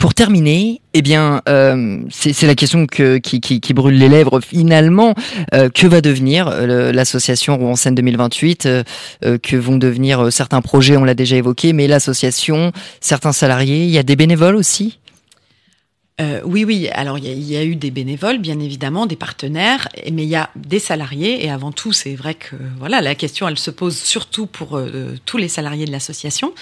pour 0.00 0.14
terminer. 0.14 0.80
Eh 0.94 1.02
bien, 1.02 1.42
euh, 1.48 2.00
c'est 2.10 2.46
la 2.46 2.54
question 2.54 2.86
que, 2.86 3.18
qui, 3.18 3.40
qui, 3.40 3.60
qui 3.60 3.74
brûle 3.74 3.98
les 3.98 4.08
lèvres 4.08 4.40
finalement. 4.40 5.14
Euh, 5.54 5.68
que 5.68 5.86
va 5.86 6.00
devenir 6.00 6.48
euh, 6.48 6.90
l'association 6.90 7.56
Rouen 7.58 7.76
Seine 7.76 7.94
2028 7.94 8.66
euh, 8.66 8.82
euh, 9.24 9.38
Que 9.38 9.56
vont 9.56 9.76
devenir 9.76 10.32
certains 10.32 10.62
projets 10.62 10.96
On 10.96 11.04
l'a 11.04 11.14
déjà 11.14 11.36
évoqué, 11.36 11.74
mais 11.74 11.86
l'association, 11.86 12.72
certains 13.00 13.32
salariés, 13.32 13.84
il 13.84 13.90
y 13.90 13.98
a 13.98 14.02
des 14.02 14.16
bénévoles 14.16 14.56
aussi? 14.56 14.98
Euh, 16.18 16.40
oui, 16.44 16.64
oui. 16.64 16.88
Alors, 16.94 17.18
il 17.18 17.26
y, 17.26 17.52
y 17.52 17.56
a 17.58 17.64
eu 17.64 17.76
des 17.76 17.90
bénévoles, 17.90 18.38
bien 18.38 18.58
évidemment, 18.58 19.04
des 19.04 19.16
partenaires, 19.16 19.88
mais 20.10 20.22
il 20.22 20.28
y 20.30 20.36
a 20.36 20.48
des 20.56 20.78
salariés. 20.78 21.44
Et 21.44 21.50
avant 21.50 21.72
tout, 21.72 21.92
c'est 21.92 22.14
vrai 22.14 22.34
que 22.34 22.56
voilà, 22.78 23.02
la 23.02 23.14
question, 23.14 23.46
elle 23.48 23.58
se 23.58 23.70
pose 23.70 23.98
surtout 23.98 24.46
pour 24.46 24.80
tous 25.26 25.36
les 25.36 25.48
salariés 25.48 25.84
de 25.84 25.92
l'association. 25.92 26.54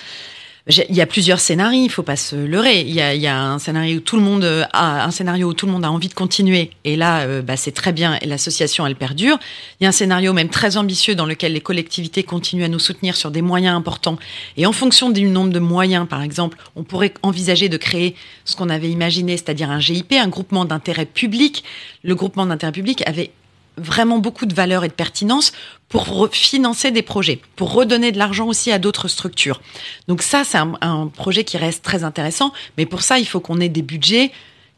Il 0.68 0.94
y 0.94 1.00
a 1.00 1.06
plusieurs 1.06 1.40
scénarios, 1.40 1.82
il 1.82 1.88
faut 1.90 2.02
pas 2.02 2.16
se 2.16 2.36
leurrer. 2.36 2.82
Il 2.82 2.90
y 2.90 3.00
a, 3.00 3.42
un 3.42 3.58
scénario 3.58 3.96
où 3.96 4.00
tout 4.00 4.16
le 4.16 4.22
monde 4.22 4.44
a 4.74 5.04
un 5.04 5.10
scénario 5.10 5.48
où 5.48 5.54
tout 5.54 5.64
le 5.64 5.72
monde 5.72 5.84
a 5.86 5.90
envie 5.90 6.08
de 6.08 6.14
continuer, 6.14 6.70
et 6.84 6.94
là, 6.94 7.20
euh, 7.20 7.40
bah, 7.40 7.56
c'est 7.56 7.72
très 7.72 7.94
bien. 7.94 8.18
Et 8.20 8.26
l'association, 8.26 8.86
elle 8.86 8.94
perdure. 8.94 9.38
Il 9.80 9.84
y 9.84 9.86
a 9.86 9.88
un 9.88 9.92
scénario 9.92 10.34
même 10.34 10.50
très 10.50 10.76
ambitieux 10.76 11.14
dans 11.14 11.24
lequel 11.24 11.54
les 11.54 11.62
collectivités 11.62 12.22
continuent 12.22 12.64
à 12.64 12.68
nous 12.68 12.78
soutenir 12.78 13.16
sur 13.16 13.30
des 13.30 13.40
moyens 13.40 13.74
importants. 13.74 14.18
Et 14.58 14.66
en 14.66 14.72
fonction 14.72 15.08
du 15.08 15.22
nombre 15.22 15.54
de 15.54 15.58
moyens, 15.58 16.06
par 16.06 16.22
exemple, 16.22 16.58
on 16.76 16.82
pourrait 16.82 17.14
envisager 17.22 17.70
de 17.70 17.78
créer 17.78 18.14
ce 18.44 18.54
qu'on 18.54 18.68
avait 18.68 18.90
imaginé, 18.90 19.38
c'est-à-dire 19.38 19.70
un 19.70 19.80
GIP, 19.80 20.12
un 20.12 20.28
groupement 20.28 20.66
d'intérêt 20.66 21.06
public. 21.06 21.64
Le 22.02 22.14
groupement 22.14 22.44
d'intérêt 22.44 22.72
public 22.72 23.02
avait 23.06 23.30
vraiment 23.78 24.18
beaucoup 24.18 24.46
de 24.46 24.54
valeur 24.54 24.84
et 24.84 24.88
de 24.88 24.92
pertinence 24.92 25.52
pour 25.88 26.28
financer 26.32 26.90
des 26.90 27.02
projets, 27.02 27.40
pour 27.56 27.72
redonner 27.72 28.12
de 28.12 28.18
l'argent 28.18 28.46
aussi 28.46 28.70
à 28.70 28.78
d'autres 28.78 29.08
structures. 29.08 29.60
Donc 30.06 30.22
ça, 30.22 30.44
c'est 30.44 30.58
un, 30.58 31.06
projet 31.06 31.44
qui 31.44 31.56
reste 31.56 31.82
très 31.82 32.04
intéressant, 32.04 32.52
mais 32.76 32.86
pour 32.86 33.02
ça, 33.02 33.18
il 33.18 33.26
faut 33.26 33.40
qu'on 33.40 33.60
ait 33.60 33.68
des 33.68 33.82
budgets 33.82 34.30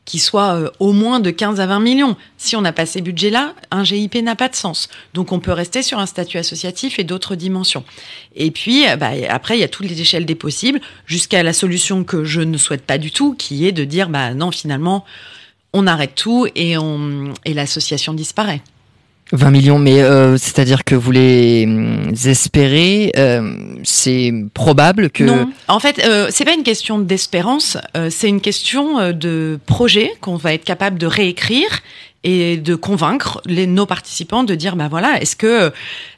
qui 0.04 0.18
soient 0.18 0.54
euh, 0.54 0.70
au 0.80 0.92
moins 0.92 1.20
de 1.20 1.30
15 1.30 1.60
à 1.60 1.66
20 1.66 1.80
millions. 1.80 2.16
Si 2.36 2.56
on 2.56 2.62
n'a 2.62 2.72
pas 2.72 2.86
ces 2.86 3.00
budgets-là, 3.00 3.54
un 3.70 3.84
GIP 3.84 4.16
n'a 4.16 4.34
pas 4.34 4.48
de 4.48 4.56
sens. 4.56 4.88
Donc 5.14 5.30
on 5.30 5.40
peut 5.40 5.52
rester 5.52 5.82
sur 5.82 5.98
un 5.98 6.06
statut 6.06 6.38
associatif 6.38 6.98
et 6.98 7.04
d'autres 7.04 7.36
dimensions. 7.36 7.84
Et 8.34 8.50
puis, 8.50 8.88
euh, 8.88 8.96
bah, 8.96 9.10
après, 9.28 9.56
il 9.56 9.60
y 9.60 9.64
a 9.64 9.68
toutes 9.68 9.86
les 9.86 10.00
échelles 10.00 10.26
des 10.26 10.34
possibles, 10.34 10.80
jusqu'à 11.06 11.42
la 11.42 11.52
solution 11.52 12.02
que 12.04 12.24
je 12.24 12.40
ne 12.40 12.56
souhaite 12.56 12.82
pas 12.82 12.98
du 12.98 13.10
tout, 13.10 13.34
qui 13.34 13.66
est 13.66 13.72
de 13.72 13.84
dire, 13.84 14.08
bah 14.08 14.32
non, 14.34 14.50
finalement, 14.50 15.04
on 15.72 15.86
arrête 15.86 16.14
tout 16.14 16.48
et 16.56 16.74
l'association 17.46 18.14
disparaît. 18.14 18.62
20 19.32 19.50
millions, 19.50 19.78
mais 19.78 20.02
euh, 20.02 20.36
c'est-à-dire 20.36 20.84
que 20.84 20.94
vous 20.94 21.12
les 21.12 21.64
hum, 21.66 22.12
espérez, 22.24 23.12
euh, 23.16 23.54
c'est 23.84 24.32
probable 24.54 25.10
que... 25.10 25.24
Non, 25.24 25.50
en 25.68 25.78
fait, 25.78 26.00
euh, 26.04 26.28
c'est 26.30 26.44
pas 26.44 26.54
une 26.54 26.62
question 26.62 26.98
d'espérance, 26.98 27.76
euh, 27.96 28.08
c'est 28.10 28.28
une 28.28 28.40
question 28.40 28.98
euh, 28.98 29.12
de 29.12 29.58
projet 29.66 30.12
qu'on 30.20 30.36
va 30.36 30.54
être 30.54 30.64
capable 30.64 30.98
de 30.98 31.06
réécrire 31.06 31.80
et 32.24 32.56
de 32.56 32.74
convaincre 32.74 33.40
les, 33.46 33.66
nos 33.66 33.86
participants 33.86 34.44
de 34.44 34.54
dire, 34.54 34.76
bah 34.76 34.88
voilà, 34.88 35.20
est-ce 35.20 35.36
que 35.36 35.46
euh, 35.46 35.70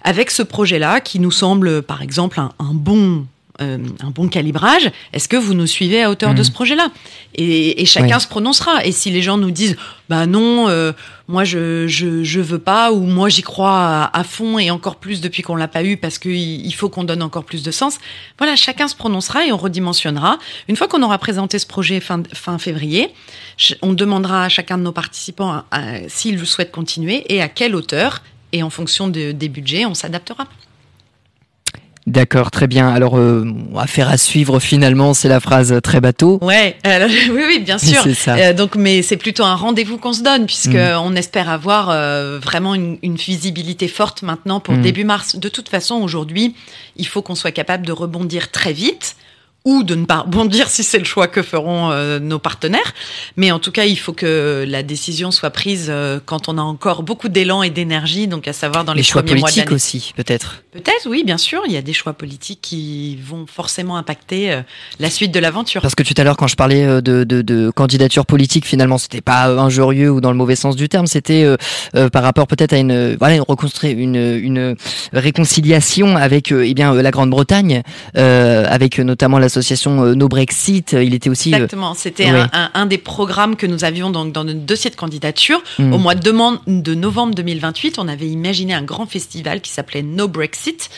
avec 0.02 0.30
ce 0.30 0.42
projet-là, 0.42 1.00
qui 1.00 1.20
nous 1.20 1.30
semble 1.30 1.82
par 1.82 2.02
exemple 2.02 2.40
un, 2.40 2.52
un 2.58 2.72
bon 2.72 3.26
euh, 3.62 3.78
un 4.00 4.10
bon 4.10 4.28
calibrage, 4.28 4.90
est-ce 5.12 5.28
que 5.28 5.36
vous 5.36 5.54
nous 5.54 5.66
suivez 5.66 6.02
à 6.02 6.10
hauteur 6.10 6.30
de 6.34 6.42
ce 6.42 6.50
projet-là? 6.50 6.88
Et, 7.34 7.80
et 7.80 7.86
chacun 7.86 8.18
se 8.18 8.26
prononcera. 8.28 8.84
Et 8.84 8.92
si 8.92 9.10
les 9.10 9.22
gens 9.22 9.38
nous 9.38 9.50
disent, 9.50 9.76
bah 10.08 10.26
non, 10.26 10.68
euh, 10.68 10.92
moi 11.28 11.44
je, 11.44 11.86
je 11.86 12.22
je 12.24 12.40
veux 12.40 12.58
pas, 12.58 12.92
ou 12.92 13.00
moi 13.06 13.28
j'y 13.30 13.42
crois 13.42 13.78
à, 14.04 14.18
à 14.20 14.24
fond 14.24 14.58
et 14.58 14.70
encore 14.70 14.96
plus 14.96 15.20
depuis 15.20 15.42
qu'on 15.42 15.56
l'a 15.56 15.68
pas 15.68 15.82
eu 15.84 15.96
parce 15.96 16.18
qu'il 16.18 16.32
il 16.66 16.72
faut 16.74 16.88
qu'on 16.90 17.04
donne 17.04 17.22
encore 17.22 17.44
plus 17.44 17.62
de 17.62 17.70
sens. 17.70 17.98
Voilà, 18.38 18.54
chacun 18.56 18.88
se 18.88 18.96
prononcera 18.96 19.46
et 19.46 19.52
on 19.52 19.56
redimensionnera. 19.56 20.38
Une 20.68 20.76
fois 20.76 20.88
qu'on 20.88 21.02
aura 21.02 21.18
présenté 21.18 21.58
ce 21.58 21.66
projet 21.66 22.00
fin, 22.00 22.22
fin 22.34 22.58
février, 22.58 23.08
on 23.80 23.92
demandera 23.94 24.44
à 24.44 24.48
chacun 24.48 24.76
de 24.76 24.82
nos 24.82 24.92
participants 24.92 25.62
s'ils 26.08 26.44
souhaitent 26.46 26.72
continuer 26.72 27.24
et 27.32 27.40
à 27.40 27.48
quelle 27.48 27.74
hauteur. 27.74 28.22
Et 28.54 28.62
en 28.62 28.68
fonction 28.68 29.08
de- 29.08 29.32
des 29.32 29.48
budgets, 29.48 29.86
on 29.86 29.94
s'adaptera. 29.94 30.44
D'accord, 32.07 32.50
très 32.50 32.66
bien. 32.66 32.88
Alors, 32.88 33.16
euh, 33.16 33.44
affaire 33.76 34.09
à 34.09 34.16
suivre 34.16 34.59
finalement, 34.59 35.14
c'est 35.14 35.28
la 35.28 35.38
phrase 35.38 35.78
très 35.84 36.00
bateau. 36.00 36.38
Ouais, 36.42 36.76
alors, 36.82 37.09
oui, 37.30 37.42
oui, 37.46 37.61
bien 37.61 37.78
sûr. 37.78 38.00
C'est 38.03 38.14
ça. 38.14 38.34
Euh, 38.34 38.53
donc, 38.53 38.74
mais 38.74 39.03
c'est 39.03 39.16
plutôt 39.16 39.44
un 39.44 39.55
rendez-vous 39.55 39.98
qu'on 39.98 40.12
se 40.12 40.22
donne, 40.22 40.46
puisque 40.46 40.74
Mm. 40.74 40.98
on 41.05 41.14
espère 41.14 41.48
avoir 41.48 41.90
euh, 41.90 42.40
vraiment 42.42 42.74
une, 42.74 42.98
une 43.03 43.14
visibilité 43.14 43.86
forte 43.86 44.22
maintenant 44.22 44.59
pour 44.59 44.74
Mm. 44.74 44.82
début 44.82 45.05
mars. 45.05 45.36
De 45.36 45.48
toute 45.48 45.68
façon, 45.68 45.96
aujourd'hui, 45.96 46.55
il 46.96 47.07
faut 47.07 47.22
qu'on 47.22 47.36
soit 47.36 47.53
capable 47.53 47.86
de 47.86 47.92
rebondir 47.92 48.50
très 48.50 48.72
vite 48.72 49.14
ou 49.64 49.84
de 49.84 49.94
ne 49.94 50.04
pas 50.04 50.20
rebondir 50.20 50.68
si 50.68 50.82
c'est 50.82 50.98
le 50.98 51.04
choix 51.04 51.28
que 51.28 51.42
feront 51.42 51.90
euh, 51.90 52.18
nos 52.18 52.38
partenaires. 52.38 52.94
Mais 53.36 53.52
en 53.52 53.58
tout 53.58 53.70
cas, 53.70 53.84
il 53.84 53.98
faut 53.98 54.12
que 54.12 54.64
la 54.66 54.82
décision 54.82 55.30
soit 55.30 55.50
prise 55.50 55.86
euh, 55.88 56.18
quand 56.24 56.48
on 56.48 56.58
a 56.58 56.62
encore 56.62 57.02
beaucoup 57.02 57.28
d'élan 57.28 57.62
et 57.62 57.70
d'énergie, 57.70 58.26
donc 58.26 58.48
à 58.48 58.52
savoir 58.52 58.84
dans 58.84 58.92
les, 58.92 58.98
Les 58.98 59.04
choix 59.04 59.22
premiers 59.22 59.40
politiques 59.40 59.70
aussi, 59.70 60.12
peut-être. 60.16 60.62
Peut-être, 60.72 61.06
oui, 61.08 61.22
bien 61.24 61.38
sûr, 61.38 61.62
il 61.66 61.72
y 61.72 61.76
a 61.76 61.82
des 61.82 61.92
choix 61.92 62.12
politiques 62.12 62.60
qui 62.62 63.16
vont 63.16 63.46
forcément 63.46 63.96
impacter 63.96 64.52
euh, 64.52 64.62
la 64.98 65.10
suite 65.10 65.32
de 65.32 65.38
l'aventure. 65.38 65.82
Parce 65.82 65.94
que 65.94 66.02
tout 66.02 66.14
à 66.16 66.24
l'heure, 66.24 66.36
quand 66.36 66.48
je 66.48 66.56
parlais 66.56 66.86
de, 67.02 67.24
de, 67.24 67.42
de 67.42 67.70
candidature 67.70 68.26
politique, 68.26 68.66
finalement, 68.66 68.98
c'était 68.98 69.20
pas 69.20 69.46
injurieux 69.46 70.10
ou 70.10 70.20
dans 70.20 70.30
le 70.30 70.36
mauvais 70.36 70.56
sens 70.56 70.74
du 70.76 70.88
terme. 70.88 71.06
C'était 71.06 71.46
par 72.12 72.22
rapport 72.22 72.46
peut-être 72.46 72.72
à 72.72 72.78
une, 72.78 73.16
voilà, 73.16 73.36
une 73.36 73.44
reconstruire 73.46 73.98
une, 73.98 74.16
une 74.16 74.76
réconciliation 75.12 76.16
avec, 76.16 76.52
eh 76.52 76.74
bien, 76.74 76.94
la 76.94 77.10
Grande-Bretagne, 77.10 77.82
avec 78.14 78.98
notamment 78.98 79.38
l'association 79.57 80.03
euh, 80.05 80.14
No 80.14 80.28
Brexit. 80.28 80.92
Il 80.92 81.14
était 81.14 81.28
aussi. 81.30 81.53
euh, 81.53 81.57
Exactement, 81.57 81.94
c'était 81.94 82.30
ouais. 82.32 82.40
un, 82.40 82.48
un, 82.53 82.70
un 82.74 82.86
des 82.86 82.98
programmes 82.98 83.57
que 83.57 83.66
nous 83.66 83.84
avions 83.84 84.11
donc 84.11 84.32
dans 84.32 84.44
notre 84.44 84.61
dossier 84.61 84.90
de 84.90 84.96
candidature. 84.96 85.62
Mm. 85.78 85.92
Au 85.92 85.98
mois 85.98 86.14
de, 86.14 86.32
de 86.66 86.94
novembre 86.94 87.34
2028, 87.34 87.98
on 87.98 88.09
avait 88.09 88.28
imaginé 88.28 88.72
un 88.74 88.82
grand 88.82 89.07
festival 89.07 89.61
qui 89.61 89.70
s'appelait 89.70 90.03
No 90.03 90.28
Brexit 90.28 90.90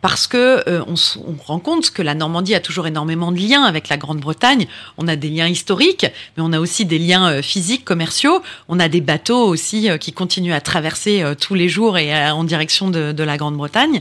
parce 0.00 0.26
que 0.26 0.62
euh, 0.68 0.82
on, 0.86 0.94
on 1.26 1.36
rend 1.44 1.58
compte 1.58 1.90
que 1.90 2.02
la 2.02 2.14
Normandie 2.14 2.54
a 2.54 2.60
toujours 2.60 2.86
énormément 2.86 3.32
de 3.32 3.38
liens 3.38 3.64
avec 3.64 3.88
la 3.88 3.96
Grande-Bretagne. 3.96 4.66
On 4.96 5.08
a 5.08 5.16
des 5.16 5.28
liens 5.28 5.48
historiques, 5.48 6.06
mais 6.36 6.42
on 6.42 6.52
a 6.52 6.60
aussi 6.60 6.84
des 6.84 6.98
liens 6.98 7.30
euh, 7.30 7.42
physiques, 7.42 7.84
commerciaux. 7.84 8.42
On 8.68 8.78
a 8.80 8.88
des 8.88 9.00
bateaux 9.00 9.44
aussi 9.46 9.90
euh, 9.90 9.98
qui 9.98 10.12
continuent 10.12 10.52
à 10.52 10.60
traverser 10.60 11.22
euh, 11.22 11.34
tous 11.34 11.54
les 11.54 11.68
jours 11.68 11.98
et 11.98 12.14
en 12.30 12.44
direction 12.44 12.90
de, 12.90 13.12
de 13.12 13.24
la 13.24 13.36
Grande-Bretagne. 13.36 14.00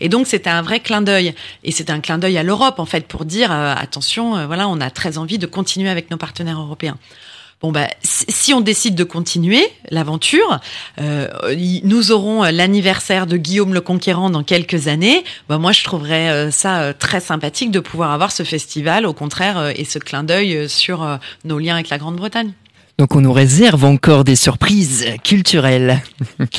Et 0.00 0.08
donc 0.08 0.26
c'était 0.26 0.50
un 0.50 0.62
vrai 0.62 0.80
clin 0.80 1.02
d'œil. 1.02 1.34
Et 1.62 1.72
c'était 1.72 1.92
un 1.92 2.00
clin 2.00 2.18
d'œil 2.18 2.38
à 2.38 2.42
l'Europe 2.42 2.78
en 2.78 2.86
fait 2.86 3.06
pour 3.06 3.24
dire 3.24 3.50
attention, 3.50 4.46
voilà, 4.46 4.68
on 4.68 4.80
a 4.80 4.90
très 4.90 5.18
envie 5.18 5.38
de 5.38 5.46
continuer 5.46 5.88
avec 5.88 6.10
nos 6.10 6.16
partenaires 6.16 6.60
européens. 6.60 6.96
Bon 7.60 7.72
bah, 7.72 7.88
si 8.02 8.52
on 8.52 8.60
décide 8.60 8.94
de 8.94 9.04
continuer 9.04 9.62
l'aventure, 9.90 10.60
euh, 11.00 11.28
nous 11.84 12.12
aurons 12.12 12.44
euh, 12.44 12.50
l'anniversaire 12.50 13.26
de 13.26 13.36
Guillaume 13.36 13.72
le 13.72 13.80
Conquérant 13.80 14.28
dans 14.28 14.42
quelques 14.42 14.88
années. 14.88 15.24
Bah 15.48 15.58
moi, 15.58 15.72
je 15.72 15.82
trouverais 15.82 16.30
euh, 16.30 16.50
ça 16.50 16.92
très 16.92 17.20
sympathique 17.20 17.70
de 17.70 17.80
pouvoir 17.80 18.12
avoir 18.12 18.32
ce 18.32 18.42
festival, 18.42 19.06
au 19.06 19.12
contraire, 19.12 19.72
et 19.76 19.84
ce 19.84 19.98
clin 19.98 20.24
d'œil 20.24 20.68
sur 20.68 21.18
nos 21.44 21.58
liens 21.58 21.74
avec 21.74 21.88
la 21.88 21.98
Grande-Bretagne. 21.98 22.52
Donc 22.98 23.16
on 23.16 23.20
nous 23.20 23.32
réserve 23.32 23.84
encore 23.84 24.24
des 24.24 24.36
surprises 24.36 25.06
culturelles. 25.24 26.02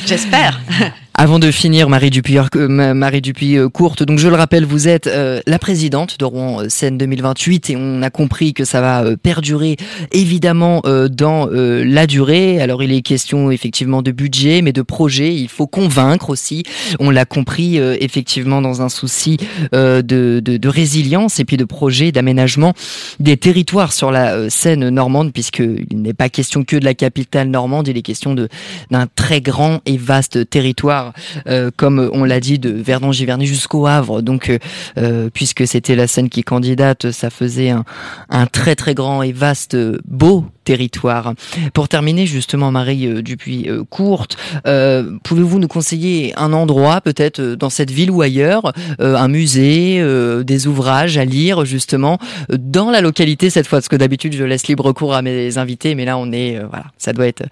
J'espère. 0.06 0.60
Avant 1.18 1.40
de 1.40 1.50
finir, 1.50 1.88
Marie 1.88 2.10
Dupuis, 2.10 2.40
euh, 2.58 2.68
Ma- 2.68 2.94
Marie 2.94 3.22
Dupuis 3.22 3.56
euh, 3.58 3.70
courte. 3.70 4.04
Donc 4.04 4.20
je 4.20 4.28
le 4.28 4.36
rappelle, 4.36 4.66
vous 4.66 4.90
êtes 4.90 5.08
euh, 5.08 5.40
la 5.48 5.60
présidente 5.60 6.20
de 6.20 6.26
Rouen 6.26 6.64
euh, 6.64 6.66
Seine 6.68 6.98
2028 6.98 7.70
et 7.70 7.78
on 7.78 8.02
a 8.02 8.10
compris 8.10 8.54
que 8.54 8.66
ça 8.66 8.82
va 8.82 9.16
perdurer 9.16 9.78
évidemment 10.12 10.82
euh, 10.86 11.08
dans 11.08 11.48
la 11.50 12.06
durée. 12.06 12.60
Alors 12.62 12.84
il 12.84 12.92
est 12.92 13.02
question 13.02 13.50
effectivement 13.50 14.02
de 14.02 14.12
budget, 14.12 14.62
mais 14.62 14.74
de 14.74 14.82
projet. 14.82 15.34
Il 15.34 15.48
faut 15.48 15.68
convaincre 15.68 16.30
aussi. 16.30 16.64
On 17.00 17.10
l'a 17.12 17.24
compris 17.24 17.78
effectivement 17.78 18.62
dans 18.62 18.82
un 18.82 18.90
souci 18.90 19.38
de, 19.72 20.02
de, 20.02 20.40
de 20.42 20.68
résilience 20.70 21.40
et 21.40 21.46
puis 21.46 21.56
de 21.56 21.64
projet 21.64 22.12
d'aménagement 22.12 22.74
des 23.22 23.38
territoires 23.38 23.94
sur 23.94 24.12
la 24.12 24.50
Seine 24.50 24.90
normande, 24.90 25.32
puisqu'il 25.32 26.02
n'est 26.02 26.14
pas 26.14 26.28
question 26.28 26.64
que 26.66 26.76
de 26.76 26.84
la 26.84 26.94
capitale 26.94 27.48
normande, 27.48 27.88
il 27.88 27.98
est 27.98 28.02
question 28.02 28.36
d'un 28.36 29.08
très 29.16 29.40
grand 29.40 29.80
et 29.86 29.98
vaste 29.98 30.50
territoire, 30.50 31.05
euh, 31.48 31.72
comme 31.76 32.10
on 32.14 32.24
l'a 32.24 32.40
dit, 32.40 32.60
de 32.60 32.70
Verdun-Giverny 32.70 33.46
jusqu'au 33.46 33.88
Havre. 33.88 34.22
Donc, 34.22 34.50
euh, 34.50 34.60
euh, 34.98 35.30
puisque 35.34 35.68
c'était 35.68 35.96
la 35.96 36.08
Seine 36.08 36.30
qui 36.30 36.44
candidate, 36.44 37.12
ça 37.12 37.30
faisait 37.30 37.70
un, 37.70 37.84
un 38.30 38.46
très 38.46 38.76
très 38.76 38.94
grand 38.94 39.22
et 39.22 39.32
vaste, 39.32 39.78
beau 40.06 40.46
territoire. 40.66 41.34
Pour 41.74 41.88
terminer, 41.88 42.26
justement, 42.26 42.72
Marie 42.72 43.08
euh, 43.08 43.22
Dupuis 43.22 43.70
euh, 43.70 43.84
courte, 43.90 44.36
euh, 44.68 45.12
pouvez-vous 45.24 45.60
nous 45.60 45.70
conseiller 45.70 46.34
un 46.36 46.52
endroit, 46.52 47.00
peut-être 47.00 47.40
euh, 47.40 47.56
dans 47.56 47.70
cette 47.70 47.92
ville 47.92 48.12
ou 48.12 48.22
ailleurs, 48.22 48.74
un 49.00 49.28
musée, 49.28 50.04
des 50.44 50.68
ouvrages 50.68 51.18
à 51.18 51.26
lire, 51.26 51.64
justement, 51.66 52.18
dans 52.50 52.90
la 52.90 53.02
localité 53.02 53.50
cette 53.50 53.68
fois, 53.68 53.78
parce 53.78 53.88
que 53.88 53.96
d'habitude 53.96 54.34
je 54.34 54.44
laisse 54.44 54.68
libre 54.68 54.92
cours 54.92 55.14
à 55.14 55.22
mes 55.22 55.58
invités, 55.58 55.94
mais 55.94 56.06
là 56.06 56.18
on 56.18 56.32
est, 56.32 56.60
voilà, 56.68 56.86
ça 56.98 57.14
doit 57.14 57.28
être 57.28 57.44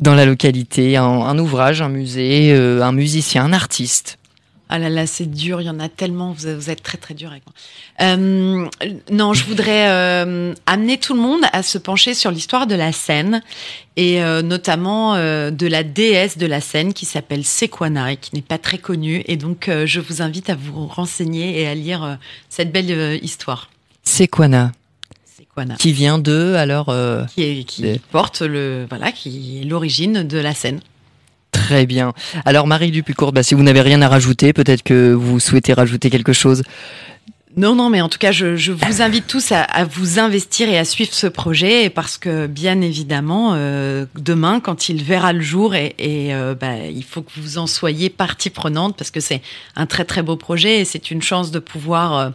dans 0.00 0.14
la 0.14 0.26
localité, 0.26 0.96
un, 0.96 1.04
un 1.04 1.38
ouvrage, 1.38 1.80
un 1.80 1.88
musée, 1.88 2.52
un 2.52 2.92
musicien, 2.92 3.44
un 3.44 3.52
artiste. 3.52 4.17
Ah 4.70 4.78
là 4.78 4.90
là, 4.90 5.06
c'est 5.06 5.24
dur, 5.30 5.62
il 5.62 5.64
y 5.64 5.70
en 5.70 5.80
a 5.80 5.88
tellement, 5.88 6.32
vous, 6.32 6.54
vous 6.54 6.68
êtes 6.70 6.82
très 6.82 6.98
très 6.98 7.14
dur 7.14 7.30
avec 7.30 7.42
moi. 7.46 7.54
Euh, 8.06 8.68
non, 9.10 9.32
je 9.32 9.44
voudrais 9.44 9.88
euh, 9.88 10.54
amener 10.66 10.98
tout 10.98 11.14
le 11.14 11.20
monde 11.20 11.40
à 11.52 11.62
se 11.62 11.78
pencher 11.78 12.12
sur 12.12 12.30
l'histoire 12.30 12.66
de 12.66 12.74
la 12.74 12.92
Seine 12.92 13.42
et 13.96 14.22
euh, 14.22 14.42
notamment 14.42 15.14
euh, 15.14 15.50
de 15.50 15.66
la 15.66 15.82
déesse 15.84 16.36
de 16.36 16.46
la 16.46 16.60
Seine 16.60 16.92
qui 16.92 17.06
s'appelle 17.06 17.44
Sequana 17.44 18.12
et 18.12 18.16
qui 18.18 18.34
n'est 18.34 18.42
pas 18.42 18.58
très 18.58 18.76
connue. 18.78 19.22
Et 19.26 19.36
donc, 19.36 19.68
euh, 19.68 19.86
je 19.86 20.00
vous 20.00 20.20
invite 20.20 20.50
à 20.50 20.54
vous 20.54 20.86
renseigner 20.86 21.60
et 21.62 21.66
à 21.66 21.74
lire 21.74 22.04
euh, 22.04 22.14
cette 22.50 22.70
belle 22.70 23.18
histoire. 23.22 23.70
Sequana, 24.04 24.72
Sequana. 25.38 25.76
qui 25.76 25.92
vient 25.92 26.18
de, 26.18 26.54
alors, 26.56 26.90
euh, 26.90 27.24
Qui, 27.34 27.42
est, 27.42 27.64
qui 27.64 28.00
porte 28.10 28.42
le, 28.42 28.86
voilà, 28.90 29.12
qui 29.12 29.60
est 29.62 29.64
l'origine 29.64 30.24
de 30.24 30.38
la 30.38 30.52
Seine. 30.52 30.80
Très 31.58 31.86
bien. 31.86 32.12
Alors 32.44 32.66
Marie 32.66 32.90
Dupuis-Courte, 32.90 33.34
bah, 33.34 33.42
si 33.42 33.54
vous 33.54 33.62
n'avez 33.62 33.80
rien 33.80 34.00
à 34.02 34.08
rajouter, 34.08 34.52
peut-être 34.52 34.82
que 34.82 35.12
vous 35.12 35.40
souhaitez 35.40 35.72
rajouter 35.72 36.10
quelque 36.10 36.32
chose. 36.32 36.62
Non, 37.56 37.74
non, 37.74 37.90
mais 37.90 38.00
en 38.00 38.08
tout 38.08 38.18
cas, 38.18 38.30
je, 38.30 38.70
vous 38.70 39.02
invite 39.02 39.26
tous 39.26 39.50
à, 39.50 39.62
à 39.62 39.84
vous 39.84 40.20
investir 40.20 40.68
et 40.68 40.78
à 40.78 40.84
suivre 40.84 41.12
ce 41.12 41.26
projet 41.26 41.90
parce 41.90 42.16
que, 42.16 42.46
bien 42.46 42.80
évidemment, 42.80 43.54
euh, 43.54 44.06
demain, 44.14 44.60
quand 44.60 44.88
il 44.88 45.02
verra 45.02 45.32
le 45.32 45.40
jour, 45.40 45.74
et, 45.74 45.94
et, 45.98 46.34
euh, 46.34 46.54
bah, 46.54 46.76
il 46.86 47.02
faut 47.02 47.22
que 47.22 47.32
vous 47.36 47.58
en 47.58 47.66
soyez 47.66 48.10
partie 48.10 48.50
prenante 48.50 48.96
parce 48.96 49.10
que 49.10 49.18
c'est 49.18 49.42
un 49.74 49.86
très 49.86 50.04
très 50.04 50.22
beau 50.22 50.36
projet 50.36 50.80
et 50.80 50.84
c'est 50.84 51.10
une 51.10 51.22
chance 51.22 51.50
de 51.50 51.58
pouvoir 51.58 52.16
euh, 52.16 52.30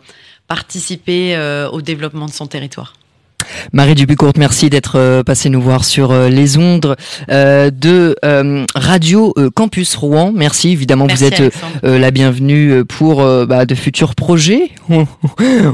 participer 0.48 1.36
euh, 1.36 1.70
au 1.70 1.82
développement 1.82 2.26
de 2.26 2.34
son 2.34 2.48
territoire. 2.48 2.94
Marie 3.72 3.96
Dupuis-Courte, 3.96 4.38
merci 4.38 4.70
d'être 4.70 4.98
euh, 4.98 5.24
passée 5.24 5.50
nous 5.50 5.62
voir 5.62 5.86
sur 5.86 6.12
euh, 6.12 6.30
les 6.30 6.58
ondes 6.58 6.96
euh, 7.30 7.72
de 7.72 8.16
Radio 8.76 9.34
Campus 9.56 9.96
Rouen. 9.96 10.32
Merci, 10.34 10.72
évidemment, 10.72 11.06
Merci 11.06 11.26
vous 11.26 11.34
êtes 11.34 11.54
la 11.84 12.12
bienvenue 12.12 12.86
pour 12.86 13.24
bah, 13.46 13.66
de 13.66 13.76
futurs 13.76 14.16
projets. 14.16 14.72
On, 14.90 15.06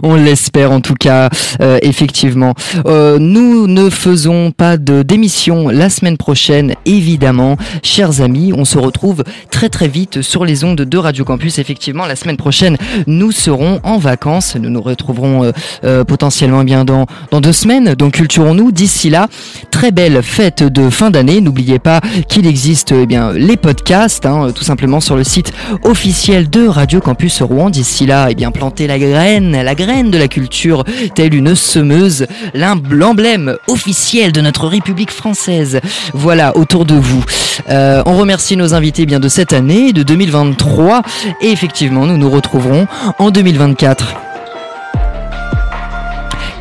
on 0.04 0.16
l'espère 0.16 0.72
en 0.72 0.82
tout 0.82 0.94
cas, 0.94 1.30
euh, 1.62 1.80
effectivement. 1.82 2.54
Euh, 2.86 3.18
nous 3.20 3.68
ne 3.68 3.90
faisons 3.90 4.52
pas 4.52 4.78
de 4.78 5.02
démission 5.02 5.70
la 5.70 5.90
semaine 5.90 6.18
prochaine, 6.18 6.76
évidemment. 6.86 7.58
Chers 7.84 8.22
amis, 8.22 8.54
on 8.56 8.66
se 8.66 8.78
retrouve 8.78 9.24
très 9.52 9.70
très 9.70 9.88
vite 9.88 10.22
sur 10.22 10.46
les 10.46 10.64
ondes 10.64 10.82
de 10.82 10.98
Radio 10.98 11.26
Campus. 11.26 11.60
Effectivement, 11.60 12.06
la 12.06 12.16
semaine 12.16 12.38
prochaine, 12.38 12.78
nous 13.08 13.32
serons 13.32 13.80
en 13.84 13.98
vacances. 13.98 14.56
Nous 14.56 14.70
nous 14.70 14.82
retrouverons 14.82 15.52
euh, 15.84 16.04
potentiellement 16.04 16.62
eh 16.62 16.66
bien 16.66 16.86
dans, 16.86 17.06
dans 17.32 17.42
deux 17.42 17.54
semaines. 17.60 17.94
Donc 17.96 18.14
culturons-nous. 18.14 18.72
D'ici 18.72 19.10
là, 19.10 19.28
très 19.72 19.92
belle 19.92 20.24
fête 20.24 20.64
de 20.64 20.90
fin 20.90 21.12
d'année. 21.12 21.42
N'oubliez 21.42 21.80
pas 21.80 22.02
qu'il 22.28 22.48
existe 22.48 22.94
eh 22.94 23.06
bien 23.06 23.34
les 23.34 23.58
podcasts, 23.58 24.26
hein, 24.26 24.52
tout 24.54 24.64
simplement 24.64 25.00
sur 25.00 25.16
le 25.16 25.24
site 25.24 25.54
officiel 25.84 26.50
de 26.50 26.68
Radio 26.68 27.02
Campus 27.02 27.42
Rouen. 27.42 27.70
D'ici 27.70 28.06
là, 28.06 28.28
eh 28.30 28.36
bien 28.36 28.52
plantez 28.52 28.88
la 28.88 28.98
graine, 28.98 29.52
la 29.62 29.76
graine 29.76 30.12
de 30.12 30.18
la 30.18 30.28
culture, 30.28 30.84
telle 31.16 31.34
une 31.34 31.56
semeuse, 31.56 32.26
l'emblème 32.54 33.56
officiel 33.68 34.32
de 34.32 34.42
notre 34.42 34.68
République 34.68 35.12
française. 35.12 35.82
Voilà, 36.14 36.56
autour 36.58 36.86
de 36.86 36.96
vous. 36.96 37.24
Euh, 37.70 38.02
on 38.06 38.18
remercie 38.18 38.56
nos 38.56 38.74
invités 38.74 39.04
eh 39.04 39.06
bien 39.06 39.20
de 39.20 39.30
cette 39.30 39.54
année, 39.54 39.94
de 39.94 40.04
2023, 40.04 41.02
et 41.42 41.52
effectivement, 41.52 42.06
nous 42.06 42.18
nous 42.18 42.30
retrouverons 42.30 42.88
en 43.18 43.32
2024. 43.32 44.29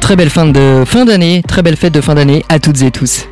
Très 0.08 0.16
belle 0.16 0.30
fin 0.30 0.46
de 0.46 0.84
fin 0.86 1.04
d'année, 1.04 1.42
très 1.46 1.60
belle 1.60 1.76
fête 1.76 1.92
de 1.92 2.00
fin 2.00 2.14
d'année 2.14 2.42
à 2.48 2.58
toutes 2.58 2.80
et 2.80 2.90
tous. 2.90 3.28